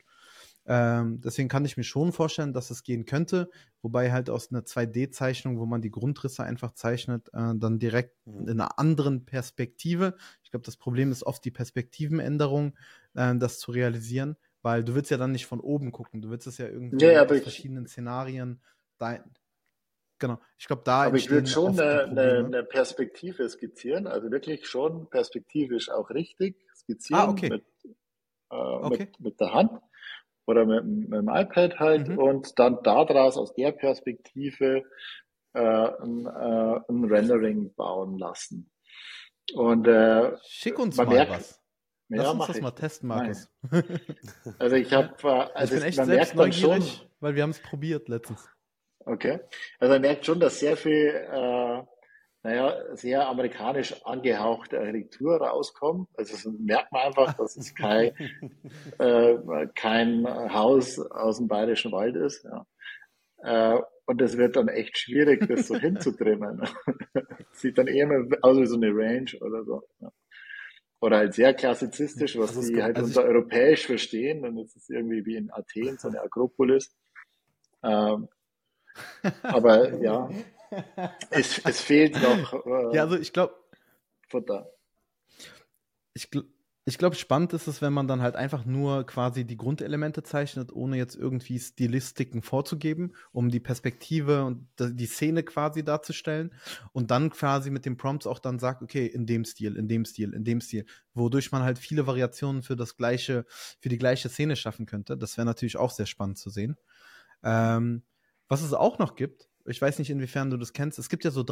Ähm, 0.68 1.22
deswegen 1.22 1.50
kann 1.50 1.66
ich 1.66 1.78
mir 1.78 1.84
schon 1.84 2.12
vorstellen, 2.12 2.54
dass 2.54 2.70
es 2.70 2.84
gehen 2.84 3.06
könnte, 3.06 3.50
wobei 3.82 4.12
halt 4.12 4.30
aus 4.30 4.52
einer 4.52 4.62
2D-Zeichnung, 4.62 5.60
wo 5.60 5.66
man 5.66 5.82
die 5.82 5.92
Grundrisse 5.92 6.44
einfach 6.44 6.74
zeichnet, 6.74 7.30
äh, 7.34 7.54
dann 7.56 7.80
direkt 7.80 8.16
mhm. 8.28 8.48
in 8.48 8.62
einer 8.62 8.78
anderen 8.78 9.26
Perspektive. 9.26 10.16
Ich 10.44 10.52
glaube, 10.52 10.66
das 10.66 10.78
Problem 10.78 11.12
ist 11.12 11.24
oft 11.24 11.44
die 11.46 11.52
Perspektivenänderung, 11.52 12.76
äh, 13.16 13.36
das 13.36 13.60
zu 13.60 13.72
realisieren. 13.72 14.38
Weil 14.66 14.84
du 14.84 14.96
willst 14.96 15.12
ja 15.12 15.18
dann 15.18 15.32
nicht 15.32 15.46
von 15.46 15.60
oben 15.60 15.92
gucken, 15.92 16.24
du 16.24 16.32
willst 16.32 16.48
es 16.48 16.58
ja 16.58 16.66
irgendwie 16.68 16.98
ja, 17.06 17.24
aus 17.24 17.40
verschiedenen 17.40 17.86
Szenarien. 17.86 18.64
Dein, 18.98 19.24
genau, 20.18 20.40
ich 20.58 20.66
glaube, 20.66 20.82
da. 20.84 21.04
Aber 21.04 21.18
ich 21.18 21.30
würde 21.30 21.46
schon 21.46 21.80
eine, 21.80 22.06
eine, 22.06 22.46
eine, 22.46 22.64
Perspektive 22.64 23.48
skizzieren, 23.48 24.08
also 24.08 24.32
wirklich 24.32 24.66
schon 24.66 25.08
perspektivisch 25.12 25.92
auch 25.92 26.10
richtig 26.10 26.66
skizzieren 26.76 27.22
ah, 27.22 27.30
okay. 27.30 27.50
mit, 27.50 27.66
äh, 28.50 28.56
okay. 28.56 28.98
mit, 28.98 29.20
mit, 29.20 29.40
der 29.40 29.54
Hand 29.54 29.72
oder 30.48 30.66
mit, 30.66 30.84
mit 30.84 31.14
dem 31.14 31.30
iPad 31.30 31.78
halt 31.78 32.08
mhm. 32.08 32.18
und 32.18 32.58
dann 32.58 32.82
daraus 32.82 33.38
aus 33.38 33.54
der 33.54 33.72
Perspektive 33.72 34.82
äh, 35.54 35.60
ein, 35.60 36.26
äh, 36.26 36.80
ein 36.90 37.04
Rendering 37.04 37.72
bauen 37.76 38.18
lassen. 38.18 38.72
Und 39.54 39.88
äh, 39.88 40.36
schick 40.42 40.80
uns 40.80 40.98
mal 40.98 41.06
merkt, 41.06 41.34
was. 41.34 41.65
Ja, 42.10 42.18
Lass 42.18 42.34
uns 42.34 42.48
das 42.48 42.58
ich. 42.58 42.62
mal 42.62 42.72
testen, 42.72 43.10
Markus. 43.10 43.50
Also 44.60 44.76
ich 44.76 44.94
habe, 44.94 45.16
äh, 45.24 45.28
also 45.56 45.76
ich 45.76 45.80
bin 45.80 45.90
echt 45.90 45.98
man 45.98 46.06
selbst 46.06 46.36
merkt 46.36 46.56
schon, 46.56 46.84
weil 47.20 47.36
wir 47.36 47.44
haben 47.44 47.50
es 47.50 47.60
probiert 47.60 48.08
letztens. 48.10 48.48
Okay. 49.00 49.40
Also 49.80 49.94
man 49.94 50.02
merkt 50.02 50.26
schon, 50.26 50.40
dass 50.40 50.60
sehr 50.60 50.78
viel, 50.78 51.08
äh, 51.08 51.84
naja, 52.44 52.96
sehr 52.96 53.28
amerikanisch 53.28 54.06
angehauchte 54.06 54.80
Architektur 54.80 55.38
rauskommt. 55.38 56.08
Also 56.16 56.34
das 56.34 56.46
merkt 56.60 56.92
man 56.92 57.08
einfach, 57.08 57.34
dass 57.34 57.58
es 57.58 57.74
kein, 57.74 58.12
äh, 59.00 59.68
kein 59.74 60.28
Haus 60.54 61.00
aus 61.00 61.38
dem 61.38 61.48
bayerischen 61.48 61.92
Wald 61.92 62.16
ist. 62.16 62.46
Ja. 62.46 62.66
Äh, 63.78 63.82
und 64.06 64.22
es 64.22 64.38
wird 64.38 64.56
dann 64.56 64.68
echt 64.68 64.96
schwierig, 65.00 65.48
das 65.48 65.68
so 65.68 65.76
hinzutrimmen. 65.80 66.62
Sieht 67.54 67.80
dann 67.80 67.88
eher 67.88 68.08
aus 68.42 68.58
wie 68.60 68.68
so 68.68 68.76
eine 68.76 68.92
Range 68.92 69.32
oder 69.42 69.64
so. 69.64 69.82
Ja 70.00 70.12
oder 71.00 71.18
halt 71.18 71.34
sehr 71.34 71.54
klassizistisch, 71.54 72.38
was 72.38 72.56
also 72.56 72.72
die 72.72 72.82
halt 72.82 72.98
also 72.98 73.08
unter 73.08 73.30
europäisch 73.30 73.86
verstehen. 73.86 74.44
Dann 74.44 74.58
ist 74.58 74.76
es 74.76 74.90
irgendwie 74.90 75.26
wie 75.26 75.36
in 75.36 75.52
Athen, 75.52 75.98
so 75.98 76.08
eine 76.08 76.22
Akropolis. 76.22 76.96
Ähm, 77.84 78.30
aber 79.44 79.94
ja, 80.02 80.30
es, 81.30 81.60
es 81.66 81.82
fehlt 81.82 82.16
noch. 82.22 82.66
Äh, 82.66 82.96
ja, 82.96 83.04
also 83.04 83.18
ich 83.18 83.34
glaube. 83.34 83.56
Futter. 84.28 84.72
Ich, 86.14 86.30
ich 86.88 87.00
glaube, 87.00 87.16
spannend 87.16 87.52
ist 87.54 87.66
es, 87.68 87.82
wenn 87.82 87.94
man 87.94 88.08
dann 88.08 88.22
halt 88.22 88.36
einfach 88.36 88.64
nur 88.64 89.08
quasi 89.08 89.44
die 89.44 89.58
Grundelemente 89.58 90.22
zeichnet, 90.22 90.72
ohne 90.72 90.98
jetzt 90.98 91.16
irgendwie 91.16 91.58
Stilistiken 91.60 92.44
vorzugeben, 92.44 93.16
um 93.32 93.50
die 93.50 93.60
Perspektive 93.60 94.46
und 94.46 94.68
die 94.80 95.08
Szene 95.08 95.42
quasi 95.42 95.84
darzustellen 95.84 96.54
und 96.94 97.10
dann 97.10 97.32
quasi 97.32 97.72
mit 97.72 97.86
den 97.88 97.98
Prompts 97.98 98.28
auch 98.28 98.38
dann 98.38 98.60
sagt, 98.60 98.84
okay, 98.84 99.08
in 99.08 99.26
dem 99.26 99.46
Stil, 99.46 99.78
in 99.78 99.88
dem 99.88 100.06
Stil, 100.06 100.34
in 100.36 100.44
dem 100.44 100.62
Stil, 100.62 100.86
wodurch 101.16 101.52
man 101.52 101.64
halt 101.64 101.80
viele 101.80 102.06
Variationen 102.06 102.62
für 102.62 102.76
das 102.76 102.96
gleiche, 102.98 103.46
für 103.80 103.90
die 103.90 103.98
gleiche 103.98 104.30
Szene 104.30 104.56
schaffen 104.56 104.86
könnte. 104.86 105.18
Das 105.18 105.38
wäre 105.38 105.46
natürlich 105.46 105.78
auch 105.78 105.90
sehr 105.90 106.06
spannend 106.06 106.38
zu 106.38 106.52
sehen. 106.52 106.78
Ähm, 107.44 108.04
was 108.48 108.62
es 108.62 108.74
auch 108.74 109.00
noch 109.00 109.16
gibt, 109.16 109.50
ich 109.66 109.82
weiß 109.82 109.98
nicht, 109.98 110.12
inwiefern 110.12 110.52
du 110.52 110.58
das 110.58 110.74
kennst, 110.74 111.00
es 111.00 111.10
gibt 111.10 111.24
ja 111.24 111.32
so 111.32 111.44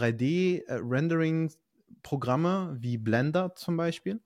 3D-Rendering-Programme 2.03 2.77
wie 2.79 2.97
Blender 2.97 3.55
zum 3.55 3.77
Beispiel 3.77 4.21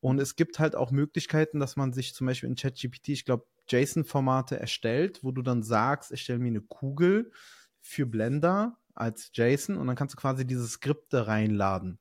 und 0.00 0.18
es 0.20 0.36
gibt 0.36 0.58
halt 0.58 0.74
auch 0.74 0.90
Möglichkeiten, 0.90 1.60
dass 1.60 1.76
man 1.76 1.92
sich 1.92 2.14
zum 2.14 2.26
Beispiel 2.26 2.48
in 2.48 2.56
ChatGPT, 2.56 3.10
ich 3.10 3.24
glaube, 3.24 3.46
JSON-Formate 3.68 4.58
erstellt, 4.58 5.22
wo 5.22 5.30
du 5.30 5.42
dann 5.42 5.62
sagst, 5.62 6.12
ich 6.12 6.22
stelle 6.22 6.38
mir 6.38 6.48
eine 6.48 6.60
Kugel 6.60 7.30
für 7.80 8.06
Blender 8.06 8.78
als 8.94 9.30
JSON 9.34 9.76
und 9.76 9.86
dann 9.86 9.96
kannst 9.96 10.14
du 10.14 10.20
quasi 10.20 10.46
diese 10.46 10.66
Skripte 10.66 11.26
reinladen. 11.26 11.98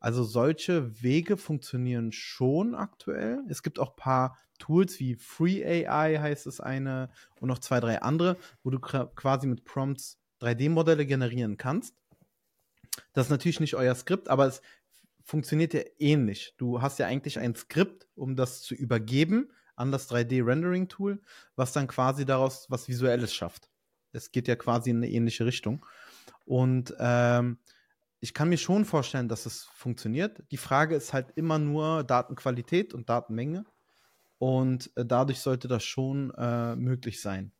Also 0.00 0.24
solche 0.24 1.00
Wege 1.00 1.36
funktionieren 1.36 2.10
schon 2.10 2.74
aktuell. 2.74 3.44
Es 3.48 3.62
gibt 3.62 3.78
auch 3.78 3.90
ein 3.90 3.96
paar 3.96 4.36
Tools 4.58 4.98
wie 4.98 5.14
Free 5.14 5.64
AI 5.64 6.18
heißt 6.18 6.46
es 6.46 6.60
eine 6.60 7.10
und 7.40 7.48
noch 7.48 7.58
zwei, 7.58 7.78
drei 7.78 8.02
andere, 8.02 8.36
wo 8.62 8.70
du 8.70 8.80
quasi 8.80 9.46
mit 9.46 9.64
Prompts 9.64 10.18
3D-Modelle 10.40 11.06
generieren 11.06 11.56
kannst. 11.56 12.01
Das 13.12 13.26
ist 13.26 13.30
natürlich 13.30 13.60
nicht 13.60 13.74
euer 13.74 13.94
Skript, 13.94 14.28
aber 14.28 14.46
es 14.46 14.62
funktioniert 15.22 15.74
ja 15.74 15.82
ähnlich. 15.98 16.54
Du 16.58 16.82
hast 16.82 16.98
ja 16.98 17.06
eigentlich 17.06 17.38
ein 17.38 17.54
Skript, 17.54 18.06
um 18.14 18.36
das 18.36 18.62
zu 18.62 18.74
übergeben 18.74 19.50
an 19.76 19.92
das 19.92 20.10
3D-Rendering-Tool, 20.10 21.20
was 21.56 21.72
dann 21.72 21.86
quasi 21.86 22.24
daraus 22.26 22.66
was 22.70 22.88
Visuelles 22.88 23.34
schafft. 23.34 23.70
Es 24.12 24.30
geht 24.30 24.48
ja 24.48 24.56
quasi 24.56 24.90
in 24.90 24.98
eine 24.98 25.10
ähnliche 25.10 25.46
Richtung. 25.46 25.86
Und 26.44 26.94
ähm, 26.98 27.58
ich 28.20 28.34
kann 28.34 28.48
mir 28.48 28.58
schon 28.58 28.84
vorstellen, 28.84 29.28
dass 29.28 29.46
es 29.46 29.64
funktioniert. 29.64 30.42
Die 30.50 30.56
Frage 30.56 30.94
ist 30.94 31.12
halt 31.12 31.32
immer 31.34 31.58
nur 31.58 32.04
Datenqualität 32.04 32.94
und 32.94 33.08
Datenmenge. 33.08 33.64
Und 34.38 34.90
äh, 34.96 35.04
dadurch 35.04 35.40
sollte 35.40 35.68
das 35.68 35.84
schon 35.84 36.32
äh, 36.36 36.76
möglich 36.76 37.20
sein. 37.20 37.52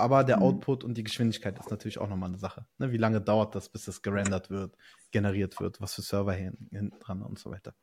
Aber 0.00 0.24
der 0.24 0.38
mhm. 0.38 0.42
Output 0.42 0.84
und 0.84 0.94
die 0.94 1.04
Geschwindigkeit 1.04 1.58
ist 1.58 1.70
natürlich 1.70 1.98
auch 1.98 2.08
nochmal 2.08 2.30
eine 2.30 2.38
Sache. 2.38 2.66
Ne? 2.78 2.90
Wie 2.92 2.96
lange 2.96 3.20
dauert 3.20 3.54
das, 3.54 3.68
bis 3.68 3.84
das 3.84 4.02
gerendert 4.02 4.50
wird, 4.50 4.76
generiert 5.10 5.60
wird, 5.60 5.80
was 5.80 5.94
für 5.94 6.02
Server 6.02 6.32
hinten 6.32 6.90
dran 7.00 7.22
und 7.22 7.38
so 7.38 7.50
weiter. 7.50 7.74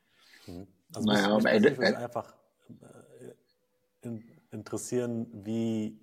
Mhm. 0.48 0.68
Also 0.94 1.08
naja, 1.08 1.60
mich, 1.60 1.78
mich 1.78 1.98
einfach 1.98 2.36
äh, 2.70 4.08
in, 4.08 4.24
interessieren, 4.52 5.28
wie 5.46 6.00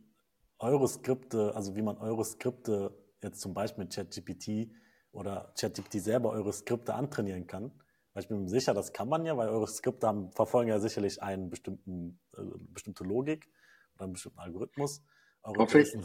eure 0.58 0.88
Skripte, 0.88 1.54
also 1.54 1.74
wie 1.76 1.82
man 1.82 1.98
eure 1.98 2.24
Skripte 2.24 2.94
jetzt 3.22 3.40
zum 3.40 3.54
Beispiel 3.54 3.84
mit 3.84 3.94
ChatGPT 3.94 4.70
oder 5.12 5.52
ChatGPT 5.58 6.00
selber 6.00 6.30
eure 6.30 6.52
Skripte 6.52 6.94
antrainieren 6.94 7.46
kann. 7.46 7.72
Weil 8.12 8.22
ich 8.22 8.28
bin 8.28 8.42
mir 8.42 8.48
sicher, 8.48 8.74
das 8.74 8.92
kann 8.92 9.08
man 9.08 9.24
ja, 9.26 9.36
weil 9.36 9.48
eure 9.48 9.66
Skripte 9.66 10.06
haben, 10.06 10.30
verfolgen 10.30 10.68
ja 10.68 10.78
sicherlich 10.78 11.20
einen 11.20 11.50
bestimmten, 11.50 12.20
äh, 12.36 12.42
bestimmte 12.68 13.02
Logik 13.02 13.50
oder 13.94 14.04
einen 14.04 14.12
bestimmten 14.12 14.38
Algorithmus. 14.38 15.02
Hoffe 15.44 15.80
ich. 15.80 15.94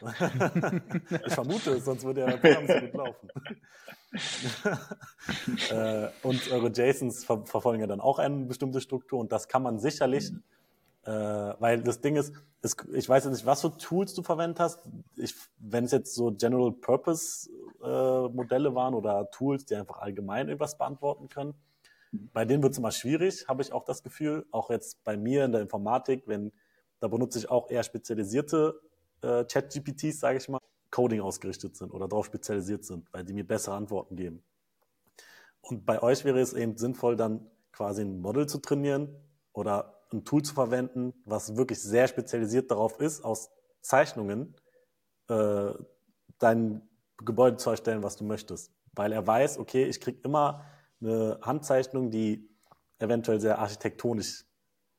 Ja. 0.00 0.12
ich 1.26 1.34
vermute 1.34 1.72
es, 1.72 1.84
sonst 1.84 2.02
würde 2.04 2.24
der 2.24 2.36
Programm 2.38 2.66
so 2.66 2.80
gut 2.80 2.94
laufen. 2.94 3.28
äh, 5.70 6.08
und 6.22 6.50
eure 6.50 6.70
JSONs 6.70 7.24
ver 7.26 7.44
verfolgen 7.44 7.80
ja 7.80 7.86
dann 7.86 8.00
auch 8.00 8.18
eine 8.18 8.46
bestimmte 8.46 8.80
Struktur 8.80 9.20
und 9.20 9.32
das 9.32 9.48
kann 9.48 9.62
man 9.62 9.78
sicherlich, 9.78 10.32
mhm. 10.32 10.42
äh, 11.04 11.10
weil 11.10 11.82
das 11.82 12.00
Ding 12.00 12.16
ist, 12.16 12.32
es, 12.62 12.74
ich 12.94 13.06
weiß 13.06 13.24
jetzt 13.24 13.34
nicht, 13.34 13.44
was 13.44 13.60
für 13.60 13.76
Tools 13.76 14.14
du 14.14 14.22
verwendet 14.22 14.60
hast. 14.60 14.80
wenn 15.58 15.84
es 15.84 15.92
jetzt 15.92 16.14
so 16.14 16.32
General 16.32 16.72
Purpose 16.72 17.50
äh, 17.82 18.28
Modelle 18.28 18.74
waren 18.74 18.94
oder 18.94 19.30
Tools, 19.30 19.66
die 19.66 19.76
einfach 19.76 19.98
allgemein 19.98 20.48
etwas 20.48 20.78
beantworten 20.78 21.28
können, 21.28 21.54
Bei 22.32 22.44
denen 22.46 22.62
wird 22.62 22.72
es 22.72 22.78
immer 22.78 22.92
schwierig, 22.92 23.46
habe 23.46 23.62
ich 23.62 23.72
auch 23.72 23.84
das 23.84 24.02
Gefühl. 24.02 24.46
Auch 24.52 24.70
jetzt 24.70 25.04
bei 25.04 25.16
mir 25.16 25.44
in 25.44 25.52
der 25.52 25.60
Informatik, 25.60 26.22
wenn 26.26 26.52
da 27.00 27.08
benutze 27.08 27.38
ich 27.38 27.50
auch 27.50 27.70
eher 27.70 27.82
spezialisierte 27.82 28.80
äh, 29.22 29.44
Chat-GPTs, 29.44 30.20
sage 30.20 30.38
ich 30.38 30.48
mal, 30.48 30.60
Coding 30.90 31.20
ausgerichtet 31.20 31.76
sind 31.76 31.92
oder 31.92 32.08
darauf 32.08 32.26
spezialisiert 32.26 32.84
sind, 32.84 33.12
weil 33.12 33.24
die 33.24 33.32
mir 33.32 33.46
bessere 33.46 33.74
Antworten 33.74 34.16
geben. 34.16 34.42
Und 35.60 35.84
bei 35.84 36.02
euch 36.02 36.24
wäre 36.24 36.40
es 36.40 36.52
eben 36.52 36.76
sinnvoll, 36.76 37.16
dann 37.16 37.50
quasi 37.72 38.02
ein 38.02 38.20
Model 38.20 38.46
zu 38.46 38.58
trainieren 38.58 39.14
oder 39.52 40.04
ein 40.12 40.24
Tool 40.24 40.42
zu 40.42 40.54
verwenden, 40.54 41.12
was 41.24 41.56
wirklich 41.56 41.82
sehr 41.82 42.06
spezialisiert 42.06 42.70
darauf 42.70 43.00
ist, 43.00 43.24
aus 43.24 43.50
Zeichnungen 43.80 44.54
äh, 45.28 45.72
dein 46.38 46.88
Gebäude 47.18 47.56
zu 47.56 47.70
erstellen, 47.70 48.02
was 48.02 48.16
du 48.16 48.24
möchtest. 48.24 48.72
Weil 48.92 49.12
er 49.12 49.26
weiß, 49.26 49.58
okay, 49.58 49.84
ich 49.84 50.00
kriege 50.00 50.20
immer 50.22 50.64
eine 51.00 51.38
Handzeichnung, 51.42 52.10
die 52.10 52.48
eventuell 52.98 53.40
sehr 53.40 53.58
architektonisch, 53.58 54.44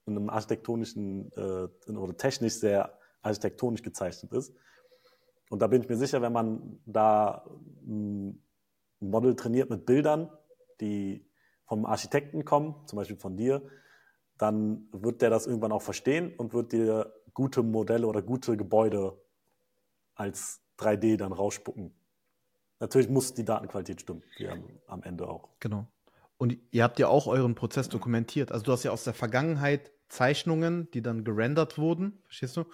in 0.07 0.17
einem 0.17 0.29
architektonischen 0.29 1.31
äh, 1.33 1.91
oder 1.91 2.17
technisch 2.17 2.53
sehr 2.53 2.97
architektonisch 3.21 3.83
gezeichnet 3.83 4.33
ist. 4.33 4.53
Und 5.49 5.61
da 5.61 5.67
bin 5.67 5.81
ich 5.81 5.89
mir 5.89 5.97
sicher, 5.97 6.21
wenn 6.21 6.33
man 6.33 6.79
da 6.85 7.45
ein 7.85 8.41
Model 8.99 9.35
trainiert 9.35 9.69
mit 9.69 9.85
Bildern, 9.85 10.29
die 10.81 11.25
vom 11.65 11.85
Architekten 11.85 12.45
kommen, 12.45 12.75
zum 12.85 12.97
Beispiel 12.97 13.17
von 13.17 13.37
dir, 13.37 13.61
dann 14.37 14.87
wird 14.91 15.21
der 15.21 15.29
das 15.29 15.47
irgendwann 15.47 15.71
auch 15.71 15.81
verstehen 15.81 16.33
und 16.37 16.53
wird 16.53 16.71
dir 16.71 17.13
gute 17.33 17.63
Modelle 17.63 18.07
oder 18.07 18.21
gute 18.21 18.55
Gebäude 18.55 19.19
als 20.15 20.61
3D 20.79 21.17
dann 21.17 21.31
rausspucken. 21.33 21.93
Natürlich 22.79 23.09
muss 23.09 23.33
die 23.33 23.43
Datenqualität 23.43 24.01
stimmen, 24.01 24.23
wie 24.37 24.47
am, 24.47 24.63
am 24.87 25.03
Ende 25.03 25.27
auch. 25.27 25.49
Genau. 25.59 25.87
Und 26.37 26.57
ihr 26.71 26.83
habt 26.83 26.99
ja 26.99 27.07
auch 27.07 27.25
euren 27.27 27.55
Prozess 27.55 27.89
dokumentiert. 27.89 28.51
Also 28.51 28.65
du 28.65 28.71
hast 28.71 28.83
ja 28.83 28.91
aus 28.91 29.03
der 29.03 29.15
Vergangenheit 29.15 29.91
Zeichnungen, 30.09 30.89
die 30.91 31.01
dann 31.01 31.23
gerendert 31.23 31.77
wurden, 31.77 32.19
verstehst 32.25 32.57
du? 32.57 32.65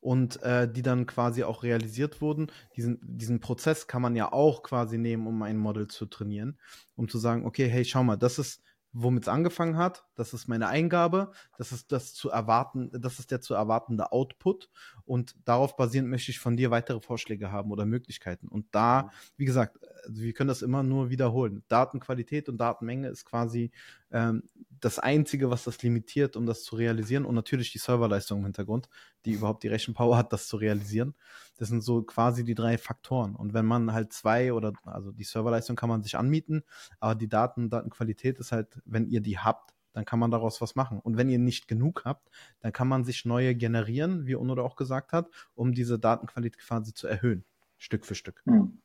Und 0.00 0.42
äh, 0.42 0.70
die 0.70 0.82
dann 0.82 1.06
quasi 1.06 1.44
auch 1.44 1.62
realisiert 1.62 2.20
wurden. 2.20 2.50
Diesen, 2.76 2.98
diesen 3.02 3.40
Prozess 3.40 3.86
kann 3.86 4.02
man 4.02 4.16
ja 4.16 4.32
auch 4.32 4.62
quasi 4.62 4.98
nehmen, 4.98 5.26
um 5.26 5.42
ein 5.42 5.58
Model 5.58 5.88
zu 5.88 6.06
trainieren, 6.06 6.58
um 6.96 7.08
zu 7.08 7.18
sagen, 7.18 7.46
okay, 7.46 7.68
hey, 7.68 7.84
schau 7.84 8.02
mal, 8.02 8.16
das 8.16 8.38
ist 8.38 8.62
womit 8.92 9.24
es 9.24 9.28
angefangen 9.28 9.76
hat. 9.76 10.04
Das 10.14 10.34
ist 10.34 10.48
meine 10.48 10.68
Eingabe. 10.68 11.32
Das 11.56 11.72
ist 11.72 11.92
das 11.92 12.14
zu 12.14 12.30
erwarten, 12.30 12.90
das 12.92 13.18
ist 13.18 13.30
der 13.30 13.40
zu 13.40 13.54
erwartende 13.54 14.12
Output. 14.12 14.70
Und 15.04 15.36
darauf 15.44 15.76
basierend 15.76 16.10
möchte 16.10 16.30
ich 16.30 16.38
von 16.38 16.56
dir 16.56 16.70
weitere 16.70 17.00
Vorschläge 17.00 17.50
haben 17.50 17.70
oder 17.70 17.86
Möglichkeiten. 17.86 18.48
Und 18.48 18.66
da, 18.72 19.04
mhm. 19.04 19.10
wie 19.38 19.44
gesagt, 19.44 19.78
also 20.04 20.22
wir 20.22 20.32
können 20.32 20.48
das 20.48 20.62
immer 20.62 20.82
nur 20.82 21.10
wiederholen. 21.10 21.62
Datenqualität 21.68 22.48
und 22.48 22.58
Datenmenge 22.58 23.08
ist 23.08 23.24
quasi 23.24 23.70
ähm, 24.10 24.42
das 24.80 24.98
Einzige, 24.98 25.50
was 25.50 25.64
das 25.64 25.82
limitiert, 25.82 26.36
um 26.36 26.46
das 26.46 26.64
zu 26.64 26.76
realisieren. 26.76 27.24
Und 27.24 27.34
natürlich 27.34 27.72
die 27.72 27.78
Serverleistung 27.78 28.40
im 28.40 28.44
Hintergrund, 28.44 28.88
die 29.24 29.32
überhaupt 29.32 29.62
die 29.62 29.68
Rechenpower 29.68 30.16
hat, 30.16 30.32
das 30.32 30.48
zu 30.48 30.56
realisieren. 30.56 31.14
Das 31.56 31.68
sind 31.68 31.82
so 31.82 32.02
quasi 32.02 32.44
die 32.44 32.54
drei 32.54 32.78
Faktoren. 32.78 33.36
Und 33.36 33.54
wenn 33.54 33.66
man 33.66 33.92
halt 33.92 34.12
zwei 34.12 34.52
oder, 34.52 34.72
also 34.84 35.12
die 35.12 35.24
Serverleistung 35.24 35.76
kann 35.76 35.88
man 35.88 36.02
sich 36.02 36.16
anmieten, 36.16 36.62
aber 37.00 37.14
die 37.14 37.28
Daten, 37.28 37.70
Datenqualität 37.70 38.38
ist 38.38 38.52
halt, 38.52 38.80
wenn 38.84 39.06
ihr 39.06 39.20
die 39.20 39.38
habt, 39.38 39.72
dann 39.92 40.04
kann 40.04 40.18
man 40.18 40.30
daraus 40.30 40.60
was 40.60 40.74
machen. 40.74 40.98
Und 41.00 41.16
wenn 41.16 41.28
ihr 41.28 41.38
nicht 41.38 41.68
genug 41.68 42.04
habt, 42.04 42.30
dann 42.60 42.72
kann 42.72 42.88
man 42.88 43.04
sich 43.04 43.24
neue 43.24 43.54
generieren, 43.54 44.26
wie 44.26 44.34
Uno 44.34 44.60
auch 44.62 44.76
gesagt 44.76 45.12
hat, 45.12 45.28
um 45.54 45.72
diese 45.72 45.98
Datenqualität 45.98 46.60
quasi 46.60 46.94
zu 46.94 47.06
erhöhen, 47.06 47.44
Stück 47.78 48.06
für 48.06 48.14
Stück. 48.14 48.42
Hm. 48.44 48.81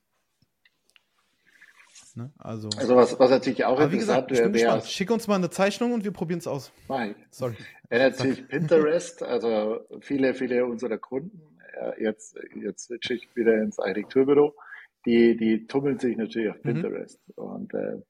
Ne? 2.17 2.31
Also, 2.37 2.69
also 2.77 2.95
was, 2.95 3.19
was 3.19 3.29
natürlich 3.29 3.63
auch 3.63 3.79
aber 3.79 3.89
gesagt, 3.89 4.31
wäre, 4.31 4.53
wäre 4.53 4.81
Schick 4.81 5.11
uns 5.11 5.27
mal 5.27 5.35
eine 5.35 5.49
Zeichnung 5.49 5.93
und 5.93 6.03
wir 6.03 6.11
probieren 6.11 6.39
es 6.39 6.47
aus. 6.47 6.71
Nein. 6.89 7.15
Sorry. 7.29 7.55
Ja, 7.89 8.09
natürlich 8.09 8.47
Pinterest, 8.47 9.23
also 9.23 9.79
viele, 10.01 10.33
viele 10.33 10.65
unserer 10.65 10.97
Kunden, 10.97 11.57
jetzt, 11.99 12.37
jetzt 12.55 12.85
switche 12.85 13.13
ich 13.13 13.35
wieder 13.35 13.61
ins 13.61 13.79
Architekturbüro, 13.79 14.55
die, 15.05 15.37
die 15.37 15.67
tummeln 15.67 15.99
sich 15.99 16.17
natürlich 16.17 16.49
auf 16.49 16.57
mhm. 16.63 16.73
Pinterest. 16.73 17.19
Mhm. 17.27 17.43
Und 17.43 17.73
äh, 17.73 18.01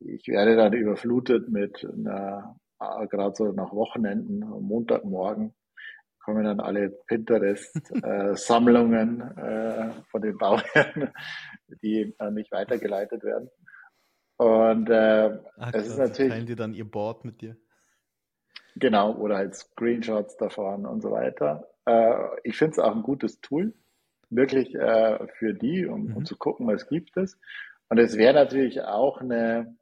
ich 0.00 0.28
werde 0.28 0.56
dann 0.56 0.72
überflutet 0.72 1.48
mit 1.48 1.84
einer, 1.84 2.58
äh, 2.80 3.06
gerade 3.06 3.34
so 3.34 3.52
nach 3.52 3.72
Wochenenden, 3.72 4.40
Montagmorgen, 4.40 5.54
kommen 6.26 6.44
dann 6.44 6.58
alle 6.58 6.90
Pinterest-Sammlungen 6.90 9.20
äh, 9.38 9.92
von 10.10 10.22
den 10.22 10.36
Bauherren, 10.36 11.12
die 11.82 12.16
an 12.18 12.34
mich 12.34 12.50
weitergeleitet 12.50 13.22
werden. 13.22 13.48
Und 14.36 14.90
äh, 14.90 15.38
Ach, 15.56 15.72
es 15.72 15.86
ist 15.86 15.98
natürlich. 15.98 16.32
Teilen 16.32 16.46
die 16.46 16.56
dann 16.56 16.74
ihr 16.74 16.84
Board 16.84 17.24
mit 17.24 17.42
dir? 17.42 17.56
Genau, 18.74 19.14
oder 19.14 19.36
halt 19.36 19.54
Screenshots 19.54 20.36
davon 20.36 20.84
und 20.84 21.00
so 21.00 21.12
weiter. 21.12 21.68
Äh, 21.86 22.16
ich 22.42 22.56
finde 22.56 22.72
es 22.72 22.80
auch 22.80 22.96
ein 22.96 23.04
gutes 23.04 23.40
Tool, 23.40 23.72
wirklich 24.28 24.74
äh, 24.74 25.28
für 25.38 25.54
die, 25.54 25.86
um, 25.86 26.08
mhm. 26.08 26.16
um 26.16 26.24
zu 26.24 26.36
gucken, 26.36 26.66
was 26.66 26.88
gibt 26.88 27.16
es. 27.16 27.38
Und 27.88 27.98
es 27.98 28.16
wäre 28.16 28.34
natürlich 28.34 28.82
auch 28.82 29.20
eine, 29.20 29.76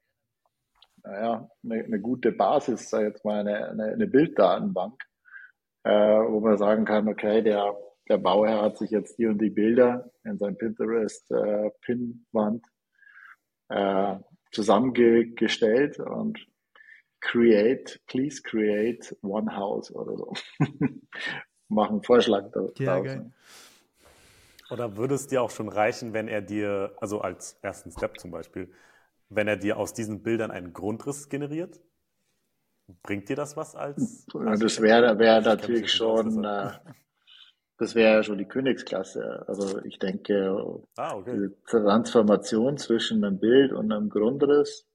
naja, 1.02 1.48
eine, 1.64 1.84
eine 1.84 2.00
gute 2.00 2.32
Basis, 2.32 2.90
sag 2.90 3.00
jetzt 3.00 3.24
mal, 3.24 3.40
eine, 3.40 3.70
eine, 3.70 3.92
eine 3.92 4.06
Bilddatenbank, 4.06 5.00
äh, 5.84 5.90
wo 5.90 6.40
man 6.40 6.58
sagen 6.58 6.84
kann, 6.84 7.08
okay, 7.08 7.42
der, 7.42 7.76
der 8.08 8.18
Bauherr 8.18 8.62
hat 8.62 8.78
sich 8.78 8.90
jetzt 8.90 9.18
die 9.18 9.26
und 9.26 9.38
die 9.38 9.50
Bilder 9.50 10.10
in 10.24 10.38
sein 10.38 10.56
Pinterest-Pin-Wand 10.56 12.66
äh, 13.68 14.16
zusammengestellt 14.50 16.00
und 16.00 16.44
create, 17.20 18.00
please 18.06 18.42
create 18.42 19.16
one 19.22 19.54
house 19.54 19.94
oder 19.94 20.16
so. 20.16 20.32
Machen 21.68 22.02
Vorschlag 22.02 22.50
da, 22.52 22.68
ja, 22.78 23.00
geil. 23.00 23.30
Oder 24.70 24.96
würde 24.96 25.14
es 25.14 25.26
dir 25.26 25.42
auch 25.42 25.50
schon 25.50 25.68
reichen, 25.68 26.12
wenn 26.12 26.28
er 26.28 26.40
dir, 26.40 26.94
also 27.00 27.20
als 27.20 27.58
ersten 27.62 27.90
Step 27.90 28.18
zum 28.18 28.30
Beispiel, 28.30 28.72
wenn 29.28 29.48
er 29.48 29.56
dir 29.56 29.78
aus 29.78 29.92
diesen 29.92 30.22
Bildern 30.22 30.50
einen 30.50 30.72
Grundriss 30.72 31.28
generiert? 31.28 31.80
Bringt 33.02 33.28
dir 33.28 33.36
das 33.36 33.56
was 33.56 33.74
als? 33.74 34.26
Ja, 34.34 34.56
das 34.56 34.80
wäre 34.80 35.18
wär 35.18 35.40
natürlich 35.40 35.92
schon, 35.92 36.44
äh, 36.44 36.70
das 37.78 37.94
wäre 37.94 38.22
schon 38.22 38.38
die 38.38 38.44
Königsklasse. 38.44 39.44
Also 39.48 39.82
ich 39.84 39.98
denke, 39.98 40.82
ah, 40.96 41.16
okay. 41.16 41.48
die 41.48 41.54
Transformation 41.66 42.76
zwischen 42.76 43.24
einem 43.24 43.38
Bild 43.38 43.72
und 43.72 43.90
einem 43.90 44.10
Grundriss, 44.10 44.86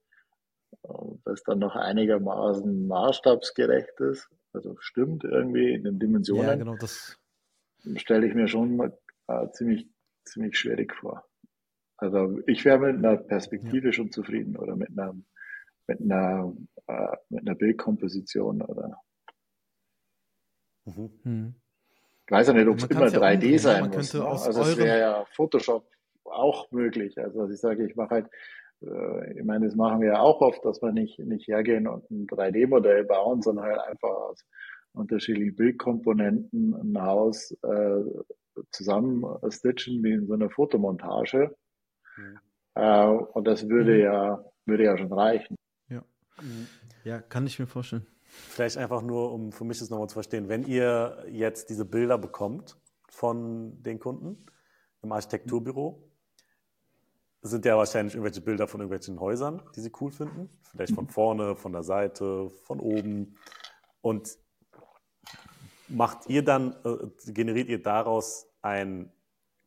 das 1.26 1.44
dann 1.44 1.60
noch 1.60 1.76
einigermaßen 1.76 2.88
maßstabsgerecht 2.88 4.00
ist, 4.00 4.30
also 4.54 4.76
stimmt 4.80 5.24
irgendwie 5.24 5.74
in 5.74 5.84
den 5.84 6.00
Dimensionen. 6.00 6.46
Ja, 6.46 6.56
genau, 6.56 6.76
das 6.76 7.18
stelle 7.96 8.28
ich 8.28 8.36
mir 8.36 8.48
schon 8.48 8.76
mal, 8.76 8.98
äh, 9.28 9.50
ziemlich, 9.52 9.88
ziemlich 10.26 10.58
schwierig 10.58 10.94
vor. 10.96 11.26
Also 11.98 12.40
ich 12.48 12.64
wäre 12.66 12.80
mit 12.80 12.98
einer 13.06 13.18
Perspektive 13.18 13.88
ja. 13.88 13.94
schon 13.94 14.12
zufrieden 14.12 14.56
oder 14.56 14.76
mit 14.76 14.90
einer 14.90 15.16
mit 15.90 16.02
einer, 16.02 16.54
äh, 16.88 17.18
mit 17.30 17.42
einer 17.42 17.56
Bildkomposition 17.56 18.62
oder. 18.62 19.02
Mhm. 20.86 21.10
Hm. 21.24 21.56
Ich 22.26 22.32
weiß 22.32 22.48
ja 22.48 22.54
nicht, 22.54 22.68
ob 22.68 22.78
es 22.78 22.84
immer 22.86 23.08
3D 23.08 23.46
ja 23.48 23.58
sein 23.58 23.90
muss. 23.90 24.14
Ne? 24.14 24.24
Also 24.24 24.62
es 24.62 24.78
wäre 24.78 25.00
ja 25.00 25.26
Photoshop 25.36 25.90
auch 26.26 26.72
möglich. 26.72 27.18
Also 27.18 27.50
ich 27.50 27.60
sage, 27.60 27.88
ich 27.88 27.96
mache 27.96 28.10
halt, 28.10 28.30
äh, 28.84 29.40
ich 29.40 29.44
meine, 29.44 29.66
das 29.66 29.76
machen 29.76 30.02
wir 30.02 30.10
ja 30.10 30.20
auch 30.20 30.42
oft, 30.42 30.64
dass 30.64 30.82
wir 30.82 30.92
nicht, 30.92 31.18
nicht 31.18 31.48
hergehen 31.48 31.88
und 31.88 32.10
ein 32.12 32.28
3D-Modell 32.28 33.06
bauen, 33.06 33.42
sondern 33.42 33.66
halt 33.66 33.80
einfach 33.80 34.10
aus 34.10 34.46
unterschiedlichen 34.94 35.56
Bildkomponenten 35.56 36.76
ein 36.76 37.02
Haus 37.02 37.52
äh, 37.64 38.04
zusammen 38.72 39.26
stitchen 39.50 40.04
wie 40.04 40.12
in 40.12 40.28
so 40.28 40.34
einer 40.34 40.52
Fotomontage. 40.52 41.56
Mhm. 42.16 42.40
Äh, 42.76 43.08
und 43.08 43.48
das 43.48 43.68
würde 43.68 43.94
mhm. 43.96 44.02
ja, 44.02 44.46
würde 44.66 44.84
ja 44.84 44.98
schon 44.98 45.14
reichen. 45.14 45.59
Ja, 47.04 47.22
kann 47.22 47.46
ich 47.48 47.60
mir 47.60 47.68
vorstellen. 47.68 48.06
Vielleicht 48.24 48.78
einfach 48.78 49.02
nur, 49.02 49.32
um 49.32 49.52
für 49.52 49.64
mich 49.64 49.80
das 49.80 49.90
nochmal 49.90 50.08
zu 50.08 50.14
verstehen, 50.14 50.50
wenn 50.50 50.64
ihr 50.64 51.26
jetzt 51.30 51.70
diese 51.70 51.86
Bilder 51.86 52.18
bekommt 52.18 52.78
von 53.10 53.82
den 53.82 54.00
Kunden 54.00 54.46
im 55.02 55.12
Architekturbüro, 55.12 56.04
sind 57.42 57.66
ja 57.66 57.78
wahrscheinlich 57.78 58.16
irgendwelche 58.16 58.42
Bilder 58.42 58.68
von 58.68 58.82
irgendwelchen 58.82 59.20
Häusern, 59.20 59.62
die 59.76 59.82
sie 59.82 59.92
cool 60.02 60.12
finden. 60.12 60.50
Vielleicht 60.72 60.94
von 60.94 61.08
vorne, 61.08 61.56
von 61.56 61.72
der 61.72 61.84
Seite, 61.84 62.52
von 62.66 62.80
oben. 62.80 63.38
Und 64.02 64.38
macht 65.88 66.30
ihr 66.30 66.44
dann, 66.44 66.76
äh, 66.84 67.32
generiert 67.32 67.70
ihr 67.70 67.82
daraus 67.82 68.48
ein 68.62 69.12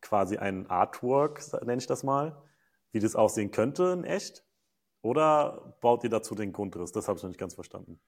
quasi 0.01 0.37
ein 0.37 0.69
Artwork, 0.69 1.41
nenne 1.63 1.79
ich 1.79 1.87
das 1.87 2.03
mal, 2.03 2.41
wie 2.91 2.99
das 2.99 3.15
aussehen 3.15 3.51
könnte 3.51 3.91
in 3.97 4.03
echt? 4.03 4.45
Oder 5.03 5.75
baut 5.81 6.03
ihr 6.05 6.09
dazu 6.09 6.33
den 6.33 6.53
Grundriss? 6.53 6.93
Das 6.93 7.07
habe 7.07 7.17
ich 7.17 7.23
noch 7.23 7.29
nicht 7.29 7.39
ganz 7.39 7.53
verstanden. 7.53 7.99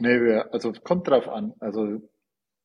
Nee, 0.00 0.32
also 0.50 0.72
kommt 0.72 1.08
drauf 1.08 1.28
an. 1.28 1.54
Also 1.60 2.02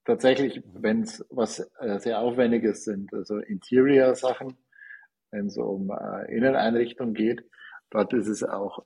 tatsächlich, 0.03 0.63
wenn 0.73 1.03
es 1.03 1.23
was 1.29 1.59
äh, 1.79 1.99
sehr 1.99 2.19
Aufwendiges 2.19 2.83
sind, 2.83 3.13
also 3.13 3.37
Interior-Sachen, 3.37 4.57
wenn 5.29 5.45
es 5.45 5.57
um 5.57 5.91
äh, 5.91 6.35
Inneneinrichtung 6.35 7.13
geht, 7.13 7.45
dort 7.91 8.13
ist 8.13 8.27
es 8.27 8.43
auch 8.43 8.83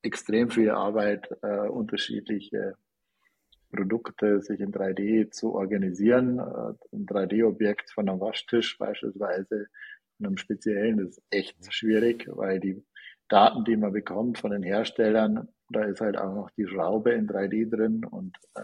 extrem 0.00 0.48
viel 0.48 0.70
Arbeit, 0.70 1.28
äh, 1.42 1.68
unterschiedliche 1.68 2.76
Produkte 3.70 4.40
sich 4.40 4.60
in 4.60 4.72
3D 4.72 5.30
zu 5.30 5.54
organisieren. 5.54 6.38
Äh, 6.38 6.96
ein 6.96 7.06
3D-Objekt 7.06 7.90
von 7.90 8.08
einem 8.08 8.20
Waschtisch 8.20 8.78
beispielsweise, 8.78 9.66
einem 10.18 10.38
speziellen, 10.38 11.06
ist 11.06 11.20
echt 11.30 11.56
schwierig, 11.72 12.28
weil 12.32 12.58
die 12.58 12.82
Daten, 13.32 13.64
die 13.64 13.76
man 13.76 13.92
bekommt 13.92 14.38
von 14.38 14.50
den 14.50 14.62
Herstellern, 14.62 15.48
da 15.70 15.84
ist 15.84 16.00
halt 16.00 16.18
auch 16.18 16.34
noch 16.34 16.50
die 16.50 16.66
Schraube 16.66 17.12
in 17.12 17.26
3D 17.26 17.70
drin 17.70 18.04
und 18.04 18.36
äh, 18.54 18.62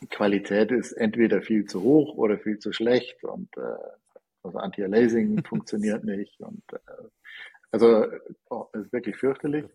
die 0.00 0.06
Qualität 0.06 0.70
ist 0.70 0.92
entweder 0.92 1.42
viel 1.42 1.64
zu 1.64 1.82
hoch 1.82 2.16
oder 2.16 2.38
viel 2.38 2.58
zu 2.58 2.72
schlecht 2.72 3.24
und 3.24 3.48
äh, 3.56 3.76
also 4.44 4.58
Anti-Aliasing 4.58 5.42
funktioniert 5.48 6.04
nicht 6.04 6.40
und 6.40 6.62
äh, 6.72 6.78
also 7.72 8.06
oh, 8.48 8.66
ist 8.74 8.92
wirklich 8.92 9.16
fürchterlich. 9.16 9.66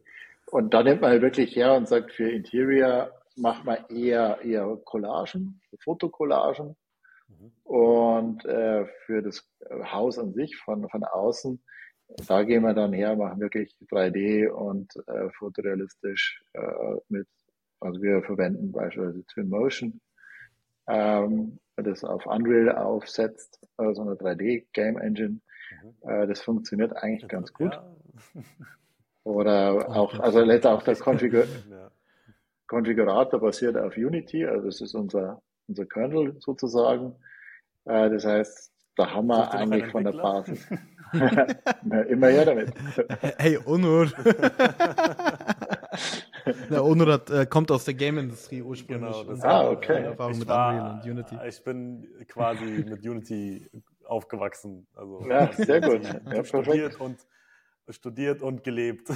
Und 0.50 0.74
da 0.74 0.82
nimmt 0.82 1.02
man 1.02 1.12
halt 1.12 1.22
wirklich 1.22 1.56
her 1.56 1.74
und 1.74 1.88
sagt, 1.88 2.14
für 2.14 2.30
Interior 2.30 3.12
macht 3.36 3.66
man 3.66 3.86
eher 3.90 4.40
eher 4.44 4.78
Collagen, 4.86 5.62
Fotocollagen 5.80 6.76
mhm. 7.28 7.52
und 7.64 8.46
äh, 8.46 8.86
für 9.06 9.22
das 9.22 9.46
Haus 9.92 10.18
an 10.18 10.34
sich 10.34 10.56
von 10.56 10.88
von 10.88 11.04
außen 11.04 11.62
da 12.28 12.44
gehen 12.44 12.64
wir 12.64 12.74
dann 12.74 12.94
her, 12.94 13.16
machen 13.16 13.40
wirklich 13.40 13.76
3D 13.90 14.48
und 14.50 14.92
äh, 15.08 15.30
fotorealistisch 15.32 16.44
äh, 16.54 16.96
mit, 17.10 17.28
also 17.80 18.02
wir 18.02 18.22
verwenden 18.24 18.72
beispielsweise 18.72 19.26
Twinmotion, 19.26 20.02
ähm, 20.88 21.60
das 21.76 22.04
auf 22.04 22.26
Unreal 22.26 22.76
aufsetzt, 22.76 23.60
also 23.78 24.02
eine 24.02 24.14
3D 24.14 24.66
Game 24.74 24.98
Engine. 24.98 25.40
Mhm. 25.84 26.10
Äh, 26.10 26.28
das 26.28 26.42
funktioniert 26.42 26.96
eigentlich 26.98 27.28
ganz 27.28 27.54
gut. 27.54 27.74
Ja. 27.74 27.96
Oder 29.24 29.88
auch, 29.90 30.20
also 30.20 30.40
letztendlich 30.40 30.80
auch 30.80 30.84
der 30.84 30.96
Konfigur 30.96 31.46
ja. 31.70 31.92
Konfigurator 32.68 33.40
basiert 33.40 33.78
auf 33.78 33.98
Unity, 33.98 34.46
also 34.46 34.66
das 34.66 34.82
ist 34.82 34.96
unser, 34.96 35.42
unser 35.68 35.86
Kernel 35.86 36.36
sozusagen. 36.40 37.16
Äh, 37.86 38.10
das 38.10 38.26
heißt, 38.26 38.72
da 38.96 39.12
haben 39.14 39.28
wir 39.28 39.54
eigentlich 39.54 39.92
von 39.92 40.04
der 40.04 40.14
Basis. 40.14 40.68
Na, 41.84 42.02
immer 42.02 42.28
her 42.28 42.46
damit. 42.46 42.74
Hey, 43.38 43.58
Onur. 43.66 44.12
Der 46.70 46.84
Onur 46.84 47.14
hat, 47.14 47.30
äh, 47.30 47.46
kommt 47.46 47.72
aus 47.72 47.86
der 47.86 47.94
Game-Industrie 47.94 48.62
ursprünglich. 48.62 49.12
Genau, 49.12 49.24
das 49.24 49.44
ah, 49.44 49.70
okay. 49.70 50.04
Erfahrung 50.04 50.34
ich 50.34 50.40
mit 50.40 50.48
war, 50.48 50.70
Unreal 50.70 50.94
und 50.96 51.06
Unity. 51.06 51.38
Ich 51.48 51.64
bin 51.64 52.08
quasi 52.28 52.64
mit 52.64 53.06
Unity 53.06 53.70
aufgewachsen. 54.06 54.88
Also, 54.96 55.26
ja, 55.30 55.52
sehr 55.54 55.82
gut. 55.82 56.02
Ja, 56.34 56.44
studiert, 56.44 57.00
und, 57.00 57.26
studiert 57.90 58.42
und 58.42 58.64
gelebt. 58.64 59.10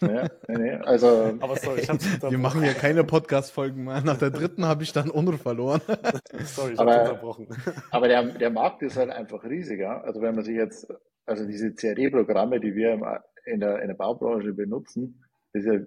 Ja, 0.00 0.28
nee, 0.48 0.72
also. 0.72 1.36
Aber 1.40 1.56
sorry, 1.56 1.80
ich 1.80 1.88
hab's 1.88 2.04
Wir 2.22 2.38
machen 2.38 2.62
ja 2.62 2.74
keine 2.74 3.04
Podcast-Folgen 3.04 3.84
mehr. 3.84 4.02
Nach 4.02 4.18
der 4.18 4.30
dritten 4.30 4.66
habe 4.66 4.82
ich 4.82 4.92
dann 4.92 5.10
Onur 5.10 5.38
verloren. 5.38 5.80
sorry, 6.44 6.74
ich 6.74 6.80
aber, 6.80 7.02
unterbrochen. 7.02 7.48
Aber 7.90 8.08
der, 8.08 8.22
der 8.24 8.50
Markt 8.50 8.82
ist 8.82 8.96
halt 8.96 9.10
einfach 9.10 9.44
riesiger. 9.44 10.04
Also 10.04 10.20
wenn 10.20 10.34
man 10.34 10.44
sich 10.44 10.56
jetzt, 10.56 10.86
also 11.24 11.46
diese 11.46 11.72
CAD-Programme, 11.74 12.60
die 12.60 12.74
wir 12.74 12.92
im, 12.92 13.04
in, 13.46 13.60
der, 13.60 13.80
in 13.80 13.88
der 13.88 13.94
Baubranche 13.94 14.52
benutzen, 14.52 15.24
ist 15.52 15.66
ja, 15.66 15.80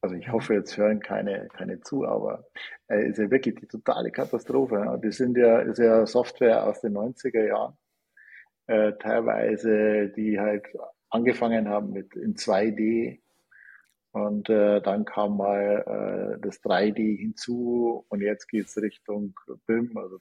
also 0.00 0.14
ich 0.14 0.30
hoffe, 0.30 0.54
jetzt 0.54 0.76
hören 0.76 1.00
keine, 1.00 1.48
keine 1.48 1.80
zu, 1.80 2.04
aber 2.04 2.44
äh, 2.88 3.08
ist 3.08 3.18
ja 3.18 3.30
wirklich 3.30 3.56
die 3.56 3.66
totale 3.66 4.10
Katastrophe. 4.10 5.00
Die 5.02 5.12
sind 5.12 5.36
ja, 5.36 5.60
ist 5.60 5.78
ja 5.78 6.06
Software 6.06 6.66
aus 6.66 6.80
den 6.80 6.96
90er 6.96 7.46
Jahren. 7.46 7.76
Äh, 8.68 8.92
teilweise, 9.00 10.08
die 10.10 10.38
halt 10.38 10.66
angefangen 11.12 11.68
haben 11.68 11.92
mit 11.92 12.16
in 12.16 12.34
2D 12.34 13.20
und 14.12 14.48
äh, 14.50 14.80
dann 14.80 15.04
kam 15.04 15.36
mal 15.36 16.36
äh, 16.36 16.40
das 16.40 16.62
3D 16.62 17.18
hinzu 17.18 18.04
und 18.08 18.20
jetzt 18.20 18.48
geht's 18.48 18.76
Richtung 18.76 19.34
BIM, 19.66 19.96
also 19.96 20.18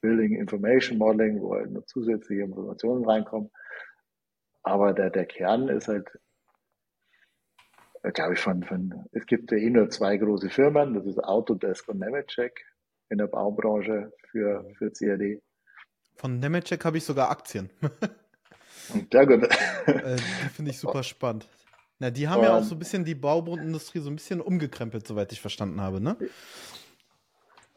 Building 0.00 0.36
Information 0.36 0.98
Modeling, 0.98 1.40
wo 1.40 1.54
halt 1.54 1.72
noch 1.72 1.84
zusätzliche 1.86 2.42
Informationen 2.42 3.04
reinkommen. 3.04 3.50
Aber 4.62 4.92
der, 4.92 5.10
der 5.10 5.26
Kern 5.26 5.68
ist 5.68 5.88
halt, 5.88 6.08
glaube 8.12 8.34
ich, 8.34 8.40
von, 8.40 8.62
von, 8.62 9.06
es 9.12 9.26
gibt 9.26 9.50
ja 9.50 9.58
eh 9.58 9.70
nur 9.70 9.90
zwei 9.90 10.16
große 10.16 10.50
Firmen, 10.50 10.94
das 10.94 11.06
ist 11.06 11.18
Autodesk 11.18 11.88
und 11.88 11.98
Nemetschek 11.98 12.64
in 13.08 13.18
der 13.18 13.26
Baubranche 13.26 14.12
für, 14.30 14.68
für 14.76 14.90
CAD. 14.90 15.42
Von 16.14 16.38
Nemetschek 16.38 16.84
habe 16.84 16.98
ich 16.98 17.04
sogar 17.04 17.30
Aktien. 17.30 17.70
Sehr 18.88 19.26
gut. 19.26 19.44
Äh, 19.86 20.18
finde 20.54 20.70
ich 20.70 20.78
super 20.78 21.02
spannend. 21.02 21.48
Na, 21.98 22.10
die 22.10 22.28
haben 22.28 22.40
und, 22.40 22.44
ja 22.44 22.56
auch 22.56 22.62
so 22.62 22.74
ein 22.74 22.78
bisschen 22.78 23.04
die 23.04 23.14
Baubodenindustrie 23.14 23.98
so 23.98 24.10
ein 24.10 24.16
bisschen 24.16 24.40
umgekrempelt, 24.40 25.06
soweit 25.06 25.32
ich 25.32 25.40
verstanden 25.40 25.80
habe, 25.80 26.00
ne? 26.00 26.16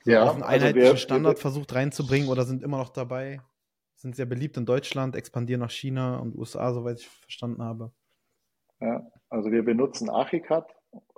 So 0.03 0.12
ja. 0.12 0.24
Auf 0.24 0.34
einen 0.34 0.43
einheitlichen 0.43 0.82
also 0.82 0.93
wir, 0.93 0.97
Standard 0.97 1.38
wir, 1.38 1.41
versucht 1.41 1.74
reinzubringen 1.74 2.30
oder 2.30 2.43
sind 2.43 2.64
immer 2.64 2.78
noch 2.78 2.89
dabei. 2.89 3.41
Sind 3.95 4.16
sehr 4.16 4.26
beliebt 4.26 4.57
in 4.57 4.66
Deutschland, 4.66 5.16
expandieren 5.16 5.62
nach 5.62 5.72
China 5.72 6.18
und 6.18 6.36
USA, 6.36 6.74
soweit 6.74 6.99
ich 6.99 7.07
verstanden 7.07 7.64
habe. 7.64 7.91
Ja, 8.80 9.05
also 9.30 9.51
wir 9.51 9.64
benutzen 9.64 10.09
Archicad, 10.09 10.68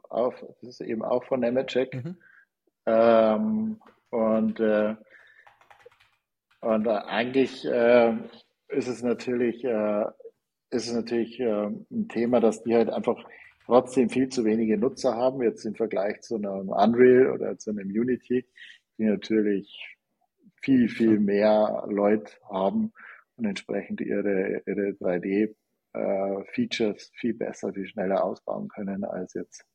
auf, 0.10 0.36
das 0.62 0.80
ist 0.80 0.82
eben 0.82 1.04
auch 1.04 1.24
von 1.24 1.40
Nemetschek. 1.40 1.94
Mhm. 1.94 2.18
Ähm, 2.86 3.82
und 4.10 4.60
äh, 4.60 4.96
und 6.60 6.88
eigentlich 6.88 7.66
äh, 7.66 8.18
ist 8.74 8.88
es 8.88 9.04
natürlich, 9.04 9.64
äh, 9.64 10.06
ist 10.72 10.88
es 10.88 10.94
natürlich 10.94 11.40
äh, 11.40 11.70
ein 11.92 12.08
Thema, 12.10 12.40
dass 12.40 12.64
die 12.64 12.74
halt 12.76 12.90
einfach 12.90 13.24
trotzdem 13.66 14.10
viel 14.10 14.30
zu 14.30 14.46
wenige 14.46 14.78
Nutzer 14.78 15.16
haben, 15.16 15.42
jetzt 15.42 15.66
im 15.66 15.74
Vergleich 15.76 16.22
zu 16.22 16.36
einem 16.36 16.70
Unreal 16.70 17.32
oder 17.32 17.58
zu 17.58 17.72
einem 17.72 17.90
Unity, 17.90 18.46
die 18.98 19.06
natürlich 19.06 19.98
viel, 20.62 20.88
viel 20.90 21.20
mehr 21.20 21.86
Leute 21.88 22.34
haben 22.50 22.94
und 23.36 23.46
entsprechend 23.46 24.02
ihre, 24.02 24.62
ihre 24.66 24.96
3D-Features 25.00 27.10
äh, 27.10 27.12
viel 27.20 27.34
besser, 27.34 27.74
viel 27.74 27.88
schneller 27.88 28.24
ausbauen 28.24 28.68
können 28.70 29.04
als 29.04 29.34
jetzt 29.34 29.66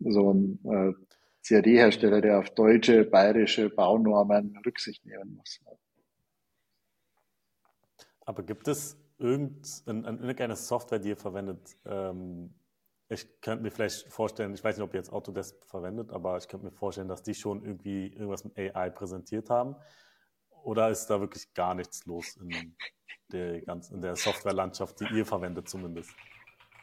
so 0.00 0.32
ein 0.32 0.60
äh, 0.64 0.92
CAD-Hersteller, 1.46 2.20
der 2.20 2.38
auf 2.38 2.50
deutsche, 2.50 3.04
bayerische 3.04 3.70
Baunormen 3.70 4.56
Rücksicht 4.64 5.04
nehmen 5.04 5.34
muss. 5.36 5.60
Aber 8.24 8.42
gibt 8.42 8.68
es 8.68 8.96
irgendeine 9.18 10.56
Software, 10.56 10.98
die 10.98 11.10
ihr 11.10 11.16
verwendet? 11.16 11.76
Ähm, 11.84 12.54
ich 13.08 13.40
könnte 13.40 13.62
mir 13.62 13.70
vielleicht 13.70 14.10
vorstellen, 14.10 14.54
ich 14.54 14.64
weiß 14.64 14.76
nicht, 14.76 14.84
ob 14.84 14.94
ihr 14.94 15.00
jetzt 15.00 15.12
Autodesk 15.12 15.54
verwendet, 15.66 16.10
aber 16.10 16.38
ich 16.38 16.48
könnte 16.48 16.66
mir 16.66 16.72
vorstellen, 16.72 17.08
dass 17.08 17.22
die 17.22 17.34
schon 17.34 17.62
irgendwie 17.62 18.08
irgendwas 18.08 18.44
mit 18.44 18.58
AI 18.58 18.90
präsentiert 18.90 19.50
haben. 19.50 19.76
Oder 20.62 20.88
ist 20.88 21.06
da 21.06 21.20
wirklich 21.20 21.52
gar 21.52 21.74
nichts 21.74 22.06
los 22.06 22.36
in 22.36 22.74
der, 23.30 23.60
ganzen, 23.60 23.96
in 23.96 24.00
der 24.00 24.16
Softwarelandschaft, 24.16 25.00
die 25.00 25.16
ihr 25.16 25.26
verwendet 25.26 25.68
zumindest? 25.68 26.10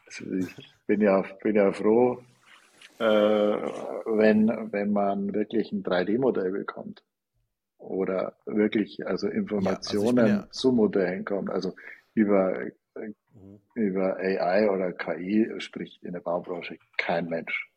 Also 0.06 0.32
ich 0.32 0.56
bin 0.86 1.02
ja, 1.02 1.24
bin 1.42 1.56
ja 1.56 1.72
froh, 1.72 2.22
äh, 3.00 3.04
wenn, 3.04 4.72
wenn 4.72 4.94
man 4.94 5.34
wirklich 5.34 5.72
ein 5.72 5.84
3D-Modell 5.84 6.52
bekommt 6.52 7.04
oder 7.82 8.36
wirklich 8.46 9.06
also 9.06 9.28
Informationen 9.28 10.18
ja, 10.18 10.24
also 10.24 10.36
ja 10.36 10.52
zu 10.52 10.72
Modellen 10.72 11.26
kommt. 11.26 11.50
Also 11.50 11.76
über, 12.14 12.68
mhm. 12.96 13.60
über 13.74 14.18
AI 14.18 14.70
oder 14.70 14.94
KI 14.94 15.52
spricht 15.60 16.04
in 16.04 16.14
der 16.14 16.20
Baubranche 16.20 16.78
kein 16.98 17.28
Mensch. 17.28 17.70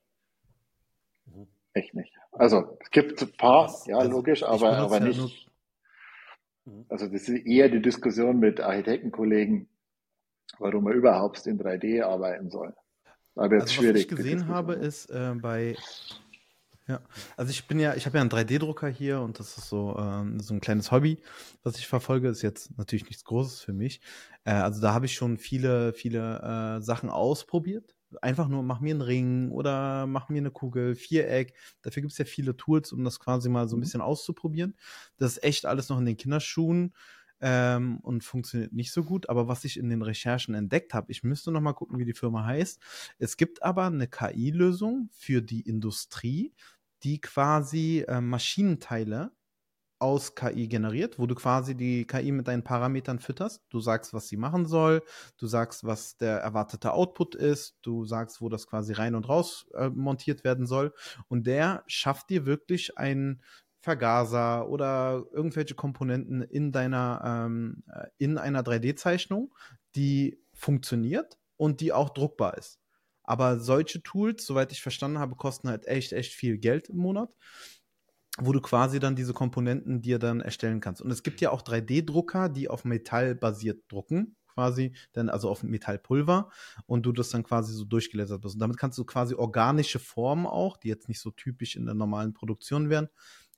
Mhm. 1.26 1.46
Echt 1.72 1.94
nicht. 1.94 2.14
Also 2.32 2.76
es 2.80 2.90
gibt 2.90 3.20
ein 3.22 3.32
paar, 3.36 3.64
das, 3.64 3.86
ja 3.86 3.98
also 3.98 4.10
logisch, 4.10 4.42
aber, 4.42 4.76
aber 4.76 5.00
nicht. 5.00 5.50
Mhm. 6.64 6.86
Also 6.88 7.06
das 7.08 7.28
ist 7.28 7.46
eher 7.46 7.68
die 7.68 7.82
Diskussion 7.82 8.38
mit 8.38 8.60
Architektenkollegen, 8.60 9.68
warum 10.58 10.84
man 10.84 10.92
überhaupt 10.92 11.46
in 11.46 11.58
3D 11.58 12.02
arbeiten 12.02 12.50
soll. 12.50 12.74
Aber 13.36 13.54
jetzt 13.54 13.62
also, 13.62 13.74
schwierig. 13.74 13.94
Was 13.94 14.00
ich 14.02 14.08
gesehen 14.08 14.48
habe, 14.48 14.74
ist 14.74 15.10
äh, 15.10 15.34
bei 15.34 15.76
ja, 16.86 17.00
also 17.36 17.50
ich 17.50 17.66
bin 17.66 17.78
ja, 17.78 17.94
ich 17.94 18.04
habe 18.04 18.18
ja 18.18 18.20
einen 18.20 18.30
3D-Drucker 18.30 18.88
hier 18.88 19.20
und 19.20 19.38
das 19.38 19.56
ist 19.56 19.68
so, 19.68 19.96
ähm, 19.98 20.38
so 20.40 20.52
ein 20.52 20.60
kleines 20.60 20.92
Hobby, 20.92 21.18
was 21.62 21.78
ich 21.78 21.86
verfolge. 21.86 22.28
Ist 22.28 22.42
jetzt 22.42 22.76
natürlich 22.76 23.06
nichts 23.06 23.24
Großes 23.24 23.62
für 23.62 23.72
mich. 23.72 24.02
Äh, 24.44 24.52
also 24.52 24.82
da 24.82 24.92
habe 24.92 25.06
ich 25.06 25.14
schon 25.14 25.38
viele, 25.38 25.94
viele 25.94 26.40
äh, 26.78 26.82
Sachen 26.82 27.08
ausprobiert. 27.08 27.94
Einfach 28.20 28.48
nur, 28.48 28.62
mach 28.62 28.80
mir 28.80 28.92
einen 28.92 29.00
Ring 29.00 29.50
oder 29.50 30.06
mach 30.06 30.28
mir 30.28 30.38
eine 30.38 30.50
Kugel, 30.50 30.94
Viereck. 30.94 31.54
Dafür 31.82 32.02
gibt 32.02 32.12
es 32.12 32.18
ja 32.18 32.26
viele 32.26 32.56
Tools, 32.56 32.92
um 32.92 33.02
das 33.02 33.18
quasi 33.18 33.48
mal 33.48 33.66
so 33.66 33.76
ein 33.76 33.78
mhm. 33.78 33.84
bisschen 33.84 34.00
auszuprobieren. 34.02 34.76
Das 35.16 35.32
ist 35.32 35.42
echt 35.42 35.66
alles 35.66 35.88
noch 35.88 35.98
in 35.98 36.04
den 36.04 36.18
Kinderschuhen 36.18 36.92
ähm, 37.40 37.98
und 38.00 38.24
funktioniert 38.24 38.72
nicht 38.72 38.92
so 38.92 39.04
gut. 39.04 39.28
Aber 39.28 39.48
was 39.48 39.64
ich 39.64 39.78
in 39.78 39.90
den 39.90 40.02
Recherchen 40.02 40.54
entdeckt 40.54 40.94
habe, 40.94 41.10
ich 41.10 41.22
müsste 41.22 41.52
noch 41.52 41.60
mal 41.60 41.72
gucken, 41.72 41.98
wie 41.98 42.04
die 42.04 42.14
Firma 42.14 42.44
heißt. 42.44 42.80
Es 43.18 43.36
gibt 43.36 43.62
aber 43.62 43.86
eine 43.86 44.06
KI-Lösung 44.06 45.08
für 45.12 45.42
die 45.42 45.60
Industrie, 45.60 46.54
die 47.04 47.20
quasi 47.20 48.04
äh, 48.08 48.20
Maschinenteile 48.20 49.32
aus 50.00 50.34
KI 50.34 50.68
generiert, 50.68 51.18
wo 51.18 51.26
du 51.26 51.34
quasi 51.34 51.74
die 51.74 52.06
KI 52.06 52.32
mit 52.32 52.48
deinen 52.48 52.64
Parametern 52.64 53.20
fütterst. 53.20 53.64
Du 53.70 53.80
sagst, 53.80 54.12
was 54.12 54.28
sie 54.28 54.36
machen 54.36 54.66
soll, 54.66 55.02
du 55.38 55.46
sagst, 55.46 55.84
was 55.84 56.16
der 56.16 56.38
erwartete 56.38 56.92
Output 56.92 57.34
ist, 57.34 57.78
du 57.82 58.04
sagst, 58.04 58.40
wo 58.40 58.48
das 58.48 58.66
quasi 58.66 58.92
rein 58.92 59.14
und 59.14 59.28
raus 59.28 59.66
äh, 59.74 59.88
montiert 59.88 60.44
werden 60.44 60.66
soll. 60.66 60.92
Und 61.28 61.46
der 61.46 61.84
schafft 61.86 62.30
dir 62.30 62.44
wirklich 62.44 62.98
einen 62.98 63.42
Vergaser 63.80 64.68
oder 64.68 65.24
irgendwelche 65.32 65.74
Komponenten 65.74 66.42
in 66.42 66.72
deiner, 66.72 67.22
ähm, 67.24 67.84
äh, 67.88 68.06
in 68.18 68.38
einer 68.38 68.62
3D-Zeichnung, 68.62 69.54
die 69.94 70.38
funktioniert 70.52 71.38
und 71.56 71.80
die 71.80 71.92
auch 71.92 72.10
druckbar 72.10 72.58
ist. 72.58 72.83
Aber 73.24 73.58
solche 73.58 74.02
Tools, 74.02 74.46
soweit 74.46 74.72
ich 74.72 74.82
verstanden 74.82 75.18
habe, 75.18 75.34
kosten 75.34 75.68
halt 75.68 75.86
echt, 75.86 76.12
echt 76.12 76.32
viel 76.32 76.58
Geld 76.58 76.88
im 76.88 76.98
Monat 76.98 77.36
wo 78.38 78.52
du 78.52 78.60
quasi 78.60 78.98
dann 78.98 79.14
diese 79.14 79.32
Komponenten 79.32 80.02
dir 80.02 80.18
dann 80.18 80.40
erstellen 80.40 80.80
kannst. 80.80 81.00
Und 81.00 81.10
es 81.10 81.22
gibt 81.22 81.40
ja 81.40 81.50
auch 81.50 81.62
3D-Drucker, 81.62 82.48
die 82.48 82.68
auf 82.68 82.84
Metall 82.84 83.34
basiert 83.34 83.84
drucken, 83.88 84.36
quasi, 84.54 84.94
dann 85.12 85.28
also 85.28 85.48
auf 85.48 85.62
Metallpulver 85.62 86.50
und 86.86 87.04
du 87.06 87.12
das 87.12 87.30
dann 87.30 87.42
quasi 87.42 87.72
so 87.72 87.84
durchgelasert 87.84 88.40
bist. 88.40 88.54
Und 88.54 88.60
damit 88.60 88.78
kannst 88.78 88.98
du 88.98 89.04
quasi 89.04 89.34
organische 89.34 89.98
Formen 89.98 90.46
auch, 90.46 90.76
die 90.76 90.88
jetzt 90.88 91.08
nicht 91.08 91.20
so 91.20 91.30
typisch 91.30 91.76
in 91.76 91.86
der 91.86 91.94
normalen 91.94 92.32
Produktion 92.32 92.88
wären, 92.88 93.08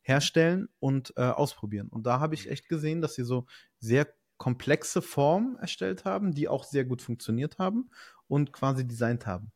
herstellen 0.02 0.68
und 0.78 1.12
äh, 1.16 1.22
ausprobieren. 1.22 1.88
Und 1.88 2.06
da 2.06 2.20
habe 2.20 2.34
ich 2.34 2.50
echt 2.50 2.68
gesehen, 2.68 3.00
dass 3.00 3.14
sie 3.14 3.24
so 3.24 3.46
sehr 3.78 4.08
komplexe 4.36 5.00
Formen 5.00 5.56
erstellt 5.56 6.04
haben, 6.04 6.32
die 6.32 6.48
auch 6.48 6.64
sehr 6.64 6.84
gut 6.84 7.00
funktioniert 7.00 7.58
haben 7.58 7.90
und 8.28 8.52
quasi 8.52 8.86
designt 8.86 9.26
haben. 9.26 9.52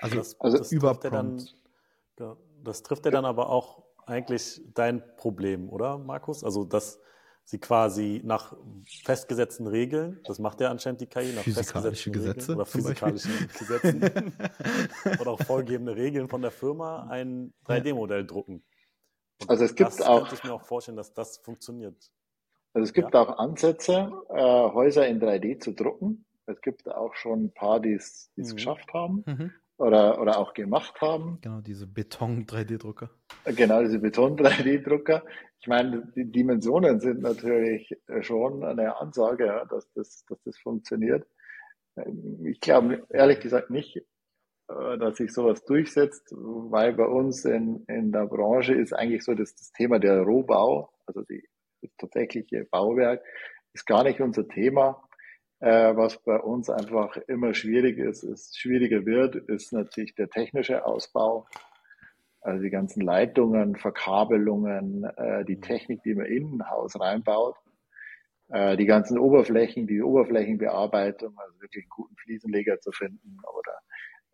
Also, 0.00 0.16
das, 0.16 0.40
also 0.40 0.58
das 0.58 0.72
über 0.72 0.98
trifft 0.98 1.12
dann, 1.12 1.42
Das 2.62 2.82
trifft 2.82 3.04
ja 3.04 3.10
dann 3.10 3.24
aber 3.24 3.50
auch 3.50 3.82
eigentlich 4.06 4.62
dein 4.74 5.02
Problem, 5.16 5.68
oder 5.68 5.98
Markus? 5.98 6.44
Also, 6.44 6.64
dass 6.64 7.00
sie 7.44 7.58
quasi 7.58 8.20
nach 8.24 8.56
festgesetzten 9.04 9.66
Regeln, 9.68 10.20
das 10.24 10.38
macht 10.38 10.60
ja 10.60 10.70
anscheinend 10.70 11.00
die 11.00 11.06
KI, 11.06 11.32
nach 11.32 11.42
festgesetzten 11.42 12.12
Gesetze 12.12 12.40
Regeln 12.40 12.56
oder 12.56 12.66
physikalischen 12.66 13.48
Gesetzen 13.56 14.02
oder 15.20 15.30
auch 15.30 15.42
vorgegebene 15.42 15.94
Regeln 15.94 16.28
von 16.28 16.42
der 16.42 16.50
Firma 16.50 17.06
ein 17.08 17.52
3D-Modell 17.66 18.26
drucken. 18.26 18.64
Und 19.40 19.50
also 19.50 19.64
es 19.64 19.74
gibt 19.74 19.90
das 19.90 20.02
auch. 20.02 20.20
könnte 20.22 20.34
ich 20.34 20.44
mir 20.44 20.54
auch 20.54 20.62
vorstellen, 20.62 20.96
dass 20.96 21.14
das 21.14 21.38
funktioniert. 21.38 22.10
Also 22.72 22.84
es 22.84 22.92
gibt 22.92 23.14
ja. 23.14 23.22
auch 23.22 23.38
Ansätze, 23.38 24.12
äh, 24.28 24.34
Häuser 24.34 25.06
in 25.06 25.20
3D 25.20 25.60
zu 25.60 25.72
drucken. 25.72 26.24
Es 26.46 26.60
gibt 26.60 26.88
auch 26.88 27.14
schon 27.14 27.44
ein 27.44 27.54
paar, 27.54 27.80
die 27.80 27.92
es 27.92 28.30
mhm. 28.34 28.56
geschafft 28.56 28.92
haben. 28.92 29.24
Mhm 29.26 29.52
oder, 29.78 30.20
oder 30.20 30.38
auch 30.38 30.54
gemacht 30.54 31.00
haben. 31.00 31.38
Genau, 31.42 31.60
diese 31.60 31.86
Beton-3D-Drucker. 31.86 33.10
Genau, 33.44 33.82
diese 33.82 33.98
Beton-3D-Drucker. 33.98 35.22
Ich 35.60 35.66
meine, 35.66 36.10
die 36.14 36.30
Dimensionen 36.30 37.00
sind 37.00 37.20
natürlich 37.20 37.90
schon 38.20 38.64
eine 38.64 38.96
Ansage, 38.96 39.66
dass 39.70 39.90
das, 39.92 40.24
dass 40.28 40.42
das 40.44 40.58
funktioniert. 40.58 41.26
Ich 42.44 42.60
glaube 42.60 43.06
ehrlich 43.10 43.40
gesagt 43.40 43.70
nicht, 43.70 43.96
äh, 44.68 44.98
dass 44.98 45.16
sich 45.16 45.32
sowas 45.32 45.64
durchsetzt, 45.64 46.32
weil 46.32 46.92
bei 46.94 47.06
uns 47.06 47.44
in, 47.44 47.84
in 47.88 48.12
der 48.12 48.26
Branche 48.26 48.74
ist 48.74 48.92
eigentlich 48.92 49.24
so 49.24 49.34
dass 49.34 49.54
das 49.54 49.72
Thema 49.72 49.98
der 49.98 50.20
Rohbau, 50.22 50.92
also 51.06 51.22
die, 51.22 51.42
das 51.82 51.90
tatsächliche 51.96 52.64
Bauwerk, 52.70 53.22
ist 53.72 53.86
gar 53.86 54.04
nicht 54.04 54.20
unser 54.20 54.46
Thema. 54.48 55.05
Äh, 55.60 55.96
was 55.96 56.22
bei 56.22 56.38
uns 56.38 56.68
einfach 56.68 57.16
immer 57.28 57.54
schwierig 57.54 57.98
ist, 57.98 58.22
ist 58.22 58.58
schwieriger 58.58 59.06
wird, 59.06 59.36
ist 59.36 59.72
natürlich 59.72 60.14
der 60.14 60.28
technische 60.28 60.84
Ausbau. 60.84 61.46
Also 62.42 62.62
die 62.62 62.70
ganzen 62.70 63.00
Leitungen, 63.00 63.74
Verkabelungen, 63.76 65.04
äh, 65.04 65.44
die 65.44 65.60
Technik, 65.60 66.02
die 66.02 66.14
man 66.14 66.26
in 66.26 66.58
ein 66.58 66.70
Haus 66.70 67.00
reinbaut, 67.00 67.56
äh, 68.48 68.76
die 68.76 68.86
ganzen 68.86 69.18
Oberflächen, 69.18 69.86
die 69.86 70.02
Oberflächenbearbeitung, 70.02 71.34
also 71.36 71.60
wirklich 71.60 71.84
einen 71.84 71.90
guten 71.90 72.16
Fliesenleger 72.16 72.78
zu 72.80 72.92
finden 72.92 73.38
oder 73.58 73.78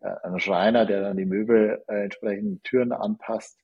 äh, 0.01 0.27
einen 0.27 0.39
Schreiner, 0.39 0.85
der 0.85 1.01
dann 1.01 1.17
die 1.17 1.25
Möbel 1.25 1.83
äh, 1.87 2.03
entsprechend 2.03 2.63
Türen 2.65 2.91
anpasst, 2.91 3.59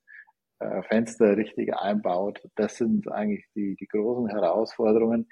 äh, 0.59 0.81
Fenster 0.83 1.37
richtig 1.37 1.75
einbaut. 1.75 2.41
Das 2.55 2.77
sind 2.77 3.11
eigentlich 3.11 3.45
die, 3.53 3.75
die 3.75 3.87
großen 3.87 4.29
Herausforderungen, 4.29 5.29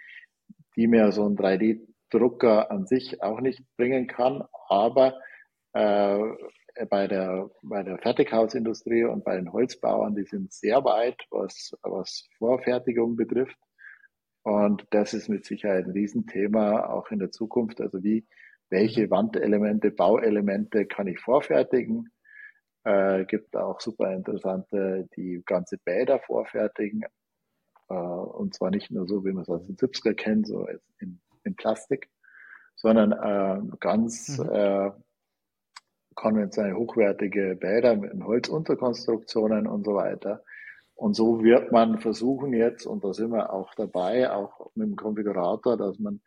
die 0.76 0.88
mir 0.88 1.12
so 1.12 1.26
ein 1.26 1.36
3D 1.36 1.88
Drucker 2.10 2.72
an 2.72 2.86
sich 2.86 3.22
auch 3.22 3.42
nicht 3.42 3.64
bringen 3.76 4.08
kann, 4.08 4.44
aber 4.70 5.20
äh, 5.74 6.20
bei 6.90 7.08
der, 7.08 7.50
bei 7.64 7.84
der 7.84 7.98
Fertighausindustrie 7.98 9.04
und 9.06 9.24
bei 9.24 9.36
den 9.36 9.52
Holzbauern, 9.52 10.16
die 10.16 10.24
sind 10.24 10.54
sehr 10.54 10.84
weit, 10.84 11.20
was, 11.32 11.76
was 11.82 12.28
Vorfertigung 12.38 13.16
betrifft. 13.16 13.58
Und 14.44 14.86
das 14.92 15.14
ist 15.14 15.28
mit 15.28 15.46
Sicherheit 15.46 15.86
ein 15.86 15.92
Riesenthema 15.92 16.86
auch 16.86 17.10
in 17.12 17.20
der 17.20 17.32
Zukunft. 17.32 17.82
Also 17.82 18.04
wie, 18.04 18.26
welche. 18.70 19.10
Wandelemente, 19.10 19.92
Bauelemente 19.92 20.86
kann 20.86 21.08
ich 21.08 21.20
vorfertigen? 21.20 22.10
Äh, 22.84 23.26
gibt 23.26 23.58
auch 23.58 23.82
super 23.82 24.14
interessante, 24.14 25.08
die 25.18 25.42
ganze 25.46 25.78
Bäder 25.78 26.20
vorfertigen. 26.20 27.04
Äh, 27.90 27.94
und 27.94 28.54
zwar 28.54 28.70
nicht 28.70 28.92
nur 28.92 29.08
so, 29.08 29.26
wie 29.26 29.34
man 29.34 29.44
es 29.44 29.50
aus 29.50 29.66
den 29.66 29.78
Zipsker 29.78 30.14
kennt, 30.14 30.48
so 30.48 30.66
in 31.00 31.20
in 31.44 31.56
Plastik, 31.56 32.10
sondern 32.78 33.12
äh, 33.12 33.78
ganz 33.80 34.38
mhm. 34.38 34.50
äh, 34.52 34.92
konventionell 36.18 36.74
hochwertige 36.74 37.56
Bäder 37.56 37.96
mit 37.96 38.12
Holzunterkonstruktionen 38.24 39.68
und 39.68 39.86
so 39.86 39.94
weiter. 39.96 40.44
Und 40.96 41.16
so 41.16 41.44
wird 41.44 41.72
man 41.72 42.00
versuchen 42.00 42.54
jetzt, 42.54 42.88
und 42.88 43.04
da 43.04 43.14
sind 43.14 43.32
wir 43.32 43.54
auch 43.54 43.74
dabei, 43.76 44.32
auch 44.32 44.72
mit 44.74 44.88
dem 44.88 44.96
Konfigurator, 44.96 45.78
dass 45.78 46.00
man 46.00 46.22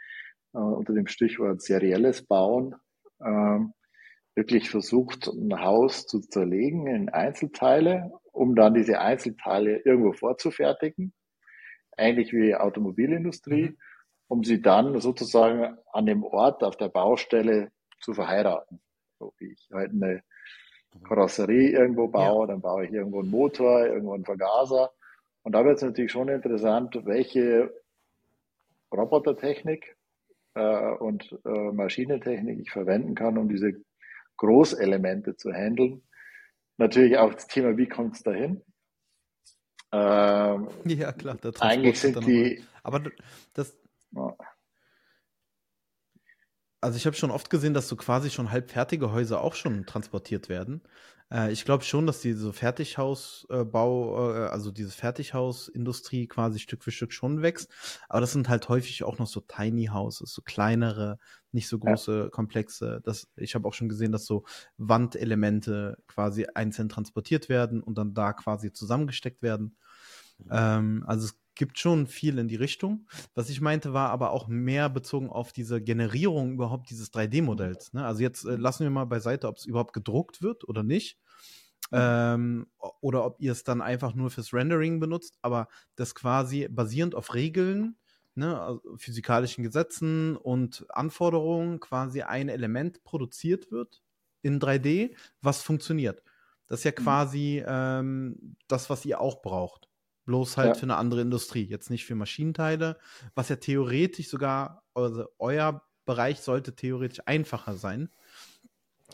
äh, 0.54 0.58
unter 0.58 0.92
dem 0.92 1.08
Stichwort 1.08 1.60
serielles 1.60 2.24
Bauen 2.24 2.76
äh, 3.18 3.58
wirklich 4.36 4.70
versucht, 4.70 5.26
ein 5.26 5.60
Haus 5.60 6.06
zu 6.06 6.20
zerlegen 6.20 6.86
in 6.86 7.08
Einzelteile, 7.08 8.12
um 8.32 8.54
dann 8.54 8.74
diese 8.74 9.00
Einzelteile 9.00 9.78
irgendwo 9.78 10.12
vorzufertigen. 10.12 11.12
Ähnlich 11.98 12.32
wie 12.32 12.54
Automobilindustrie. 12.54 13.70
Mhm 13.70 13.76
um 14.30 14.44
sie 14.44 14.62
dann 14.62 15.00
sozusagen 15.00 15.76
an 15.92 16.06
dem 16.06 16.22
Ort 16.22 16.62
auf 16.62 16.76
der 16.76 16.88
Baustelle 16.88 17.72
zu 18.00 18.14
verheiraten. 18.14 18.80
So 19.18 19.34
wie 19.38 19.52
ich 19.52 19.68
halt 19.72 19.90
eine 19.90 20.22
Karosserie 21.02 21.70
irgendwo 21.70 22.06
baue, 22.06 22.46
ja. 22.46 22.52
dann 22.52 22.60
baue 22.60 22.86
ich 22.86 22.92
irgendwo 22.92 23.20
einen 23.20 23.30
Motor, 23.30 23.86
irgendwo 23.86 24.14
einen 24.14 24.24
Vergaser. 24.24 24.92
Und 25.42 25.52
da 25.52 25.64
wird 25.64 25.78
es 25.78 25.82
natürlich 25.82 26.12
schon 26.12 26.28
interessant, 26.28 26.96
welche 27.06 27.74
Robotertechnik 28.92 29.96
äh, 30.54 30.92
und 30.92 31.36
äh, 31.44 31.72
Maschinentechnik 31.72 32.60
ich 32.60 32.70
verwenden 32.70 33.16
kann, 33.16 33.36
um 33.36 33.48
diese 33.48 33.82
Großelemente 34.36 35.34
zu 35.34 35.52
handeln. 35.52 36.02
Natürlich 36.76 37.18
auch 37.18 37.34
das 37.34 37.48
Thema, 37.48 37.76
wie 37.76 37.88
kommt 37.88 38.14
es 38.14 38.22
dahin? 38.22 38.62
Ähm, 39.90 40.68
ja, 40.84 41.10
klar. 41.10 41.36
Eigentlich 41.58 41.98
sind 41.98 42.24
die. 42.24 42.62
Aber 42.84 43.02
das, 43.54 43.79
also 46.80 46.96
ich 46.96 47.06
habe 47.06 47.16
schon 47.16 47.30
oft 47.30 47.50
gesehen, 47.50 47.74
dass 47.74 47.88
so 47.88 47.96
quasi 47.96 48.30
schon 48.30 48.50
halbfertige 48.50 49.12
Häuser 49.12 49.40
auch 49.42 49.54
schon 49.54 49.84
transportiert 49.86 50.48
werden. 50.48 50.82
Äh, 51.30 51.52
ich 51.52 51.64
glaube 51.64 51.84
schon, 51.84 52.06
dass 52.06 52.20
diese 52.20 52.52
Fertighausbau, 52.52 54.34
äh, 54.34 54.48
also 54.48 54.70
diese 54.70 54.90
Fertighausindustrie 54.90 56.26
quasi 56.26 56.58
Stück 56.58 56.82
für 56.82 56.90
Stück 56.90 57.12
schon 57.12 57.42
wächst. 57.42 57.70
Aber 58.08 58.20
das 58.20 58.32
sind 58.32 58.48
halt 58.48 58.68
häufig 58.68 59.04
auch 59.04 59.18
noch 59.18 59.26
so 59.26 59.40
Tiny 59.40 59.86
Houses, 59.86 60.32
so 60.32 60.42
kleinere, 60.42 61.18
nicht 61.52 61.68
so 61.68 61.78
große 61.78 62.18
ja. 62.24 62.28
Komplexe. 62.30 63.00
Das, 63.04 63.28
ich 63.36 63.54
habe 63.54 63.68
auch 63.68 63.74
schon 63.74 63.88
gesehen, 63.88 64.12
dass 64.12 64.24
so 64.24 64.44
Wandelemente 64.78 65.98
quasi 66.06 66.46
einzeln 66.54 66.88
transportiert 66.88 67.48
werden 67.48 67.82
und 67.82 67.98
dann 67.98 68.14
da 68.14 68.32
quasi 68.32 68.72
zusammengesteckt 68.72 69.42
werden. 69.42 69.76
Mhm. 70.38 70.48
Ähm, 70.50 71.04
also 71.06 71.26
es 71.26 71.40
gibt 71.60 71.78
schon 71.78 72.06
viel 72.06 72.38
in 72.38 72.48
die 72.48 72.56
Richtung. 72.56 73.06
Was 73.34 73.50
ich 73.50 73.60
meinte, 73.60 73.92
war 73.92 74.08
aber 74.08 74.30
auch 74.30 74.48
mehr 74.48 74.88
bezogen 74.88 75.28
auf 75.28 75.52
diese 75.52 75.82
Generierung 75.82 76.54
überhaupt 76.54 76.88
dieses 76.88 77.12
3D-Modells. 77.12 77.92
Ne? 77.92 78.02
Also 78.02 78.22
jetzt 78.22 78.46
äh, 78.46 78.56
lassen 78.56 78.84
wir 78.84 78.90
mal 78.90 79.04
beiseite, 79.04 79.46
ob 79.46 79.58
es 79.58 79.66
überhaupt 79.66 79.92
gedruckt 79.92 80.40
wird 80.40 80.66
oder 80.66 80.82
nicht. 80.82 81.18
Ähm, 81.92 82.66
oder 83.02 83.26
ob 83.26 83.40
ihr 83.40 83.52
es 83.52 83.62
dann 83.62 83.82
einfach 83.82 84.14
nur 84.14 84.30
fürs 84.30 84.54
Rendering 84.54 85.00
benutzt, 85.00 85.36
aber 85.42 85.68
das 85.96 86.14
quasi 86.14 86.66
basierend 86.70 87.14
auf 87.14 87.34
Regeln, 87.34 87.98
ne, 88.34 88.58
also 88.58 88.80
physikalischen 88.96 89.62
Gesetzen 89.62 90.36
und 90.36 90.86
Anforderungen 90.88 91.78
quasi 91.78 92.22
ein 92.22 92.48
Element 92.48 93.04
produziert 93.04 93.70
wird 93.70 94.02
in 94.40 94.60
3D, 94.60 95.14
was 95.42 95.62
funktioniert. 95.62 96.22
Das 96.68 96.80
ist 96.80 96.84
ja 96.84 96.92
mhm. 96.92 97.04
quasi 97.04 97.62
ähm, 97.66 98.56
das, 98.66 98.88
was 98.88 99.04
ihr 99.04 99.20
auch 99.20 99.42
braucht. 99.42 99.89
Bloß 100.30 100.56
halt 100.58 100.68
ja. 100.68 100.74
für 100.74 100.84
eine 100.84 100.94
andere 100.94 101.22
Industrie, 101.22 101.64
jetzt 101.64 101.90
nicht 101.90 102.06
für 102.06 102.14
Maschinenteile, 102.14 102.96
was 103.34 103.48
ja 103.48 103.56
theoretisch 103.56 104.28
sogar, 104.28 104.84
also 104.94 105.24
euer 105.40 105.82
Bereich 106.04 106.38
sollte 106.38 106.76
theoretisch 106.76 107.20
einfacher 107.26 107.74
sein, 107.74 108.10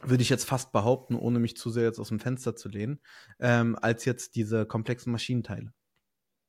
würde 0.02 0.20
ich 0.22 0.28
jetzt 0.28 0.44
fast 0.44 0.72
behaupten, 0.72 1.14
ohne 1.14 1.38
mich 1.38 1.56
zu 1.56 1.70
sehr 1.70 1.84
jetzt 1.84 1.98
aus 1.98 2.08
dem 2.08 2.20
Fenster 2.20 2.54
zu 2.54 2.68
lehnen, 2.68 3.00
ähm, 3.40 3.78
als 3.80 4.04
jetzt 4.04 4.36
diese 4.36 4.66
komplexen 4.66 5.10
Maschinenteile. 5.10 5.72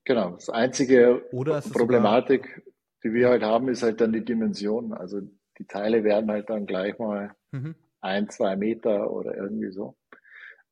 Genau. 0.03 0.32
Das 0.32 0.49
einzige 0.49 1.24
Problematik, 1.72 2.70
die 3.05 3.13
wir 3.13 3.30
halt 3.30 3.43
haben, 3.43 3.70
ist 3.70 3.84
halt 3.84 4.01
dann 4.01 4.11
die 4.11 4.26
Dimension. 4.26 4.91
Also 4.91 5.22
die 5.59 5.65
Teile 5.65 6.03
werden 6.03 6.30
halt 6.30 6.49
dann 6.49 6.65
gleich 6.65 6.99
mal 6.99 7.34
mhm. 7.51 7.76
ein, 8.01 8.30
zwei 8.30 8.57
Meter 8.57 9.11
oder 9.11 9.34
irgendwie 9.34 9.72
so. 9.72 9.95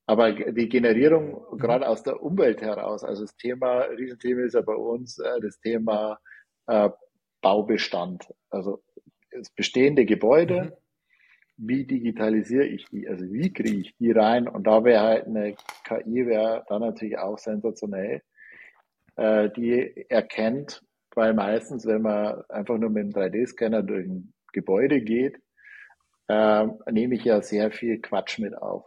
Aber 0.08 0.32
die 0.32 0.70
Generierung 0.70 1.45
mhm. 1.51 1.58
gerade 1.58 1.88
aus 1.88 2.03
der 2.03 2.22
Umwelt 2.22 2.62
heraus, 2.62 3.03
also 3.03 3.24
das 3.24 3.36
Thema, 3.36 3.82
Riesenthema 3.82 4.41
ist 4.41 4.53
ja 4.53 4.62
bei 4.62 4.76
uns 4.76 5.20
äh, 5.20 5.39
das 5.41 5.60
Thema 5.60 6.20
äh, 6.68 6.89
Baubestand. 7.41 8.28
Also 8.49 8.84
das 9.32 9.49
bestehende 9.49 10.06
Gebäude, 10.06 10.78
mhm. 11.58 11.68
wie 11.68 11.86
digitalisiere 11.86 12.66
ich 12.66 12.86
die? 12.86 13.08
Also 13.08 13.26
wie 13.32 13.51
kriege 13.51 13.78
ich 13.78 13.95
die 13.97 14.12
rein? 14.12 14.47
Und 14.47 14.68
da 14.68 14.84
wäre 14.84 15.01
halt 15.01 15.26
eine 15.26 15.56
KI 15.84 16.28
wäre 16.28 16.64
dann 16.70 16.82
natürlich 16.82 17.18
auch 17.18 17.38
sensationell, 17.38 18.22
äh, 19.16 19.49
die 19.49 20.06
erkennt, 20.10 20.84
weil 21.16 21.34
meistens, 21.34 21.86
wenn 21.86 22.01
man 22.01 22.43
einfach 22.49 22.78
nur 22.78 22.89
mit 22.89 23.03
einem 23.03 23.12
3D-Scanner 23.14 23.82
durch 23.82 24.06
ein 24.06 24.34
Gebäude 24.53 25.01
geht, 25.01 25.39
äh, 26.28 26.68
nehme 26.91 27.16
ich 27.16 27.24
ja 27.24 27.41
sehr 27.41 27.72
viel 27.72 28.01
Quatsch 28.01 28.39
mit 28.39 28.56
auf. 28.58 28.86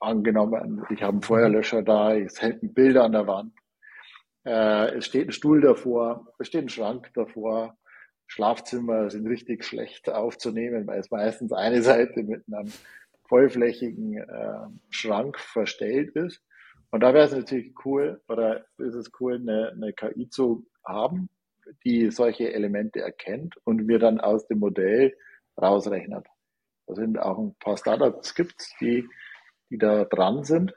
Angenommen, 0.00 0.84
ich 0.90 1.02
habe 1.02 1.14
einen 1.14 1.22
Feuerlöscher 1.22 1.82
da, 1.82 2.14
es 2.14 2.40
hält 2.40 2.62
ein 2.62 2.72
Bild 2.72 2.96
an 2.96 3.12
der 3.12 3.26
Wand, 3.26 3.52
äh, 4.44 4.96
es 4.96 5.06
steht 5.06 5.28
ein 5.28 5.32
Stuhl 5.32 5.60
davor, 5.60 6.32
es 6.38 6.46
steht 6.46 6.64
ein 6.64 6.68
Schrank 6.68 7.10
davor, 7.14 7.76
Schlafzimmer 8.28 9.10
sind 9.10 9.26
richtig 9.26 9.64
schlecht 9.64 10.08
aufzunehmen, 10.08 10.86
weil 10.86 11.00
es 11.00 11.10
meistens 11.10 11.52
eine 11.52 11.82
Seite 11.82 12.22
mit 12.22 12.44
einem 12.46 12.72
vollflächigen 13.28 14.18
äh, 14.18 14.68
Schrank 14.90 15.38
verstellt 15.38 16.14
ist. 16.14 16.42
Und 16.90 17.02
da 17.02 17.12
wäre 17.12 17.26
es 17.26 17.32
natürlich 17.32 17.74
cool, 17.84 18.22
oder 18.28 18.64
ist 18.78 18.94
es 18.94 19.10
cool, 19.20 19.34
eine, 19.34 19.72
eine 19.72 19.92
KI 19.92 20.28
zu 20.30 20.66
haben, 20.86 21.28
die 21.84 22.10
solche 22.10 22.52
Elemente 22.52 23.00
erkennt 23.00 23.56
und 23.64 23.84
mir 23.84 23.98
dann 23.98 24.20
aus 24.20 24.46
dem 24.46 24.60
Modell 24.60 25.14
rausrechnet. 25.60 26.26
Da 26.86 26.94
sind 26.94 27.18
auch 27.18 27.38
ein 27.38 27.54
paar 27.60 27.76
Startups 27.76 28.34
gibt, 28.34 28.66
die, 28.80 29.06
die 29.70 29.78
da 29.78 30.04
dran 30.04 30.44
sind, 30.44 30.74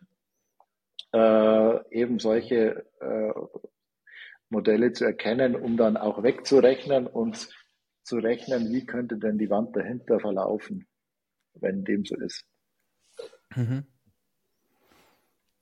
äh, 1.13 1.89
eben 1.91 2.19
solche 2.19 2.85
äh, 2.99 3.33
Modelle 4.49 4.91
zu 4.93 5.05
erkennen, 5.05 5.55
um 5.55 5.77
dann 5.77 5.97
auch 5.97 6.23
wegzurechnen 6.23 7.07
und 7.07 7.49
zu 8.03 8.17
rechnen, 8.17 8.71
wie 8.71 8.85
könnte 8.85 9.17
denn 9.17 9.37
die 9.37 9.49
Wand 9.49 9.75
dahinter 9.75 10.19
verlaufen, 10.19 10.87
wenn 11.53 11.83
dem 11.83 12.05
so 12.05 12.15
ist. 12.17 12.45
Mhm. 13.55 13.85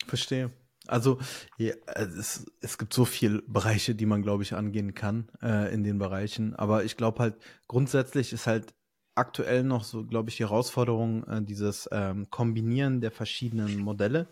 Verstehe. 0.06 0.52
Also 0.88 1.20
ja, 1.58 1.74
es, 1.96 2.46
es 2.62 2.78
gibt 2.78 2.94
so 2.94 3.06
viele 3.06 3.44
Bereiche, 3.44 3.94
die 3.94 4.08
man, 4.08 4.24
glaube 4.24 4.44
ich, 4.44 4.54
angehen 4.54 4.96
kann 4.96 5.30
äh, 5.42 5.72
in 5.72 5.84
den 5.84 6.00
Bereichen. 6.00 6.56
Aber 6.56 6.84
ich 6.84 6.98
glaube 6.98 7.20
halt, 7.20 7.36
grundsätzlich 7.68 8.34
ist 8.34 8.48
halt 8.48 8.74
aktuell 9.20 9.64
noch 9.64 9.84
so, 9.84 10.06
glaube 10.06 10.30
ich, 10.30 10.38
die 10.38 10.44
Herausforderung, 10.44 11.24
äh, 11.26 11.42
dieses 11.44 11.88
ähm, 11.92 12.30
Kombinieren 12.30 13.02
der 13.02 13.12
verschiedenen 13.12 13.78
Modelle, 13.78 14.28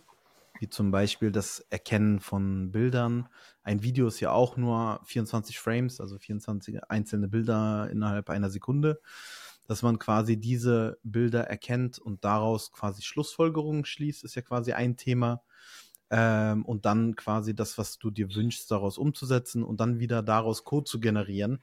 wie 0.60 0.70
zum 0.70 0.92
Beispiel 0.92 1.32
das 1.32 1.60
Erkennen 1.70 2.20
von 2.20 2.72
Bildern. 2.72 3.30
Ein 3.64 3.84
Video 3.84 4.08
ist 4.08 4.20
ja 4.20 4.32
auch 4.32 4.58
nur 4.58 5.02
24 5.06 5.60
Frames, 5.60 6.02
also 6.02 6.18
24 6.18 6.90
einzelne 6.90 7.28
Bilder 7.28 7.90
innerhalb 7.92 8.30
einer 8.30 8.50
Sekunde. 8.50 9.02
Dass 9.68 9.84
man 9.84 10.00
quasi 10.00 10.40
diese 10.40 10.98
Bilder 11.04 11.44
erkennt 11.44 12.00
und 12.00 12.24
daraus 12.24 12.72
quasi 12.72 13.02
Schlussfolgerungen 13.02 13.84
schließt, 13.84 14.24
ist 14.24 14.36
ja 14.36 14.42
quasi 14.42 14.72
ein 14.72 14.96
Thema. 14.96 15.44
Ähm, 16.10 16.64
und 16.66 16.86
dann 16.86 17.18
quasi 17.18 17.54
das, 17.54 17.78
was 17.78 17.98
du 18.00 18.10
dir 18.10 18.34
wünschst, 18.34 18.72
daraus 18.72 18.98
umzusetzen 18.98 19.64
und 19.64 19.82
dann 19.82 20.00
wieder 20.00 20.24
daraus 20.24 20.64
Code 20.64 20.86
zu 20.86 21.02
generieren, 21.02 21.60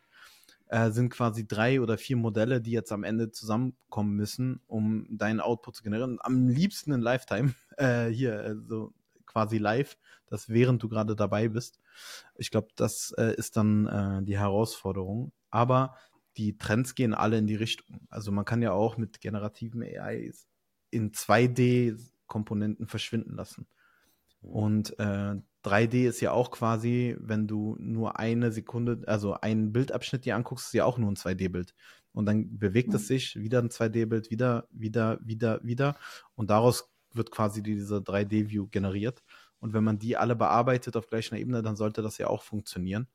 äh, 0.75 0.91
sind 0.91 1.11
quasi 1.11 1.47
drei 1.47 1.81
oder 1.81 1.97
vier 1.97 2.17
Modelle, 2.17 2.61
die 2.61 2.73
jetzt 2.73 2.91
am 2.91 3.05
Ende 3.05 3.31
zusammenkommen 3.31 4.17
müssen, 4.17 4.61
um 4.67 5.07
deinen 5.09 5.39
Output 5.39 5.77
zu 5.77 5.85
generieren. 5.85 6.19
Am 6.21 6.49
liebsten 6.49 6.91
in 6.91 7.01
Lifetime, 7.01 7.55
äh, 7.77 8.07
hier, 8.07 8.41
also 8.41 8.93
quasi 9.25 9.59
live, 9.59 9.97
das 10.27 10.49
während 10.49 10.83
du 10.83 10.89
gerade 10.89 11.15
dabei 11.15 11.47
bist. 11.47 11.79
Ich 12.35 12.51
glaube, 12.51 12.69
das 12.75 13.15
äh, 13.17 13.37
ist 13.37 13.57
dann 13.57 13.87
äh, 13.87 14.25
die 14.25 14.37
Herausforderung. 14.37 15.31
Aber 15.49 15.95
die 16.37 16.59
Trends 16.59 16.97
gehen 16.97 17.15
alle 17.15 17.39
in 17.39 17.47
die 17.47 17.55
Richtung. 17.55 18.01
Also 18.11 18.33
man 18.33 18.45
kann 18.45 18.61
ja 18.61 18.73
auch 18.73 18.97
mit 18.97 19.21
generativen 19.21 19.81
AIs 19.81 20.49
in 20.91 21.13
2D-Komponenten 21.13 22.89
verschwinden 22.89 23.37
lassen. 23.37 23.69
Und 24.41 24.99
äh, 24.99 25.37
3D 25.65 26.07
ist 26.07 26.21
ja 26.21 26.33
auch 26.33 26.51
quasi, 26.51 27.17
wenn 27.19 27.47
du 27.47 27.77
nur 27.79 28.19
eine 28.19 28.53
Sekunde, 28.53 29.03
also 29.07 29.35
einen 29.35 29.73
Bildabschnitt 29.73 30.25
dir 30.25 30.37
anguckst, 30.37 30.67
ist 30.67 30.75
ja 30.75 30.85
auch 30.85 30.99
nur 30.99 31.11
ein 31.11 31.17
2D-Bild. 31.17 31.75
Und 32.13 32.27
dann 32.27 32.59
bewegt 32.59 32.91
mhm. 32.91 32.97
es 32.97 33.09
sich, 33.09 33.37
wieder 33.37 33.61
ein 33.61 33.71
2D-Bild, 33.71 34.31
wieder, 34.31 34.69
wieder, 34.71 35.19
wieder, 35.23 35.61
wieder. 35.65 35.97
Und 36.35 36.51
daraus 36.51 36.91
wird 37.13 37.31
quasi 37.31 37.63
diese 37.63 37.97
3D-View 37.97 38.69
generiert. 38.69 39.23
Und 39.59 39.73
wenn 39.73 39.85
man 39.85 39.99
die 39.99 40.17
alle 40.17 40.37
bearbeitet 40.37 40.97
auf 40.97 41.07
gleicher 41.07 41.37
Ebene, 41.37 41.63
dann 41.63 41.77
sollte 41.77 42.03
das 42.03 42.19
ja 42.19 42.29
auch 42.29 42.43
funktionieren. 42.43 43.09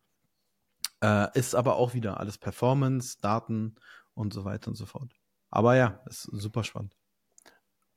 Äh, 1.02 1.28
ist 1.38 1.56
aber 1.56 1.76
auch 1.76 1.94
wieder 1.94 2.20
alles 2.20 2.38
Performance, 2.38 3.18
Daten 3.22 3.76
und 4.16 4.34
so 4.34 4.44
weiter 4.44 4.70
und 4.70 4.76
so 4.76 4.86
fort. 4.86 5.14
Aber 5.50 5.76
ja, 5.76 6.02
ist 6.08 6.24
super 6.24 6.64
spannend. 6.64 6.99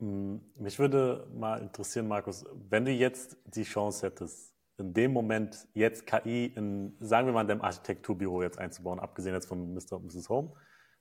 Hm, 0.02 0.40
mich 0.56 0.80
würde 0.80 1.28
mal 1.32 1.62
interessieren, 1.62 2.08
Markus, 2.08 2.44
wenn 2.68 2.84
du 2.84 2.90
jetzt 2.90 3.36
die 3.44 3.62
Chance 3.62 4.04
hättest, 4.04 4.52
in 4.76 4.92
dem 4.92 5.12
Moment 5.12 5.68
jetzt 5.74 6.08
KI 6.08 6.46
in, 6.46 6.96
sagen 6.98 7.28
wir 7.28 7.32
mal, 7.32 7.42
in 7.42 7.46
deinem 7.46 7.60
Architekturbüro 7.60 8.42
jetzt 8.42 8.58
einzubauen, 8.58 8.98
abgesehen 8.98 9.32
jetzt 9.32 9.46
von 9.46 9.72
Mr. 9.72 9.92
und 9.92 10.06
Mrs. 10.06 10.28
Home, 10.28 10.54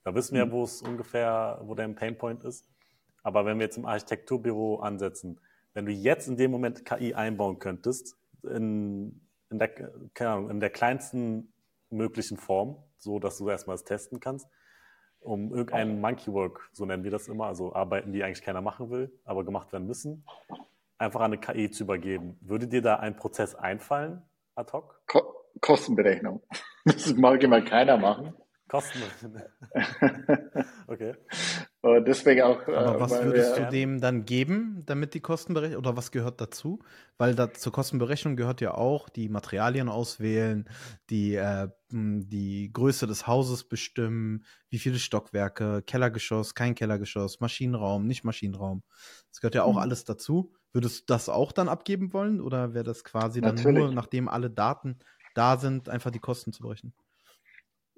da 0.04 0.14
wissen 0.14 0.36
wir 0.36 0.42
ja, 0.42 0.46
mhm. 0.46 0.52
wo 0.52 0.64
es 0.64 0.84
ungefähr, 0.84 1.60
wo 1.64 1.74
dein 1.74 1.96
Painpoint 1.96 2.44
ist. 2.44 2.70
Aber 3.24 3.44
wenn 3.44 3.58
wir 3.58 3.66
jetzt 3.66 3.78
im 3.78 3.88
Architekturbüro 3.88 4.82
ansetzen, 4.82 5.40
wenn 5.74 5.88
du 5.88 5.92
jetzt 5.92 6.28
in 6.28 6.38
dem 6.38 6.52
Moment 6.52 6.86
KI 6.86 7.16
einbauen 7.16 7.58
könntest, 7.58 8.16
in, 8.44 9.28
in, 9.50 9.58
der, 9.58 9.70
keine 10.14 10.30
Ahnung, 10.30 10.50
in 10.52 10.60
der 10.60 10.70
kleinsten 10.70 11.52
möglichen 11.90 12.38
Form, 12.38 12.84
so 13.00 13.18
dass 13.18 13.40
du 13.40 13.50
erstmal 13.50 13.78
es 13.78 13.84
testen 13.84 14.20
kannst, 14.20 14.48
um 15.22 15.52
irgendeinen 15.52 16.02
Monkey 16.02 16.34
Work, 16.34 16.70
so 16.74 16.86
nennen 16.86 17.04
wir 17.04 17.12
das 17.12 17.28
immer, 17.28 17.46
also 17.46 17.74
Arbeiten, 17.74 18.12
die 18.12 18.24
eigentlich 18.24 18.44
keiner 18.44 18.62
machen 18.62 18.90
will, 18.90 19.12
aber 19.24 19.46
gemacht 19.46 19.72
werden 19.72 19.88
müssen, 19.88 20.26
einfach 20.98 21.22
an 21.22 21.34
eine 21.34 21.38
KI 21.40 21.70
zu 21.70 21.84
übergeben. 21.84 22.38
Würde 22.42 22.68
dir 22.68 22.82
da 22.82 22.98
ein 22.98 23.16
Prozess 23.16 23.56
einfallen, 23.56 24.22
ad 24.56 24.72
hoc? 24.74 25.02
Ko 25.08 25.22
Kostenberechnung. 25.60 26.42
Das 26.84 27.14
mag 27.16 27.44
immer 27.44 27.62
keiner 27.62 27.98
machen. 27.98 28.34
Kostenberechnung. 28.72 29.36
okay. 30.88 31.16
Und 31.82 32.08
deswegen 32.08 32.44
auch. 32.44 32.66
Aber 32.70 32.96
äh, 32.96 33.00
was 33.02 33.22
würdest 33.22 33.58
wir, 33.58 33.66
du 33.66 33.70
dem 33.70 34.00
dann 34.00 34.24
geben, 34.24 34.84
damit 34.86 35.14
die 35.14 35.20
Kostenberechnung, 35.20 35.78
oder 35.78 35.98
was 35.98 36.12
gehört 36.12 36.40
dazu? 36.40 36.80
Weil 37.18 37.36
da, 37.36 37.52
zur 37.52 37.74
Kostenberechnung 37.74 38.38
gehört 38.38 38.62
ja 38.62 38.74
auch 38.74 39.10
die 39.10 39.28
Materialien 39.28 39.90
auswählen, 39.90 40.70
die, 41.10 41.36
äh, 41.36 41.68
die 41.92 42.72
Größe 42.72 43.08
des 43.08 43.28
Hauses 43.28 43.66
bestimmen, 43.66 44.46
wie 44.70 44.80
viele 44.80 45.00
Stockwerke, 45.00 45.84
Kellergeschoss, 45.86 46.56
kein 46.56 46.74
Kellergeschoss, 46.74 47.42
Maschinenraum, 47.42 48.08
nicht 48.08 48.24
Maschinenraum. 48.24 48.84
Das 49.32 49.42
gehört 49.42 49.56
ja 49.56 49.64
auch 49.64 49.74
mhm. 49.74 49.80
alles 49.80 50.06
dazu. 50.06 50.54
Würdest 50.72 51.02
du 51.02 51.14
das 51.14 51.28
auch 51.28 51.52
dann 51.52 51.68
abgeben 51.68 52.14
wollen? 52.14 52.40
Oder 52.40 52.74
wäre 52.74 52.86
das 52.86 53.04
quasi 53.04 53.42
dann 53.42 53.56
Natürlich. 53.56 53.80
nur, 53.80 53.92
nachdem 53.92 54.30
alle 54.30 54.50
Daten 54.50 55.00
da 55.36 55.58
sind, 55.58 55.90
einfach 55.90 56.12
die 56.12 56.20
Kosten 56.20 56.54
zu 56.54 56.64
berechnen? 56.64 56.94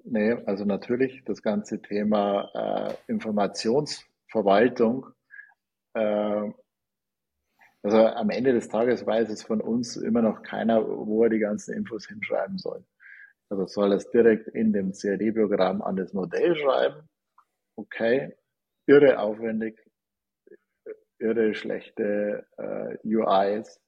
Nee, 0.06 0.32
also 0.44 0.66
natürlich 0.66 1.24
das 1.24 1.42
ganze 1.42 1.80
Thema 1.80 2.50
äh, 2.54 2.94
Informationsverwaltung. 3.10 5.06
Äh, 5.94 6.52
also 7.82 7.98
am 7.98 8.28
Ende 8.28 8.52
des 8.52 8.68
Tages 8.68 9.06
weiß 9.06 9.30
es 9.30 9.42
von 9.42 9.62
uns 9.62 9.96
immer 9.96 10.20
noch 10.20 10.42
keiner, 10.42 10.86
wo 10.86 11.24
er 11.24 11.30
die 11.30 11.38
ganzen 11.38 11.74
Infos 11.74 12.06
hinschreiben 12.06 12.58
soll. 12.58 12.84
Also 13.48 13.66
soll 13.66 13.92
es 13.92 14.10
direkt 14.10 14.48
in 14.48 14.74
dem 14.74 14.92
CAD-Programm 14.92 15.80
an 15.80 15.96
das 15.96 16.12
Modell 16.12 16.54
schreiben. 16.54 17.08
Okay, 17.76 18.36
irre 18.86 19.18
aufwendig, 19.18 19.78
irre 21.18 21.54
schlechte 21.54 22.46
äh, 22.58 22.98
UIs, 23.06 23.80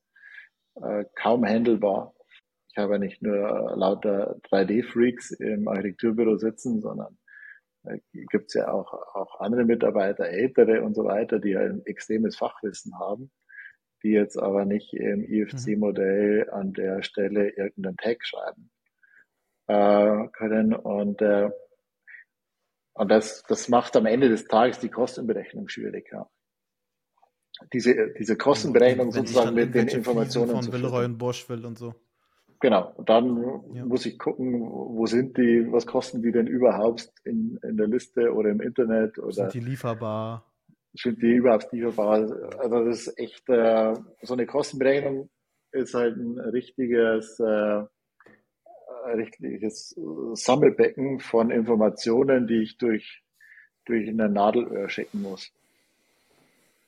äh, 0.77 1.05
kaum 1.15 1.45
handelbar. 1.45 2.16
Ich 2.77 2.83
habe 2.83 2.99
nicht 2.99 3.23
nur 3.23 3.75
lauter 3.75 4.37
3D-Freaks 4.51 5.31
im 5.31 5.67
Architekturbüro 5.67 6.37
sitzen, 6.37 6.83
sondern 6.83 7.17
äh, 7.85 8.01
gibt 8.13 8.49
es 8.49 8.55
ja 8.55 8.71
auch, 8.71 8.93
auch 8.93 9.41
andere 9.41 9.65
Mitarbeiter, 9.65 10.27
ältere 10.27 10.83
und 10.83 10.95
so 10.95 11.07
weiter, 11.07 11.39
die 11.39 11.57
ein 11.57 11.81
extremes 11.87 12.37
Fachwissen 12.37 12.99
haben, 12.99 13.31
die 14.03 14.11
jetzt 14.11 14.37
aber 14.37 14.67
nicht 14.67 14.93
im 14.93 15.25
IFC-Modell 15.25 16.51
an 16.51 16.75
der 16.75 17.03
Stelle 17.03 17.49
irgendeinen 17.49 17.97
Tag 17.97 18.19
schreiben 18.27 18.71
äh, 19.69 20.29
können. 20.35 20.75
Und, 20.75 21.23
äh, 21.23 21.49
und 22.93 23.11
das, 23.11 23.43
das 23.49 23.71
macht 23.71 23.97
am 23.97 24.05
Ende 24.05 24.29
des 24.29 24.49
Tages 24.49 24.81
die 24.81 24.91
Kostenberechnung 24.91 25.69
schwieriger. 25.69 26.29
Diese, 27.73 28.13
diese 28.19 28.37
Kostenberechnung 28.37 29.13
sozusagen 29.13 29.55
mit 29.55 29.75
den 29.75 29.89
Informationen. 29.89 30.51
Von 30.51 30.71
Villeroy 30.71 31.07
und 31.07 31.17
Bosch 31.17 31.49
will 31.49 31.65
und 31.65 31.79
so. 31.79 31.95
Genau, 32.61 32.95
dann 33.05 33.63
ja. 33.73 33.85
muss 33.85 34.07
ich 34.07 34.19
gucken, 34.19 34.61
wo 34.61 35.07
sind 35.07 35.37
die, 35.37 35.67
was 35.71 35.87
kosten 35.87 36.23
die 36.23 36.33
denn 36.33 36.47
überhaupt 36.47 37.13
in, 37.25 37.59
in 37.63 37.77
der 37.77 37.89
Liste 37.89 38.33
oder 38.33 38.51
im 38.51 38.61
Internet 38.61 39.19
oder 39.19 39.33
sind 39.33 39.55
die 39.55 39.61
lieferbar? 39.61 40.45
Sind 40.95 41.21
die 41.23 41.35
überhaupt 41.35 41.73
lieferbar? 41.73 42.31
Also 42.59 42.85
das 42.85 43.07
ist 43.07 43.19
echt 43.19 43.49
äh, 43.49 43.95
so 44.23 44.35
eine 44.35 44.47
Kostenberechnung 44.47 45.29
ist 45.73 45.95
halt 45.95 46.17
ein 46.17 46.39
richtiges 46.39 47.39
äh, 47.41 47.85
richtiges 49.15 49.95
Sammelbecken 50.35 51.21
von 51.21 51.51
Informationen, 51.51 52.47
die 52.47 52.63
ich 52.63 52.79
durch 52.79 53.23
durch 53.85 54.09
eine 54.09 54.29
Nadelöhr 54.29 54.89
schicken 54.89 55.23
muss. 55.23 55.53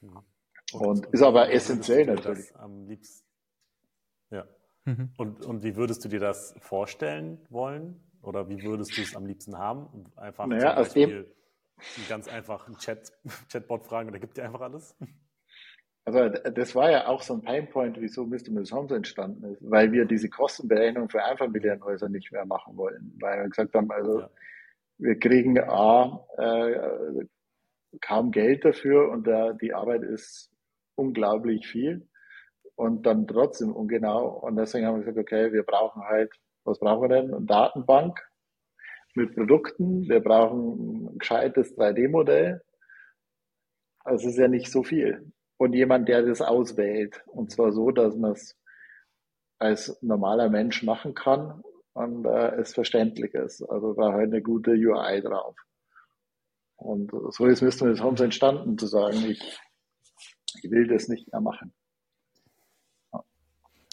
Und, 0.01 0.25
und, 0.73 1.07
ist 1.07 1.23
aber 1.23 1.53
essentiell 1.53 2.07
natürlich. 2.07 2.55
Am 2.57 2.89
liebsten. 2.89 3.25
Ja. 4.31 4.47
Mhm. 4.85 5.12
Und, 5.16 5.45
und 5.45 5.62
wie 5.62 5.76
würdest 5.76 6.05
du 6.05 6.09
dir 6.09 6.20
das 6.20 6.55
vorstellen 6.61 7.39
wollen? 7.51 8.01
Oder 8.22 8.49
wie 8.49 8.62
würdest 8.62 8.97
du 8.97 9.03
es 9.03 9.14
am 9.16 9.26
liebsten 9.26 9.57
haben? 9.57 10.07
Einfach 10.16 10.47
naja, 10.47 10.74
zum 10.74 10.83
Beispiel 10.83 11.07
dem, 11.07 11.26
einen 11.97 12.09
ganz 12.09 12.29
einfachen 12.29 12.76
Chat, 12.79 13.12
Chatbot 13.51 13.85
fragen 13.85 14.09
und 14.09 14.14
da 14.14 14.18
gibt 14.18 14.37
dir 14.37 14.45
einfach 14.45 14.61
alles? 14.61 14.97
Also 16.05 16.31
das 16.51 16.74
war 16.74 16.91
ja 16.91 17.07
auch 17.07 17.20
so 17.20 17.35
ein 17.35 17.43
Painpoint, 17.43 18.01
wieso 18.01 18.24
Mr. 18.24 18.51
Miss 18.51 18.72
Homes 18.72 18.93
entstanden 18.93 19.45
ist, 19.45 19.59
weil 19.61 19.93
wir 19.93 20.07
diese 20.07 20.31
Kostenberechnung 20.31 21.11
für 21.11 21.22
Einfamilienhäuser 21.22 22.09
nicht 22.09 22.33
mehr 22.33 22.47
machen 22.47 22.79
wollen, 22.79 23.14
weil 23.20 23.43
wir 23.43 23.49
gesagt 23.51 23.74
haben, 23.74 23.91
also 23.91 24.20
ja. 24.20 24.31
wir 24.97 25.18
kriegen 25.18 25.61
A, 25.61 26.24
äh, 26.39 27.26
kaum 28.01 28.31
Geld 28.31 28.64
dafür 28.64 29.11
und 29.11 29.29
äh, 29.29 29.55
die 29.61 29.74
Arbeit 29.74 30.03
ist 30.03 30.51
unglaublich 30.95 31.66
viel 31.66 32.07
und 32.79 33.07
dann 33.07 33.26
trotzdem 33.26 33.74
ungenau. 33.74 34.29
Und 34.29 34.55
deswegen 34.55 34.87
haben 34.87 34.99
wir 34.99 35.05
gesagt, 35.05 35.18
okay, 35.18 35.53
wir 35.53 35.64
brauchen 35.64 36.05
halt, 36.05 36.33
was 36.64 36.79
brauchen 36.79 37.03
wir 37.03 37.09
denn? 37.09 37.35
Eine 37.35 37.45
Datenbank 37.45 38.20
mit 39.14 39.35
Produkten. 39.35 40.09
Wir 40.09 40.20
brauchen 40.20 41.09
ein 41.09 41.18
gescheites 41.18 41.76
3D-Modell. 41.76 42.62
Also 44.05 44.29
es 44.29 44.35
ist 44.35 44.39
ja 44.39 44.47
nicht 44.47 44.70
so 44.70 44.85
viel. 44.85 45.33
Und 45.57 45.72
jemand, 45.72 46.09
der 46.09 46.22
das 46.22 46.41
auswählt. 46.41 47.20
Und 47.26 47.51
zwar 47.51 47.72
so, 47.72 47.91
dass 47.91 48.14
man 48.14 48.33
es 48.33 48.57
als 49.59 50.01
normaler 50.01 50.49
Mensch 50.49 50.85
machen 50.85 51.14
kann 51.14 51.61
und 51.95 52.26
äh, 52.26 52.61
es 52.61 52.74
verständlich 52.74 53.35
ist. 53.35 53.61
Also 53.68 53.95
da 53.95 54.12
halt 54.12 54.33
eine 54.33 54.41
gute 54.41 54.70
UI 54.70 55.20
drauf. 55.20 55.57
Und 56.76 57.11
so 57.31 57.47
ist 57.47 57.61
Mr. 57.61 58.01
Homes 58.05 58.20
entstanden, 58.20 58.79
zu 58.79 58.87
sagen, 58.87 59.16
ich, 59.29 59.59
ich 60.62 60.70
will 60.70 60.87
das 60.87 61.09
nicht 61.09 61.33
mehr 61.33 61.41
machen. 61.41 61.74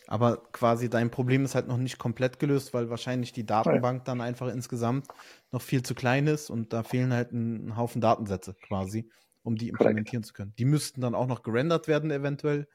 Aber 0.08 0.38
quasi 0.51 0.89
dein 0.89 1.10
Problem 1.10 1.45
ist 1.45 1.56
halt 1.56 1.68
noch 1.68 1.78
nicht 1.78 1.97
komplett 1.97 2.39
gelöst, 2.39 2.74
weil 2.74 2.89
wahrscheinlich 2.89 3.34
die 3.34 3.45
Datenbank 3.45 4.06
dann 4.06 4.22
einfach 4.22 4.47
insgesamt 4.47 5.08
noch 5.51 5.62
viel 5.62 5.84
zu 5.84 5.95
klein 5.95 6.28
ist 6.28 6.49
und 6.49 6.74
da 6.74 6.84
fehlen 6.84 7.14
halt 7.14 7.32
ein, 7.32 7.76
Haufen 7.76 8.01
Datensätze 8.01 8.53
quasi, 8.53 9.10
um 9.43 9.56
die 9.56 9.70
implementieren 9.70 10.22
Correct. 10.22 10.26
zu 10.28 10.34
können. 10.34 10.53
Die 10.60 10.66
müssten 10.66 11.01
dann 11.01 11.16
auch 11.16 11.28
noch 11.28 11.43
gerendert 11.43 11.88
werden 11.88 12.12
eventuell, 12.12 12.68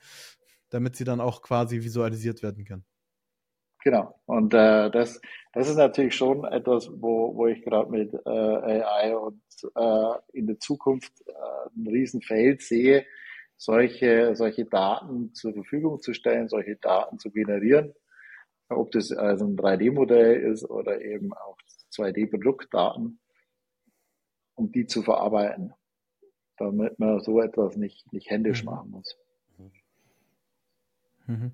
damit 0.71 0.97
sie 0.97 1.05
dann 1.05 1.21
auch 1.21 1.43
quasi 1.43 1.83
visualisiert 1.83 2.43
werden 2.43 2.65
können. 2.65 2.85
Genau. 3.83 4.15
Und 4.27 4.53
äh, 4.53 4.91
das, 4.91 5.21
das 5.53 5.69
ist 5.69 5.77
natürlich 5.77 6.15
schon 6.15 6.45
etwas, 6.45 6.91
wo, 6.93 7.35
wo 7.35 7.47
ich 7.47 7.63
gerade 7.63 7.91
mit 7.91 8.13
äh, 8.13 8.29
AI 8.29 9.17
und 9.17 9.43
äh, 9.75 10.39
in 10.39 10.47
der 10.47 10.59
Zukunft 10.59 11.13
äh, 11.27 11.33
ein 11.77 11.87
Riesenfeld 11.87 12.61
sehe, 12.61 13.07
solche, 13.61 14.35
solche 14.37 14.65
Daten 14.65 15.35
zur 15.35 15.53
Verfügung 15.53 16.01
zu 16.01 16.15
stellen, 16.15 16.49
solche 16.49 16.77
Daten 16.77 17.19
zu 17.19 17.31
generieren. 17.31 17.93
Ob 18.71 18.91
das 18.93 19.13
also 19.13 19.45
ein 19.45 19.57
3D-Modell 19.57 20.41
ist 20.51 20.65
oder 20.65 21.03
eben 21.03 21.35
auch 21.35 21.59
2D-Produktdaten, 21.93 23.21
um 24.55 24.73
die 24.73 24.87
zu 24.87 25.03
verarbeiten, 25.03 25.75
damit 26.57 26.99
man 26.99 27.21
so 27.21 27.43
etwas 27.43 27.77
nicht, 27.77 28.11
nicht 28.13 28.31
händisch 28.31 28.65
mhm. 28.65 28.71
machen 28.71 28.91
muss. 28.93 29.19
Mhm. 31.27 31.53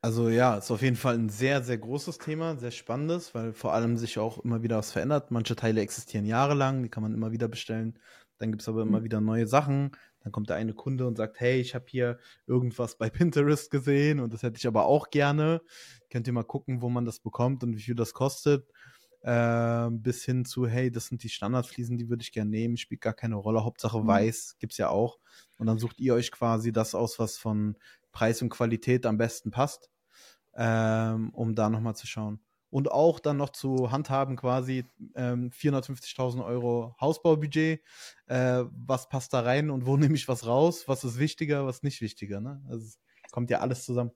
Also 0.00 0.30
ja, 0.30 0.56
ist 0.56 0.70
auf 0.70 0.82
jeden 0.82 0.96
Fall 0.96 1.14
ein 1.14 1.28
sehr, 1.28 1.62
sehr 1.62 1.78
großes 1.78 2.18
Thema, 2.18 2.56
sehr 2.56 2.70
spannendes, 2.70 3.34
weil 3.34 3.52
vor 3.52 3.74
allem 3.74 3.98
sich 3.98 4.18
auch 4.18 4.42
immer 4.42 4.62
wieder 4.62 4.78
was 4.78 4.92
verändert. 4.92 5.30
Manche 5.30 5.56
Teile 5.56 5.82
existieren 5.82 6.24
jahrelang, 6.24 6.82
die 6.82 6.88
kann 6.88 7.02
man 7.02 7.12
immer 7.12 7.32
wieder 7.32 7.48
bestellen. 7.48 7.98
Dann 8.38 8.50
gibt 8.50 8.62
es 8.62 8.68
aber 8.68 8.82
immer 8.82 9.00
mhm. 9.00 9.04
wieder 9.04 9.20
neue 9.20 9.46
Sachen. 9.46 9.92
Dann 10.24 10.32
kommt 10.32 10.48
der 10.48 10.56
eine 10.56 10.74
Kunde 10.74 11.06
und 11.06 11.16
sagt, 11.16 11.38
hey, 11.38 11.60
ich 11.60 11.74
habe 11.74 11.84
hier 11.88 12.18
irgendwas 12.46 12.96
bei 12.96 13.10
Pinterest 13.10 13.70
gesehen 13.70 14.18
und 14.18 14.32
das 14.32 14.42
hätte 14.42 14.58
ich 14.58 14.66
aber 14.66 14.86
auch 14.86 15.10
gerne. 15.10 15.62
Könnt 16.10 16.26
ihr 16.26 16.32
mal 16.32 16.42
gucken, 16.42 16.82
wo 16.82 16.88
man 16.88 17.04
das 17.04 17.20
bekommt 17.20 17.62
und 17.62 17.76
wie 17.76 17.82
viel 17.82 17.94
das 17.94 18.12
kostet. 18.12 18.68
Äh, 19.22 19.88
bis 19.90 20.24
hin 20.24 20.44
zu, 20.44 20.66
hey, 20.66 20.90
das 20.90 21.06
sind 21.06 21.22
die 21.22 21.30
Standardfliesen, 21.30 21.96
die 21.96 22.10
würde 22.10 22.22
ich 22.22 22.32
gerne 22.32 22.50
nehmen, 22.50 22.76
spielt 22.76 23.00
gar 23.00 23.14
keine 23.14 23.36
Rolle, 23.36 23.64
Hauptsache 23.64 24.00
mhm. 24.00 24.06
weiß, 24.06 24.56
gibt's 24.58 24.76
ja 24.76 24.88
auch. 24.88 25.18
Und 25.56 25.66
dann 25.66 25.78
sucht 25.78 26.00
ihr 26.00 26.14
euch 26.14 26.32
quasi 26.32 26.72
das 26.72 26.94
aus, 26.94 27.18
was 27.18 27.38
von 27.38 27.76
Preis 28.12 28.42
und 28.42 28.50
Qualität 28.50 29.06
am 29.06 29.16
besten 29.16 29.50
passt 29.50 29.90
ähm, 30.56 31.30
um 31.30 31.54
da 31.54 31.68
nochmal 31.68 31.96
zu 31.96 32.06
schauen. 32.06 32.40
Und 32.74 32.90
auch 32.90 33.20
dann 33.20 33.36
noch 33.36 33.50
zu 33.50 33.92
handhaben 33.92 34.34
quasi 34.34 34.84
ähm, 35.14 35.50
450.000 35.50 36.44
Euro 36.44 36.96
Hausbaubudget. 37.00 37.80
Äh, 38.26 38.64
was 38.72 39.08
passt 39.08 39.32
da 39.32 39.42
rein 39.42 39.70
und 39.70 39.86
wo 39.86 39.96
nehme 39.96 40.16
ich 40.16 40.26
was 40.26 40.44
raus? 40.44 40.88
Was 40.88 41.04
ist 41.04 41.20
wichtiger, 41.20 41.66
was 41.66 41.84
nicht 41.84 42.00
wichtiger? 42.00 42.40
Ne? 42.40 42.60
Also 42.68 42.98
kommt 43.30 43.48
ja 43.50 43.60
alles 43.60 43.84
zusammen. 43.84 44.10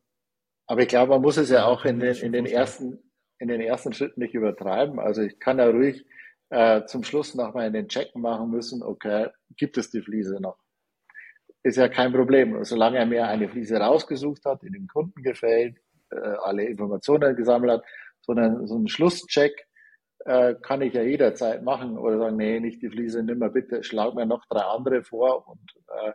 Aber 0.67 0.83
ich 0.83 0.89
glaube, 0.89 1.11
man 1.11 1.23
muss 1.23 1.37
es 1.37 1.51
ja 1.51 1.67
auch 1.67 1.85
in 1.85 2.01
den, 2.01 2.17
in 2.17 2.33
den 2.33 2.47
ersten, 2.47 2.99
in 3.39 3.47
den 3.47 3.61
ersten 3.61 3.93
Schritten 3.93 4.19
nicht 4.19 4.35
übertreiben. 4.35 4.99
Also 4.99 5.23
ich 5.23 5.39
kann 5.39 5.61
ja 5.61 5.69
ruhig 5.69 6.05
äh, 6.51 6.85
zum 6.87 7.05
Schluss 7.05 7.37
nochmal 7.37 7.69
in 7.69 7.75
den 7.75 7.87
Check 7.87 8.17
machen 8.17 8.51
müssen, 8.51 8.83
okay, 8.83 9.29
gibt 9.57 9.79
es 9.79 9.91
die 9.91 10.03
Fliese 10.03 10.41
noch? 10.41 10.59
Ist 11.63 11.77
ja 11.77 11.89
kein 11.89 12.13
Problem. 12.13 12.65
Solange 12.65 12.99
er 12.99 13.07
mir 13.07 13.29
eine 13.29 13.49
Fliese 13.49 13.77
rausgesucht 13.77 14.45
hat, 14.47 14.63
die 14.63 14.73
dem 14.73 14.89
Kunden 14.89 15.23
gefällt, 15.23 15.77
äh, 16.11 16.17
alle 16.43 16.65
Informationen 16.65 17.37
gesammelt 17.37 17.71
hat, 17.71 17.85
sondern 18.29 18.67
so 18.67 18.77
einen 18.77 18.89
Schlusscheck 18.89 19.67
äh, 20.27 20.55
kann 20.63 20.83
ich 20.83 20.93
ja 20.93 21.03
jederzeit 21.03 21.65
machen 21.65 21.99
oder 21.99 22.19
sagen, 22.19 22.37
nee, 22.37 22.61
nicht 22.61 22.83
die 22.83 22.91
Fliese, 22.91 23.23
nimm 23.23 23.39
mal 23.39 23.51
bitte, 23.51 23.83
schlag 23.83 24.15
mir 24.15 24.27
noch 24.27 24.45
drei 24.47 24.61
andere 24.61 25.03
vor 25.03 25.49
und 25.49 25.75
äh, 25.89 26.13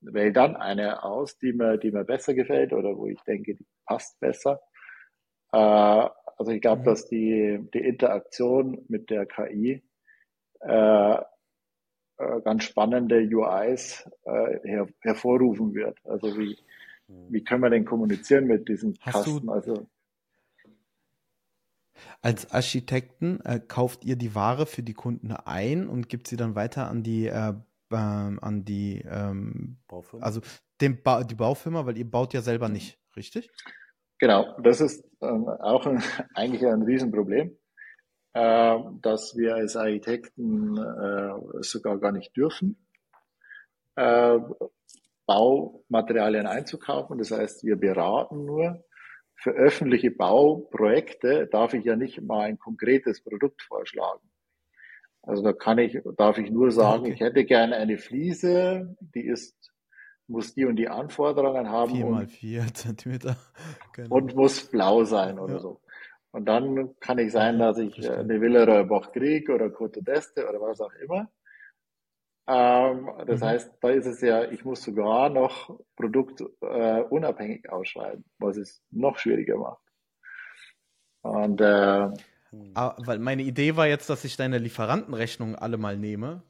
wähle 0.00 0.32
dann 0.32 0.56
eine 0.56 1.04
aus, 1.04 1.38
die 1.38 1.52
mir, 1.52 1.76
die 1.76 1.92
mir 1.92 2.04
besser 2.04 2.34
gefällt 2.34 2.72
oder 2.72 2.96
wo 2.96 3.06
ich 3.06 3.20
denke, 3.22 3.54
die 3.54 3.66
passt 3.86 4.18
besser. 4.18 4.60
Äh, 5.52 5.58
also 5.58 6.50
ich 6.50 6.62
glaube, 6.62 6.80
mhm. 6.80 6.86
dass 6.86 7.06
die, 7.06 7.68
die 7.74 7.80
Interaktion 7.80 8.84
mit 8.88 9.10
der 9.10 9.26
KI 9.26 9.82
äh, 10.60 11.12
äh, 11.12 12.40
ganz 12.42 12.64
spannende 12.64 13.18
UIs 13.20 14.10
äh, 14.24 14.58
her, 14.66 14.88
hervorrufen 15.02 15.74
wird. 15.74 15.98
Also 16.04 16.36
wie, 16.38 16.56
hm. 17.08 17.26
Wie 17.30 17.42
können 17.42 17.62
wir 17.62 17.70
denn 17.70 17.84
kommunizieren 17.84 18.46
mit 18.46 18.68
diesem 18.68 18.94
Hast 19.00 19.24
Kasten? 19.24 19.48
Also 19.48 19.86
als 22.22 22.50
Architekten 22.52 23.40
äh, 23.40 23.60
kauft 23.60 24.04
ihr 24.04 24.16
die 24.16 24.34
Ware 24.34 24.66
für 24.66 24.82
die 24.82 24.94
Kunden 24.94 25.32
ein 25.32 25.88
und 25.88 26.08
gibt 26.08 26.28
sie 26.28 26.36
dann 26.36 26.54
weiter 26.54 26.88
an 26.88 27.02
die 27.02 27.26
äh, 27.26 27.54
äh, 27.90 27.96
an 27.96 28.64
die 28.64 29.04
ähm, 29.08 29.78
Baufirma? 29.88 30.24
Also 30.24 30.40
dem 30.80 31.02
ba 31.02 31.24
die 31.24 31.34
Baufirma, 31.34 31.86
weil 31.86 31.98
ihr 31.98 32.10
baut 32.10 32.34
ja 32.34 32.42
selber 32.42 32.68
nicht, 32.68 32.98
richtig? 33.16 33.50
Genau, 34.18 34.56
das 34.60 34.80
ist 34.80 35.04
ähm, 35.20 35.48
auch 35.48 35.86
ein, 35.86 36.02
eigentlich 36.34 36.66
ein 36.66 36.82
Riesenproblem, 36.82 37.56
äh, 38.34 38.78
dass 39.02 39.36
wir 39.36 39.54
als 39.54 39.76
Architekten 39.76 40.76
äh, 40.76 41.62
sogar 41.62 41.98
gar 41.98 42.12
nicht 42.12 42.36
dürfen. 42.36 42.86
Äh, 43.96 44.38
Baumaterialien 45.26 46.46
einzukaufen. 46.46 47.18
Das 47.18 47.30
heißt, 47.30 47.64
wir 47.64 47.76
beraten 47.76 48.44
nur. 48.46 48.84
Für 49.40 49.52
öffentliche 49.52 50.10
Bauprojekte 50.10 51.46
darf 51.46 51.72
ich 51.72 51.84
ja 51.84 51.96
nicht 51.96 52.20
mal 52.20 52.42
ein 52.42 52.58
konkretes 52.58 53.22
Produkt 53.22 53.62
vorschlagen. 53.62 54.28
Also 55.22 55.42
da 55.42 55.52
kann 55.52 55.78
ich, 55.78 55.98
darf 56.16 56.38
ich 56.38 56.50
nur 56.50 56.70
sagen, 56.70 57.02
okay. 57.02 57.12
ich 57.12 57.20
hätte 57.20 57.44
gerne 57.44 57.76
eine 57.76 57.98
Fliese, 57.98 58.96
die 59.00 59.26
ist, 59.26 59.72
muss 60.26 60.54
die 60.54 60.64
und 60.64 60.76
die 60.76 60.88
Anforderungen 60.88 61.68
haben. 61.68 61.92
Vier 61.92 62.06
mal 62.06 62.26
vier 62.26 62.66
Zentimeter. 62.74 63.36
Genau. 63.94 64.16
Und 64.16 64.34
muss 64.34 64.64
blau 64.64 65.04
sein 65.04 65.38
oder 65.38 65.54
ja. 65.54 65.60
so. 65.60 65.80
Und 66.30 66.46
dann 66.46 66.98
kann 67.00 67.18
ich 67.18 67.32
sein, 67.32 67.58
dass 67.58 67.78
ich 67.78 67.94
Verstehe. 67.94 68.18
eine 68.18 68.40
Villeroy 68.40 68.84
Boch 68.84 69.12
Krieg 69.12 69.48
oder 69.48 69.70
Cote 69.70 70.00
d'Este 70.00 70.48
oder 70.48 70.60
was 70.60 70.80
auch 70.80 70.92
immer 70.94 71.30
ähm, 72.50 73.10
das 73.26 73.40
mhm. 73.40 73.44
heißt, 73.44 73.72
da 73.82 73.90
ist 73.90 74.06
es 74.06 74.22
ja, 74.22 74.50
ich 74.50 74.64
muss 74.64 74.82
sogar 74.82 75.28
noch 75.28 75.78
produktunabhängig 75.96 77.66
äh, 77.66 77.68
ausschreiben, 77.68 78.24
was 78.38 78.56
es 78.56 78.82
noch 78.90 79.18
schwieriger 79.18 79.58
macht. 79.58 79.82
Und 81.20 81.60
äh, 81.60 82.08
ah, 82.74 82.96
weil 83.04 83.18
meine 83.18 83.42
Idee 83.42 83.76
war 83.76 83.86
jetzt, 83.86 84.08
dass 84.08 84.24
ich 84.24 84.36
deine 84.36 84.56
Lieferantenrechnung 84.56 85.56
alle 85.56 85.76
mal 85.76 85.98
nehme 85.98 86.42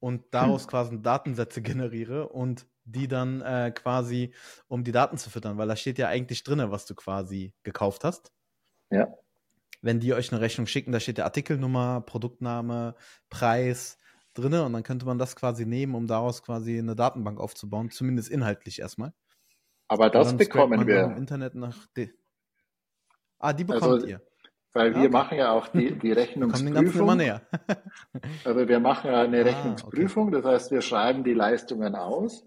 und 0.00 0.24
daraus 0.32 0.66
quasi 0.68 1.02
Datensätze 1.02 1.60
generiere 1.60 2.28
und 2.30 2.66
die 2.84 3.06
dann 3.06 3.42
äh, 3.42 3.72
quasi, 3.74 4.32
um 4.68 4.84
die 4.84 4.92
Daten 4.92 5.18
zu 5.18 5.28
füttern, 5.28 5.58
weil 5.58 5.68
da 5.68 5.76
steht 5.76 5.98
ja 5.98 6.08
eigentlich 6.08 6.44
drin, 6.44 6.62
was 6.70 6.86
du 6.86 6.94
quasi 6.94 7.52
gekauft 7.62 8.04
hast. 8.04 8.32
Ja. 8.90 9.12
Wenn 9.82 10.00
die 10.00 10.14
euch 10.14 10.32
eine 10.32 10.40
Rechnung 10.40 10.66
schicken, 10.66 10.92
da 10.92 11.00
steht 11.00 11.18
der 11.18 11.26
Artikelnummer, 11.26 12.00
Produktname, 12.00 12.94
Preis 13.28 13.98
drin 14.34 14.54
und 14.54 14.72
dann 14.72 14.82
könnte 14.82 15.06
man 15.06 15.18
das 15.18 15.36
quasi 15.36 15.66
nehmen, 15.66 15.94
um 15.94 16.06
daraus 16.06 16.42
quasi 16.42 16.78
eine 16.78 16.96
Datenbank 16.96 17.38
aufzubauen, 17.40 17.90
zumindest 17.90 18.30
inhaltlich 18.30 18.80
erstmal. 18.80 19.12
Aber 19.88 20.10
das 20.10 20.36
bekommen 20.36 20.86
wir. 20.86 21.04
Im 21.04 21.16
Internet 21.16 21.54
nach 21.54 21.76
ah, 23.38 23.52
die 23.52 23.64
bekommt 23.64 23.82
also, 23.82 24.06
ihr. 24.06 24.22
Weil 24.74 24.94
wir 24.94 25.02
okay. 25.02 25.10
machen 25.10 25.38
ja 25.38 25.52
auch 25.52 25.68
die, 25.68 25.98
die 25.98 26.12
Rechnungsprüfung. 26.12 27.02
Immer 27.02 27.14
näher. 27.14 27.42
also 28.44 28.68
wir 28.68 28.80
machen 28.80 29.10
ja 29.10 29.20
eine 29.20 29.44
Rechnungsprüfung, 29.44 30.26
ah, 30.26 30.38
okay. 30.38 30.42
das 30.42 30.52
heißt, 30.52 30.70
wir 30.70 30.80
schreiben 30.80 31.24
die 31.24 31.34
Leistungen 31.34 31.94
aus 31.94 32.46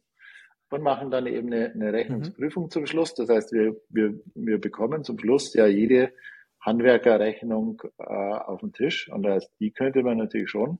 und 0.71 0.81
machen 0.81 1.11
dann 1.11 1.27
eben 1.27 1.53
eine, 1.53 1.71
eine 1.71 1.93
Rechnungsprüfung 1.93 2.63
mhm. 2.63 2.69
zum 2.71 2.86
Schluss. 2.88 3.13
Das 3.13 3.29
heißt, 3.29 3.53
wir, 3.53 3.75
wir, 3.89 4.19
wir 4.33 4.59
bekommen 4.59 5.03
zum 5.03 5.19
Schluss 5.19 5.53
ja 5.53 5.67
jede 5.67 6.13
Handwerkerrechnung 6.61 7.83
äh, 7.99 8.03
auf 8.03 8.61
den 8.61 8.73
Tisch 8.73 9.07
und 9.11 9.21
das 9.21 9.36
heißt, 9.36 9.51
die 9.59 9.71
könnte 9.71 10.01
man 10.01 10.17
natürlich 10.17 10.49
schon 10.49 10.79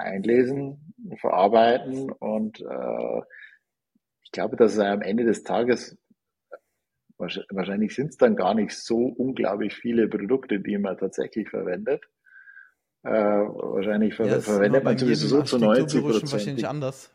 einlesen, 0.00 0.94
verarbeiten 1.20 2.10
und 2.10 2.60
äh, 2.60 3.20
ich 4.22 4.32
glaube, 4.32 4.56
dass 4.56 4.74
es 4.74 4.78
am 4.78 5.02
Ende 5.02 5.24
des 5.24 5.42
Tages 5.42 5.98
wahrscheinlich 7.18 7.94
sind 7.94 8.08
es 8.08 8.16
dann 8.16 8.34
gar 8.34 8.54
nicht 8.54 8.72
so 8.72 8.96
unglaublich 8.96 9.74
viele 9.74 10.08
Produkte, 10.08 10.60
die 10.60 10.78
man 10.78 10.96
tatsächlich 10.96 11.50
verwendet. 11.50 12.02
Äh, 13.02 13.10
wahrscheinlich 13.10 14.14
ver 14.14 14.26
ja, 14.26 14.40
verwendet 14.40 14.84
man 14.84 14.96
sowieso 14.98 15.28
so 15.28 15.42
zu 15.42 15.58
90 15.58 16.02
Prozent. 16.02 16.32
wahrscheinlich 16.32 16.68
anders. 16.68 17.14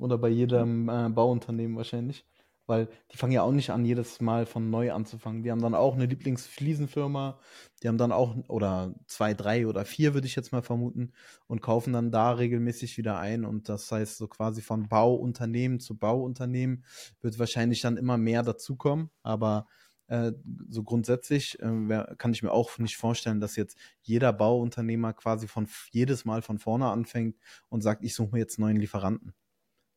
Oder 0.00 0.18
bei 0.18 0.28
jedem 0.28 0.88
äh, 0.88 1.08
Bauunternehmen 1.08 1.76
wahrscheinlich 1.76 2.24
weil 2.68 2.88
die 3.10 3.16
fangen 3.16 3.32
ja 3.32 3.42
auch 3.42 3.50
nicht 3.52 3.70
an, 3.70 3.84
jedes 3.84 4.20
Mal 4.20 4.44
von 4.44 4.68
neu 4.70 4.92
anzufangen. 4.92 5.42
Die 5.42 5.50
haben 5.50 5.62
dann 5.62 5.74
auch 5.74 5.94
eine 5.94 6.04
Lieblingsfliesenfirma, 6.04 7.40
die 7.82 7.88
haben 7.88 7.96
dann 7.96 8.12
auch, 8.12 8.36
oder 8.46 8.94
zwei, 9.06 9.32
drei 9.32 9.66
oder 9.66 9.86
vier, 9.86 10.12
würde 10.12 10.26
ich 10.26 10.36
jetzt 10.36 10.52
mal 10.52 10.62
vermuten, 10.62 11.12
und 11.46 11.62
kaufen 11.62 11.94
dann 11.94 12.12
da 12.12 12.32
regelmäßig 12.32 12.98
wieder 12.98 13.18
ein. 13.18 13.46
Und 13.46 13.70
das 13.70 13.90
heißt, 13.90 14.18
so 14.18 14.28
quasi 14.28 14.60
von 14.60 14.86
Bauunternehmen 14.86 15.80
zu 15.80 15.96
Bauunternehmen 15.96 16.84
wird 17.22 17.38
wahrscheinlich 17.38 17.80
dann 17.80 17.96
immer 17.96 18.18
mehr 18.18 18.42
dazukommen. 18.42 19.10
Aber 19.22 19.66
äh, 20.08 20.32
so 20.68 20.82
grundsätzlich 20.82 21.58
äh, 21.60 22.04
kann 22.18 22.32
ich 22.32 22.42
mir 22.42 22.52
auch 22.52 22.76
nicht 22.78 22.98
vorstellen, 22.98 23.40
dass 23.40 23.56
jetzt 23.56 23.78
jeder 24.02 24.34
Bauunternehmer 24.34 25.14
quasi 25.14 25.48
von 25.48 25.66
jedes 25.90 26.26
Mal 26.26 26.42
von 26.42 26.58
vorne 26.58 26.86
anfängt 26.88 27.36
und 27.70 27.80
sagt, 27.82 28.04
ich 28.04 28.14
suche 28.14 28.32
mir 28.32 28.40
jetzt 28.40 28.58
neuen 28.58 28.76
Lieferanten. 28.76 29.32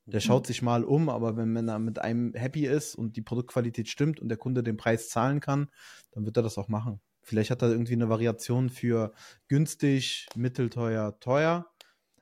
Der 0.06 0.20
schaut 0.20 0.48
sich 0.48 0.62
mal 0.62 0.84
um, 0.84 1.10
aber 1.10 1.38
wenn 1.38 1.54
man 1.54 1.68
da 1.68 1.80
mit 1.80 2.00
einem 2.00 2.34
happy 2.34 2.66
ist 2.66 2.96
und 2.96 3.16
die 3.16 3.22
Produktqualität 3.22 3.88
stimmt 3.88 4.20
und 4.20 4.30
der 4.30 4.38
Kunde 4.38 4.64
den 4.64 4.78
Preis 4.78 5.10
zahlen 5.10 5.40
kann, 5.40 5.70
dann 6.12 6.26
wird 6.26 6.38
er 6.38 6.44
das 6.44 6.58
auch 6.58 6.68
machen. 6.68 7.00
Vielleicht 7.22 7.52
hat 7.52 7.62
er 7.62 7.70
irgendwie 7.70 7.94
eine 7.94 8.10
Variation 8.10 8.70
für 8.70 9.14
günstig, 9.48 10.28
mittelteuer, 10.36 11.20
teuer. 11.20 11.68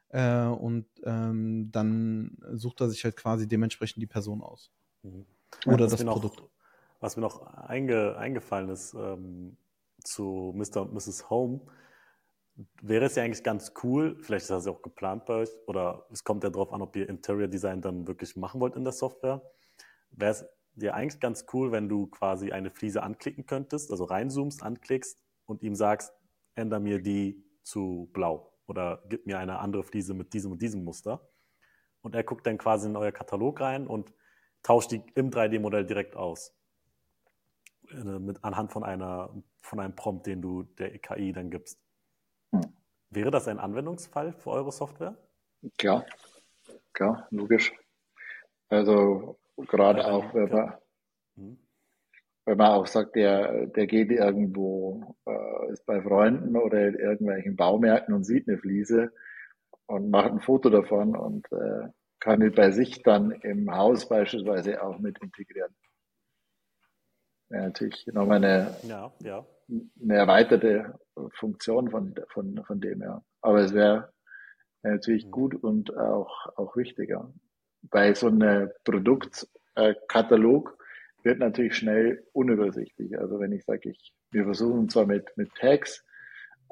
Äh, 0.09 0.45
und 0.45 0.87
ähm, 1.03 1.71
dann 1.71 2.37
sucht 2.51 2.81
er 2.81 2.89
sich 2.89 3.03
halt 3.03 3.15
quasi 3.15 3.47
dementsprechend 3.47 4.01
die 4.01 4.07
Person 4.07 4.41
aus. 4.41 4.71
Mhm. 5.03 5.25
Oder 5.65 5.85
was 5.85 5.91
das 5.91 6.03
Produkt. 6.03 6.39
Noch, 6.39 6.49
was 6.99 7.15
mir 7.15 7.21
noch 7.21 7.41
einge, 7.41 8.17
eingefallen 8.17 8.69
ist 8.69 8.93
ähm, 8.93 9.57
zu 10.03 10.53
Mr. 10.55 10.81
und 10.81 10.93
Mrs. 10.93 11.29
Home, 11.29 11.61
wäre 12.81 13.05
es 13.05 13.15
ja 13.15 13.23
eigentlich 13.23 13.43
ganz 13.43 13.73
cool, 13.83 14.17
vielleicht 14.21 14.43
ist 14.43 14.49
das 14.49 14.65
ja 14.65 14.71
auch 14.71 14.81
geplant 14.81 15.25
bei 15.25 15.35
euch, 15.35 15.49
oder 15.67 16.05
es 16.11 16.23
kommt 16.23 16.43
ja 16.43 16.49
darauf 16.49 16.73
an, 16.73 16.81
ob 16.81 16.95
ihr 16.95 17.07
Interior 17.07 17.47
Design 17.47 17.81
dann 17.81 18.07
wirklich 18.07 18.35
machen 18.35 18.59
wollt 18.59 18.75
in 18.75 18.83
der 18.83 18.93
Software. 18.93 19.41
Wäre 20.11 20.31
es 20.31 20.45
dir 20.73 20.93
eigentlich 20.93 21.19
ganz 21.19 21.45
cool, 21.53 21.71
wenn 21.71 21.89
du 21.89 22.07
quasi 22.07 22.51
eine 22.51 22.71
Fliese 22.71 23.03
anklicken 23.03 23.45
könntest, 23.45 23.91
also 23.91 24.03
reinzoomst, 24.05 24.63
anklickst 24.63 25.21
und 25.45 25.61
ihm 25.61 25.75
sagst, 25.75 26.13
änder 26.55 26.79
mir 26.79 27.01
die 27.01 27.43
zu 27.63 28.09
blau 28.13 28.53
oder 28.67 29.03
gib 29.09 29.25
mir 29.25 29.39
eine 29.39 29.59
andere 29.59 29.83
Fliese 29.83 30.13
mit 30.13 30.33
diesem 30.33 30.51
und 30.51 30.61
diesem 30.61 30.83
Muster. 30.83 31.29
Und 32.01 32.15
er 32.15 32.23
guckt 32.23 32.47
dann 32.47 32.57
quasi 32.57 32.87
in 32.87 32.95
euer 32.95 33.11
Katalog 33.11 33.59
rein 33.59 33.87
und 33.87 34.13
tauscht 34.63 34.91
die 34.91 35.01
im 35.15 35.31
3D-Modell 35.31 35.85
direkt 35.85 36.15
aus. 36.15 36.55
Äh, 37.91 38.19
mit, 38.19 38.43
anhand 38.43 38.71
von 38.71 38.83
einer, 38.83 39.33
von 39.61 39.79
einem 39.79 39.95
Prompt, 39.95 40.27
den 40.27 40.41
du 40.41 40.63
der 40.63 40.97
KI 40.99 41.31
dann 41.31 41.49
gibst. 41.49 41.81
Wäre 43.11 43.31
das 43.31 43.47
ein 43.47 43.59
Anwendungsfall 43.59 44.33
für 44.33 44.51
eure 44.51 44.71
Software? 44.71 45.15
Klar, 45.77 46.05
klar, 46.93 47.27
logisch. 47.31 47.73
Also 48.69 49.39
gerade 49.57 50.01
ja, 50.01 50.11
auch, 50.11 50.33
wenn 50.33 50.49
man, 50.49 50.73
mhm. 51.35 51.57
wenn 52.45 52.57
man 52.57 52.71
auch 52.71 52.85
sagt, 52.85 53.15
der, 53.15 53.65
der 53.65 53.87
geht 53.87 54.11
irgendwo, 54.11 55.15
äh, 55.25 55.71
ist 55.71 55.85
bei 55.85 56.01
Freunden 56.01 56.55
oder 56.55 56.87
in 56.87 56.95
irgendwelchen 56.95 57.55
Baumärkten 57.55 58.13
und 58.13 58.23
sieht 58.23 58.47
eine 58.47 58.59
Fliese 58.59 59.11
und 59.87 60.11
macht 60.11 60.31
ein 60.31 60.39
Foto 60.39 60.69
davon 60.69 61.15
und 61.15 61.51
äh, 61.51 61.89
kann 62.19 62.41
die 62.41 62.49
bei 62.49 62.71
sich 62.71 63.01
dann 63.01 63.31
im 63.31 63.73
Haus 63.75 64.07
beispielsweise 64.07 64.83
auch 64.83 64.99
mit 64.99 65.19
integrieren. 65.19 65.73
Ja, 67.49 67.61
natürlich 67.63 68.05
nochmal 68.07 68.37
eine, 68.37 68.75
ja, 68.83 69.11
ja. 69.21 69.45
Eine 70.01 70.15
erweiterte 70.15 70.99
Funktion 71.33 71.89
von, 71.91 72.15
von, 72.29 72.63
von 72.65 72.79
dem 72.79 73.01
her. 73.01 73.23
Aber 73.41 73.59
es 73.59 73.73
wäre 73.73 74.11
natürlich 74.83 75.25
mhm. 75.25 75.31
gut 75.31 75.55
und 75.55 75.95
auch, 75.97 76.47
auch 76.55 76.75
wichtiger. 76.75 77.31
Bei 77.81 78.13
so 78.13 78.27
einem 78.27 78.69
Produktkatalog 78.83 80.77
wird 81.23 81.39
natürlich 81.39 81.75
schnell 81.77 82.25
unübersichtlich. 82.33 83.17
Also 83.17 83.39
wenn 83.39 83.51
ich 83.51 83.65
sage, 83.65 83.89
ich, 83.89 84.13
wir 84.31 84.43
versuchen 84.45 84.89
zwar 84.89 85.05
mit, 85.05 85.35
mit 85.35 85.53
Tags, 85.55 86.05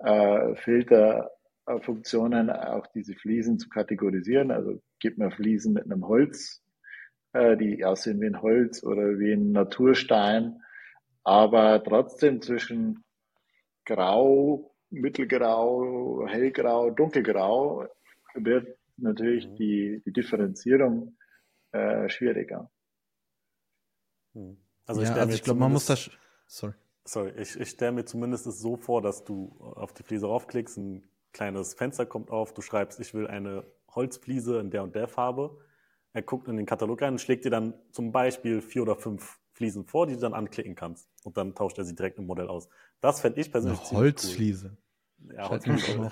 äh, 0.04 0.56
Filterfunktionen 0.56 2.50
auch 2.50 2.88
diese 2.88 3.16
Fliesen 3.16 3.60
zu 3.60 3.70
kategorisieren. 3.70 4.52
Also 4.52 4.82
gibt 5.00 5.18
mir 5.18 5.32
Fliesen 5.32 5.74
mit 5.74 5.86
einem 5.86 6.08
Holz, 6.08 6.64
äh, 7.34 7.58
die 7.58 7.84
aussehen 7.84 8.22
wie 8.22 8.28
ein 8.28 8.42
Holz 8.42 8.84
oder 8.84 9.20
wie 9.20 9.34
ein 9.34 9.52
Naturstein, 9.52 10.62
aber 11.28 11.84
trotzdem 11.84 12.42
zwischen 12.42 13.04
Grau, 13.84 14.74
Mittelgrau, 14.90 16.26
Hellgrau, 16.26 16.90
Dunkelgrau 16.92 17.86
wird 18.34 18.78
natürlich 18.96 19.46
mhm. 19.46 19.56
die, 19.58 20.02
die 20.06 20.14
Differenzierung 20.14 21.18
äh, 21.74 22.08
schwieriger. 22.08 22.72
Mhm. 24.34 24.56
Also 24.86 25.02
ich, 25.02 25.10
ja, 25.10 25.16
also 25.16 25.34
ich 25.34 25.44
glaube, 25.44 25.60
man 25.60 25.74
muss 25.74 25.88
das. 25.88 26.10
Sorry. 26.48 26.74
Sorry, 27.04 27.34
ich, 27.38 27.60
ich 27.60 27.72
stelle 27.72 27.92
mir 27.92 28.06
zumindest 28.06 28.46
so 28.46 28.78
vor, 28.78 29.02
dass 29.02 29.26
du 29.26 29.54
auf 29.60 29.92
die 29.94 30.04
Fliese 30.04 30.28
raufklickst, 30.28 30.78
ein 30.78 31.10
kleines 31.34 31.74
Fenster 31.74 32.06
kommt 32.06 32.32
auf, 32.32 32.54
du 32.54 32.62
schreibst, 32.62 33.02
ich 33.02 33.14
will 33.14 33.28
eine 33.28 33.66
Holzfliese 33.94 34.60
in 34.60 34.70
der 34.72 34.84
und 34.84 34.96
der 34.96 35.10
Farbe. 35.10 35.60
Er 36.14 36.22
guckt 36.22 36.48
in 36.48 36.56
den 36.56 36.66
Katalog 36.66 37.02
rein 37.02 37.14
und 37.14 37.20
schlägt 37.20 37.44
dir 37.44 37.50
dann 37.50 37.74
zum 37.92 38.14
Beispiel 38.14 38.62
vier 38.62 38.84
oder 38.84 38.96
fünf 38.96 39.42
Fliesen 39.58 39.86
vor, 39.86 40.06
die 40.08 40.14
du 40.14 40.20
dann 40.20 40.34
anklicken 40.34 40.76
kannst. 40.76 41.10
Und 41.24 41.36
dann 41.36 41.56
tauscht 41.56 41.78
er 41.80 41.84
sie 41.84 41.96
direkt 41.96 42.20
im 42.20 42.28
Modell 42.28 42.48
aus. 42.48 42.70
Das 43.02 43.22
fände 43.22 43.42
ich 43.42 43.52
persönlich 43.52 43.80
Eine 43.80 43.98
Holzfliese. 43.98 44.78
Cool. 45.20 45.36
Ja, 45.36 45.50
Holzfliese. 45.50 46.12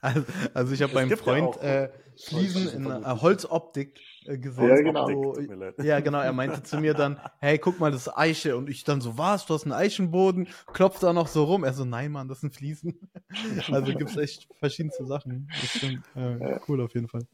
also, 0.00 0.24
also, 0.54 0.72
ich 0.72 0.80
habe 0.80 0.94
beim 0.94 1.10
Freund 1.10 1.56
ja 1.56 1.84
äh, 1.84 1.90
Fliesen 2.16 2.68
in 2.68 2.86
äh, 2.86 3.04
Holzoptik 3.04 4.00
äh, 4.24 4.38
gesehen. 4.38 4.66
Ja 4.66 4.76
genau. 4.76 5.34
Ja, 5.82 6.00
genau. 6.00 6.20
Er 6.20 6.32
meinte 6.32 6.62
zu 6.62 6.78
mir 6.78 6.94
dann, 6.94 7.20
hey, 7.38 7.58
guck 7.58 7.78
mal, 7.80 7.90
das 7.92 8.06
ist 8.06 8.16
Eiche. 8.16 8.56
Und 8.56 8.70
ich 8.70 8.82
dann 8.84 9.02
so, 9.02 9.18
was? 9.18 9.44
Du 9.44 9.52
hast 9.52 9.64
einen 9.64 9.72
Eichenboden? 9.72 10.48
Klopft 10.72 11.02
da 11.02 11.12
noch 11.12 11.28
so 11.28 11.44
rum. 11.44 11.64
Er 11.64 11.74
so, 11.74 11.84
nein, 11.84 12.12
Mann, 12.12 12.28
das 12.28 12.40
sind 12.40 12.54
Fliesen. 12.54 12.98
also 13.70 13.92
gibt 13.92 14.10
es 14.10 14.16
echt 14.16 14.48
verschiedenste 14.58 15.04
Sachen. 15.04 15.48
Das 15.60 15.70
stimmt. 15.70 16.04
Äh, 16.16 16.60
cool 16.66 16.80
auf 16.80 16.94
jeden 16.94 17.08
Fall. 17.08 17.26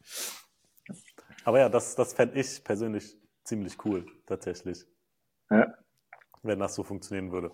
Aber 1.45 1.59
ja, 1.59 1.69
das, 1.69 1.95
das 1.95 2.13
fände 2.13 2.37
ich 2.37 2.61
persönlich 2.65 3.15
ziemlich 3.47 3.77
cool, 3.85 4.05
tatsächlich. 4.25 4.85
Ja. 5.49 5.73
Wenn 6.43 6.59
das 6.59 6.75
so 6.75 6.83
funktionieren 6.83 7.31
würde. 7.31 7.51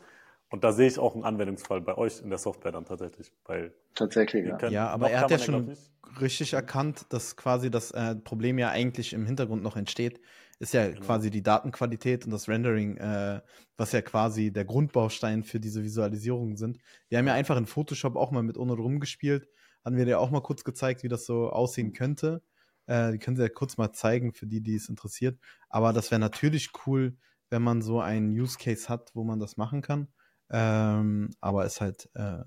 Und 0.49 0.63
da 0.63 0.71
sehe 0.71 0.87
ich 0.87 0.99
auch 0.99 1.15
einen 1.15 1.23
Anwendungsfall 1.23 1.81
bei 1.81 1.97
euch 1.97 2.21
in 2.21 2.29
der 2.29 2.37
Software 2.37 2.71
dann 2.71 2.85
tatsächlich. 2.85 3.31
Weil 3.45 3.73
tatsächlich, 3.95 4.45
ja. 4.45 4.69
ja, 4.69 4.87
aber 4.89 5.09
er 5.09 5.21
hat 5.21 5.31
ja 5.31 5.39
schon 5.39 5.75
richtig 6.21 6.53
erkannt, 6.53 7.05
dass 7.09 7.35
quasi 7.35 7.71
das 7.71 7.91
äh, 7.91 8.15
Problem 8.15 8.59
ja 8.59 8.69
eigentlich 8.69 9.13
im 9.13 9.25
Hintergrund 9.25 9.63
noch 9.63 9.77
entsteht. 9.77 10.19
Ist 10.59 10.73
ja 10.73 10.87
genau. 10.87 11.01
quasi 11.01 11.31
die 11.31 11.41
Datenqualität 11.41 12.25
und 12.25 12.31
das 12.31 12.47
Rendering, 12.47 12.97
äh, 12.97 13.41
was 13.77 13.91
ja 13.93 14.01
quasi 14.01 14.51
der 14.53 14.65
Grundbaustein 14.65 15.43
für 15.43 15.59
diese 15.59 15.83
Visualisierungen 15.83 16.55
sind. 16.55 16.77
Wir 17.09 17.17
haben 17.17 17.27
ja 17.27 17.33
einfach 17.33 17.57
in 17.57 17.65
Photoshop 17.65 18.15
auch 18.15 18.31
mal 18.31 18.43
mit 18.43 18.57
Ono 18.57 18.73
rumgespielt. 18.75 19.47
Haben 19.83 19.97
wir 19.97 20.05
dir 20.05 20.19
auch 20.19 20.29
mal 20.29 20.41
kurz 20.41 20.63
gezeigt, 20.63 21.03
wie 21.03 21.09
das 21.09 21.25
so 21.25 21.49
aussehen 21.49 21.93
könnte. 21.93 22.43
Äh, 22.87 23.11
die 23.13 23.19
können 23.19 23.37
sie 23.37 23.43
ja 23.43 23.49
kurz 23.49 23.77
mal 23.77 23.91
zeigen 23.91 24.33
für 24.33 24.47
die, 24.47 24.61
die 24.61 24.75
es 24.75 24.89
interessiert. 24.89 25.39
Aber 25.69 25.93
das 25.93 26.11
wäre 26.11 26.19
natürlich 26.19 26.71
cool, 26.85 27.17
wenn 27.49 27.61
man 27.61 27.81
so 27.81 28.01
einen 28.01 28.31
Use 28.31 28.57
Case 28.57 28.89
hat, 28.89 29.11
wo 29.13 29.23
man 29.23 29.39
das 29.39 29.57
machen 29.57 29.81
kann. 29.81 30.07
Ähm, 30.49 31.29
aber 31.41 31.65
es 31.65 31.81
halt, 31.81 32.09
äh, 32.13 32.43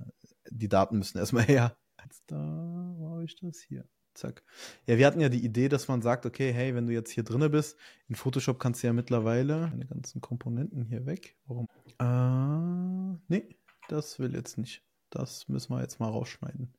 die 0.50 0.68
Daten 0.68 0.98
müssen 0.98 1.18
erstmal 1.18 1.44
her. 1.44 1.76
Jetzt 2.02 2.24
da, 2.28 2.94
wo 2.96 3.10
habe 3.10 3.24
ich 3.24 3.36
das 3.36 3.58
hier? 3.60 3.88
Zack. 4.14 4.42
Ja, 4.86 4.96
wir 4.96 5.06
hatten 5.06 5.20
ja 5.20 5.28
die 5.28 5.44
Idee, 5.44 5.68
dass 5.68 5.88
man 5.88 6.00
sagt, 6.00 6.24
okay, 6.24 6.52
hey, 6.52 6.74
wenn 6.74 6.86
du 6.86 6.92
jetzt 6.92 7.10
hier 7.10 7.24
drinne 7.24 7.50
bist, 7.50 7.76
in 8.08 8.14
Photoshop 8.14 8.58
kannst 8.58 8.82
du 8.82 8.86
ja 8.86 8.92
mittlerweile 8.92 9.68
deine 9.70 9.86
ganzen 9.86 10.20
Komponenten 10.20 10.84
hier 10.86 11.04
weg. 11.04 11.36
Warum? 11.46 11.66
Äh, 11.98 13.20
nee, 13.28 13.56
das 13.88 14.18
will 14.18 14.34
jetzt 14.34 14.56
nicht. 14.56 14.82
Das 15.10 15.48
müssen 15.48 15.72
wir 15.72 15.82
jetzt 15.82 16.00
mal 16.00 16.08
rausschneiden. 16.08 16.74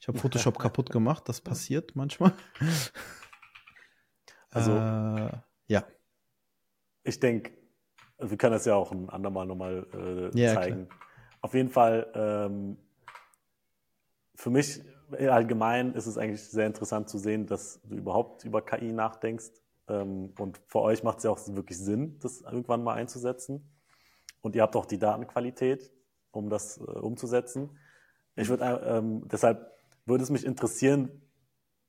Ich 0.00 0.08
habe 0.08 0.18
Photoshop 0.18 0.58
kaputt 0.58 0.90
gemacht, 0.90 1.28
das 1.28 1.40
passiert 1.40 1.94
manchmal. 1.94 2.32
Also, 4.52 4.72
äh, 4.72 5.30
ja. 5.68 5.84
Ich 7.04 7.20
denke, 7.20 7.52
wir 8.18 8.36
können 8.36 8.54
das 8.54 8.64
ja 8.64 8.74
auch 8.74 8.90
ein 8.90 9.08
andermal 9.08 9.46
nochmal 9.46 9.86
äh, 9.94 10.36
ja, 10.36 10.54
zeigen. 10.54 10.88
Klar. 10.88 11.00
Auf 11.40 11.54
jeden 11.54 11.68
Fall, 11.68 12.10
ähm, 12.14 12.76
für 14.34 14.50
mich 14.50 14.82
allgemein 15.12 15.94
ist 15.94 16.06
es 16.06 16.18
eigentlich 16.18 16.42
sehr 16.42 16.66
interessant 16.66 17.08
zu 17.08 17.18
sehen, 17.18 17.46
dass 17.46 17.80
du 17.84 17.96
überhaupt 17.96 18.44
über 18.44 18.62
KI 18.62 18.92
nachdenkst. 18.92 19.52
Ähm, 19.88 20.32
und 20.38 20.60
für 20.66 20.80
euch 20.80 21.02
macht 21.02 21.18
es 21.18 21.24
ja 21.24 21.30
auch 21.30 21.38
wirklich 21.48 21.78
Sinn, 21.78 22.18
das 22.20 22.40
irgendwann 22.42 22.82
mal 22.82 22.94
einzusetzen. 22.94 23.70
Und 24.40 24.56
ihr 24.56 24.62
habt 24.62 24.76
auch 24.76 24.86
die 24.86 24.98
Datenqualität, 24.98 25.92
um 26.32 26.50
das 26.50 26.78
äh, 26.78 26.82
umzusetzen. 26.82 27.78
Ich 28.36 28.48
würde 28.48 28.64
äh, 28.64 28.98
ähm, 28.98 29.28
deshalb 29.28 29.70
würde 30.06 30.24
es 30.24 30.30
mich 30.30 30.44
interessieren, 30.44 31.10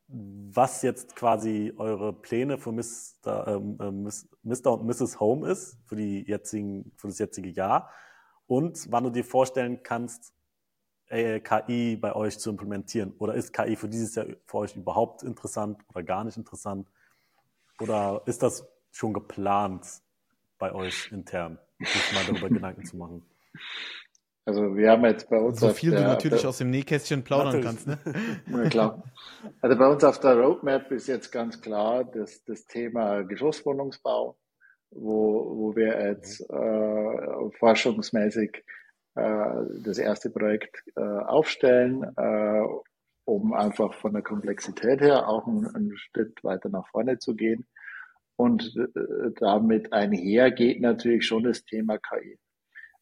was 0.07 0.81
jetzt 0.81 1.15
quasi 1.15 1.73
eure 1.77 2.13
Pläne 2.13 2.57
für 2.57 2.71
Mr. 2.71 3.47
Ähm, 3.47 3.77
äh, 3.79 4.11
Mr. 4.43 4.73
und 4.73 4.85
Mrs. 4.85 5.19
Home 5.19 5.49
ist 5.49 5.77
für, 5.85 5.95
die 5.95 6.23
jetzigen, 6.27 6.91
für 6.97 7.07
das 7.07 7.19
jetzige 7.19 7.49
Jahr 7.49 7.89
und 8.47 8.91
wann 8.91 9.05
du 9.05 9.09
dir 9.09 9.23
vorstellen 9.23 9.81
kannst, 9.83 10.33
KI 11.11 11.97
bei 11.97 12.15
euch 12.15 12.39
zu 12.39 12.49
implementieren. 12.49 13.11
Oder 13.17 13.33
ist 13.33 13.51
KI 13.51 13.75
für 13.75 13.89
dieses 13.89 14.15
Jahr 14.15 14.27
für 14.45 14.57
euch 14.59 14.77
überhaupt 14.77 15.23
interessant 15.23 15.77
oder 15.89 16.03
gar 16.03 16.23
nicht 16.23 16.37
interessant? 16.37 16.89
Oder 17.79 18.21
ist 18.27 18.41
das 18.43 18.65
schon 18.91 19.13
geplant 19.13 19.85
bei 20.57 20.73
euch 20.73 21.11
intern, 21.11 21.59
sich 21.79 22.13
mal 22.13 22.23
darüber 22.25 22.49
Gedanken 22.49 22.85
zu 22.85 22.95
machen? 22.95 23.25
Also 24.45 24.75
wir 24.75 24.89
haben 24.89 25.05
jetzt 25.05 25.29
bei 25.29 25.37
uns. 25.37 25.59
So 25.59 25.69
viel 25.69 25.91
der, 25.91 26.01
du 26.01 26.05
natürlich 26.07 26.41
der, 26.41 26.49
aus 26.49 26.57
dem 26.57 26.71
Nähkästchen 26.71 27.23
plaudern 27.23 27.61
kannst, 27.61 27.87
ne? 27.87 27.99
Ja, 28.47 28.69
klar. 28.69 29.03
Also 29.61 29.77
bei 29.77 29.87
uns 29.87 30.03
auf 30.03 30.19
der 30.19 30.35
Roadmap 30.35 30.91
ist 30.91 31.07
jetzt 31.07 31.31
ganz 31.31 31.61
klar 31.61 32.03
das, 32.03 32.43
das 32.45 32.65
Thema 32.65 33.21
Geschosswohnungsbau, 33.21 34.37
wo, 34.91 35.57
wo 35.57 35.75
wir 35.75 36.07
jetzt 36.09 36.41
äh, 36.49 37.51
forschungsmäßig 37.59 38.63
äh, 39.15 39.53
das 39.83 39.99
erste 39.99 40.31
Projekt 40.31 40.83
äh, 40.95 41.01
aufstellen, 41.01 42.03
äh, 42.17 42.61
um 43.25 43.53
einfach 43.53 43.93
von 43.93 44.13
der 44.13 44.23
Komplexität 44.23 45.01
her 45.01 45.27
auch 45.27 45.45
einen, 45.45 45.67
einen 45.75 45.97
Schritt 45.97 46.43
weiter 46.43 46.69
nach 46.69 46.87
vorne 46.87 47.19
zu 47.19 47.35
gehen. 47.35 47.67
Und 48.37 48.75
äh, 48.75 49.31
damit 49.39 49.93
einher 49.93 50.49
geht 50.49 50.81
natürlich 50.81 51.27
schon 51.27 51.43
das 51.43 51.63
Thema 51.63 51.99
KI. 51.99 52.39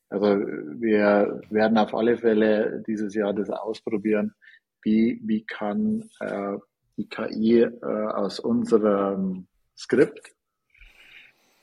Also 0.09 0.25
wir 0.25 1.41
werden 1.49 1.77
auf 1.77 1.93
alle 1.93 2.17
Fälle 2.17 2.83
dieses 2.87 3.13
Jahr 3.13 3.33
das 3.33 3.49
ausprobieren, 3.49 4.33
wie, 4.81 5.21
wie 5.23 5.45
kann 5.45 6.09
äh, 6.19 6.57
die 6.97 7.07
KI 7.07 7.61
äh, 7.61 7.85
aus 7.85 8.39
unserem 8.39 9.47
Skript 9.77 10.33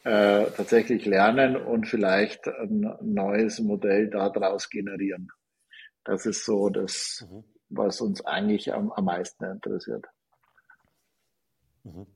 äh, 0.05 0.47
tatsächlich 0.53 1.05
lernen 1.05 1.57
und 1.57 1.88
vielleicht 1.88 2.47
ein 2.47 2.94
neues 3.03 3.59
Modell 3.59 4.09
daraus 4.09 4.70
generieren. 4.70 5.32
Das 6.05 6.24
ist 6.24 6.44
so 6.44 6.70
das, 6.70 7.26
mhm. 7.28 7.42
was 7.68 8.01
uns 8.01 8.24
eigentlich 8.24 8.72
am, 8.72 8.92
am 8.92 9.07
meisten 9.07 9.44
interessiert. 9.44 10.07
Mhm. 11.82 12.07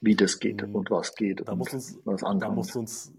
Wie 0.00 0.16
das 0.16 0.40
geht 0.40 0.66
mhm. 0.66 0.74
und 0.74 0.90
was 0.90 1.14
geht 1.14 1.46
da 1.46 1.52
und 1.52 1.60
uns, 1.60 1.98
was 2.04 2.24
ankommt. 2.24 2.42
Da 2.42 2.50
musst 2.50 2.74
du 2.74 2.80
uns 2.80 3.12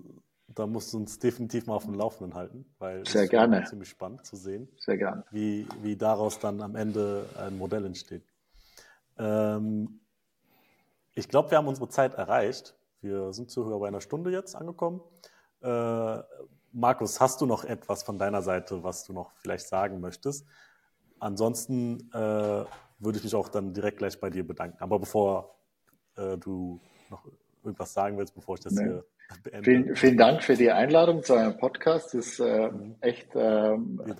da 0.55 0.67
musst 0.67 0.93
du 0.93 0.97
uns 0.97 1.19
definitiv 1.19 1.65
mal 1.67 1.75
auf 1.75 1.85
dem 1.85 1.93
Laufenden 1.93 2.33
halten, 2.33 2.65
weil 2.79 3.05
Sehr 3.05 3.27
gerne. 3.27 3.63
ziemlich 3.65 3.89
spannend 3.89 4.25
zu 4.25 4.35
sehen, 4.35 4.67
Sehr 4.79 4.97
gerne. 4.97 5.23
Wie, 5.31 5.67
wie 5.81 5.95
daraus 5.95 6.39
dann 6.39 6.61
am 6.61 6.75
Ende 6.75 7.25
ein 7.37 7.57
Modell 7.57 7.85
entsteht. 7.85 8.23
Ähm, 9.17 9.99
ich 11.13 11.27
glaube, 11.27 11.51
wir 11.51 11.57
haben 11.57 11.67
unsere 11.67 11.89
Zeit 11.89 12.15
erreicht. 12.15 12.75
Wir 13.01 13.33
sind 13.33 13.51
circa 13.51 13.77
bei 13.77 13.87
einer 13.87 14.01
Stunde 14.01 14.31
jetzt 14.31 14.55
angekommen. 14.55 15.01
Äh, 15.61 16.19
Markus, 16.71 17.19
hast 17.19 17.41
du 17.41 17.45
noch 17.45 17.63
etwas 17.65 18.03
von 18.03 18.17
deiner 18.17 18.41
Seite, 18.41 18.83
was 18.83 19.03
du 19.03 19.13
noch 19.13 19.31
vielleicht 19.35 19.67
sagen 19.67 19.99
möchtest? 19.99 20.45
Ansonsten 21.19 22.09
äh, 22.13 22.65
würde 22.99 23.17
ich 23.17 23.23
mich 23.23 23.35
auch 23.35 23.49
dann 23.49 23.73
direkt 23.73 23.97
gleich 23.97 24.19
bei 24.19 24.29
dir 24.29 24.47
bedanken. 24.47 24.81
Aber 24.81 24.99
bevor 24.99 25.55
äh, 26.15 26.37
du 26.37 26.79
noch 27.09 27.25
irgendwas 27.63 27.93
sagen 27.93 28.17
willst, 28.17 28.35
bevor 28.35 28.55
ich 28.55 28.61
das 28.61 28.73
nee. 28.73 28.83
hier 28.83 29.05
Vielen, 29.63 29.95
vielen, 29.95 30.17
Dank 30.17 30.43
für 30.43 30.55
die 30.55 30.71
Einladung 30.71 31.23
zu 31.23 31.33
eurem 31.33 31.57
Podcast. 31.57 32.13
Das 32.13 32.25
ist 32.25 32.39
äh, 32.39 32.69
echt 32.99 33.33
äh, 33.35 33.73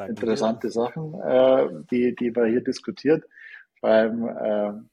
interessante 0.07 0.67
dir. 0.67 0.71
Sachen, 0.71 1.13
äh, 1.21 1.67
die, 1.91 2.15
die 2.15 2.35
wir 2.35 2.45
hier 2.45 2.61
diskutiert. 2.63 3.25
Vor 3.79 3.89
allem 3.89 4.87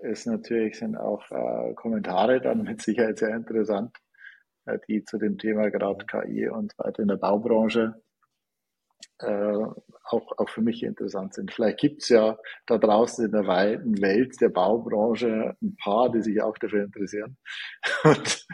äh, 0.00 0.10
ist 0.10 0.26
natürlich 0.26 0.78
sind 0.78 0.96
auch 0.96 1.30
äh, 1.30 1.74
Kommentare 1.74 2.40
dann 2.40 2.62
mit 2.62 2.82
Sicherheit 2.82 3.18
sehr 3.18 3.34
interessant, 3.34 3.96
äh, 4.66 4.78
die 4.88 5.04
zu 5.04 5.18
dem 5.18 5.38
Thema 5.38 5.70
gerade 5.70 6.06
KI 6.06 6.48
und 6.48 6.76
weiter 6.78 7.02
in 7.02 7.08
der 7.08 7.16
Baubranche 7.16 8.01
äh, 9.22 9.66
auch, 10.04 10.38
auch 10.38 10.48
für 10.48 10.62
mich 10.62 10.82
interessant 10.82 11.34
sind. 11.34 11.52
Vielleicht 11.52 11.78
gibt's 11.78 12.08
ja 12.08 12.38
da 12.66 12.78
draußen 12.78 13.26
in 13.26 13.32
der 13.32 13.46
weiten 13.46 14.00
Welt 14.00 14.40
der 14.40 14.48
Baubranche 14.48 15.56
ein 15.62 15.76
paar, 15.76 16.10
die 16.10 16.22
sich 16.22 16.42
auch 16.42 16.56
dafür 16.58 16.84
interessieren 16.84 17.36
und 18.04 18.46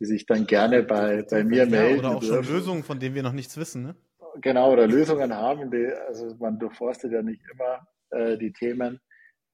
die 0.00 0.06
sich 0.06 0.26
dann 0.26 0.46
gerne 0.46 0.82
bei, 0.82 1.24
bei 1.30 1.44
mir 1.44 1.64
ja, 1.64 1.66
melden. 1.66 2.00
Oder 2.00 2.16
auch 2.16 2.20
dürfen. 2.20 2.44
schon 2.44 2.54
Lösungen, 2.54 2.82
von 2.82 2.98
denen 2.98 3.14
wir 3.14 3.22
noch 3.22 3.32
nichts 3.32 3.56
wissen. 3.56 3.82
Ne? 3.82 3.94
Genau, 4.40 4.72
oder 4.72 4.86
Lösungen 4.86 5.34
haben, 5.34 5.70
die, 5.70 5.86
also 6.08 6.34
man 6.38 6.58
durchforstet 6.58 7.12
ja 7.12 7.22
nicht 7.22 7.42
immer 7.52 7.86
äh, 8.10 8.36
die 8.36 8.52
Themen, 8.52 9.00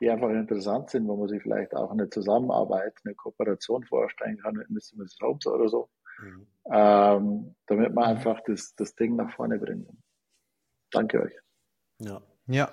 die 0.01 0.11
einfach 0.11 0.31
interessant 0.31 0.91
sind, 0.91 1.07
wo 1.07 1.17
man 1.17 1.29
sich 1.29 1.43
vielleicht 1.43 1.75
auch 1.75 1.91
eine 1.91 2.09
Zusammenarbeit, 2.09 2.95
eine 3.05 3.15
Kooperation 3.15 3.85
vorstellen 3.85 4.39
kann 4.39 4.55
mit 4.55 4.71
Mr. 4.71 4.97
Mrs. 4.97 5.19
Holmes 5.21 5.47
oder 5.47 5.69
so, 5.69 5.91
mhm. 6.23 6.47
ähm, 6.73 7.55
damit 7.67 7.95
man 7.95 8.05
einfach 8.05 8.41
das, 8.47 8.75
das 8.77 8.95
Ding 8.95 9.17
nach 9.17 9.35
vorne 9.35 9.59
bringt. 9.59 9.89
Danke 10.91 11.23
euch. 11.23 11.35
Ja. 11.99 12.23
Ja. 12.47 12.73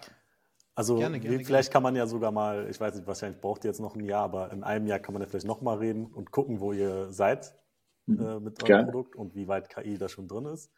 Also 0.75 0.97
gerne, 0.97 1.19
gerne, 1.19 1.43
vielleicht 1.43 1.71
gerne. 1.71 1.73
kann 1.73 1.83
man 1.83 1.95
ja 1.95 2.05
sogar 2.05 2.31
mal, 2.31 2.69
ich 2.69 2.79
weiß 2.79 2.93
nicht, 2.95 3.07
wahrscheinlich 3.07 3.41
braucht 3.41 3.63
ihr 3.63 3.71
jetzt 3.71 3.79
noch 3.79 3.95
ein 3.95 4.03
Jahr, 4.05 4.23
aber 4.23 4.51
in 4.51 4.63
einem 4.63 4.85
Jahr 4.85 4.99
kann 4.99 5.13
man 5.13 5.23
ja 5.23 5.27
vielleicht 5.27 5.47
nochmal 5.47 5.77
reden 5.79 6.05
und 6.05 6.31
gucken, 6.31 6.59
wo 6.59 6.71
ihr 6.71 7.11
seid 7.11 7.55
mhm. 8.05 8.19
äh, 8.19 8.39
mit 8.39 8.61
eurem 8.61 8.67
gerne. 8.67 8.83
Produkt 8.83 9.15
und 9.15 9.33
wie 9.33 9.47
weit 9.47 9.69
KI 9.69 9.97
da 9.97 10.07
schon 10.07 10.27
drin 10.27 10.45
ist. 10.45 10.71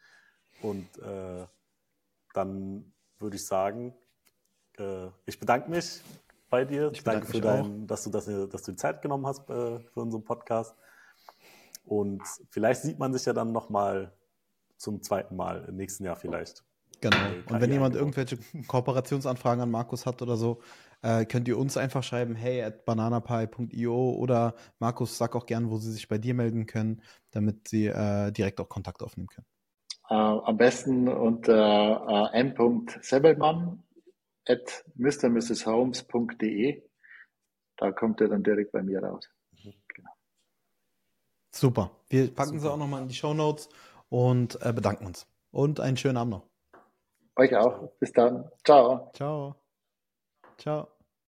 Und 0.62 0.86
äh, 1.02 1.46
dann 2.32 2.92
würde 3.18 3.36
ich 3.36 3.46
sagen, 3.46 3.94
äh, 4.78 5.08
ich 5.26 5.38
bedanke 5.38 5.70
mich 5.70 6.02
bei 6.48 6.64
dir. 6.64 6.90
Ich 6.92 7.04
danke 7.04 7.26
für 7.26 7.40
dein, 7.40 7.86
dass 7.86 8.04
du, 8.04 8.10
das, 8.10 8.24
dass 8.24 8.62
du 8.62 8.72
die 8.72 8.76
Zeit 8.76 9.02
genommen 9.02 9.26
hast 9.26 9.48
äh, 9.50 9.80
für 9.80 10.00
unseren 10.00 10.24
Podcast. 10.24 10.74
Und 11.84 12.22
vielleicht 12.50 12.82
sieht 12.82 12.98
man 12.98 13.12
sich 13.12 13.24
ja 13.24 13.32
dann 13.32 13.52
nochmal 13.52 14.12
zum 14.76 15.02
zweiten 15.02 15.36
Mal 15.36 15.64
im 15.68 15.76
nächsten 15.76 16.04
Jahr 16.04 16.16
vielleicht. 16.16 16.64
Genau. 17.00 17.16
Und 17.48 17.60
wenn 17.60 17.72
jemand 17.72 17.94
irgendwelche 17.94 18.38
Kooperationsanfragen 18.66 19.62
an 19.62 19.70
Markus 19.70 20.04
hat 20.04 20.20
oder 20.20 20.36
so, 20.36 20.60
äh, 21.02 21.24
könnt 21.24 21.48
ihr 21.48 21.56
uns 21.56 21.76
einfach 21.76 22.02
schreiben, 22.02 22.34
hey 22.34 22.62
at 22.62 22.84
bananapie.io 22.84 24.10
oder 24.12 24.54
Markus, 24.78 25.16
sag 25.16 25.34
auch 25.34 25.46
gern, 25.46 25.70
wo 25.70 25.78
sie 25.78 25.92
sich 25.92 26.08
bei 26.08 26.18
dir 26.18 26.34
melden 26.34 26.66
können, 26.66 27.02
damit 27.30 27.68
sie 27.68 27.86
äh, 27.86 28.30
direkt 28.32 28.60
auch 28.60 28.68
Kontakt 28.68 29.02
aufnehmen 29.02 29.28
können. 29.28 29.46
Uh, 30.10 30.42
am 30.44 30.56
besten 30.56 31.08
unter 31.08 32.06
uh, 32.06 32.28
m.sebelmann 32.32 33.82
at 34.46 34.84
mrmrshomes.de. 34.96 36.82
Da 37.76 37.92
kommt 37.92 38.20
er 38.20 38.28
dann 38.28 38.42
direkt 38.42 38.72
bei 38.72 38.82
mir 38.82 39.02
raus. 39.02 39.30
Genau. 39.62 40.10
Super. 41.52 41.92
Wir 42.08 42.34
packen 42.34 42.50
Super. 42.50 42.60
sie 42.60 42.70
auch 42.72 42.76
nochmal 42.76 43.02
in 43.02 43.08
die 43.08 43.14
Show 43.14 43.34
Notes 43.34 43.68
und 44.08 44.60
äh, 44.62 44.72
bedanken 44.72 45.06
uns. 45.06 45.26
Und 45.52 45.80
einen 45.80 45.96
schönen 45.96 46.16
Abend 46.16 46.32
noch. 46.32 46.49
Euch 47.40 47.56
auch. 47.56 47.88
Bis 47.98 48.12
dann. 48.12 48.50
Ciao. 48.64 49.10
Ciao. 49.14 49.54
Ciao. 50.58 50.99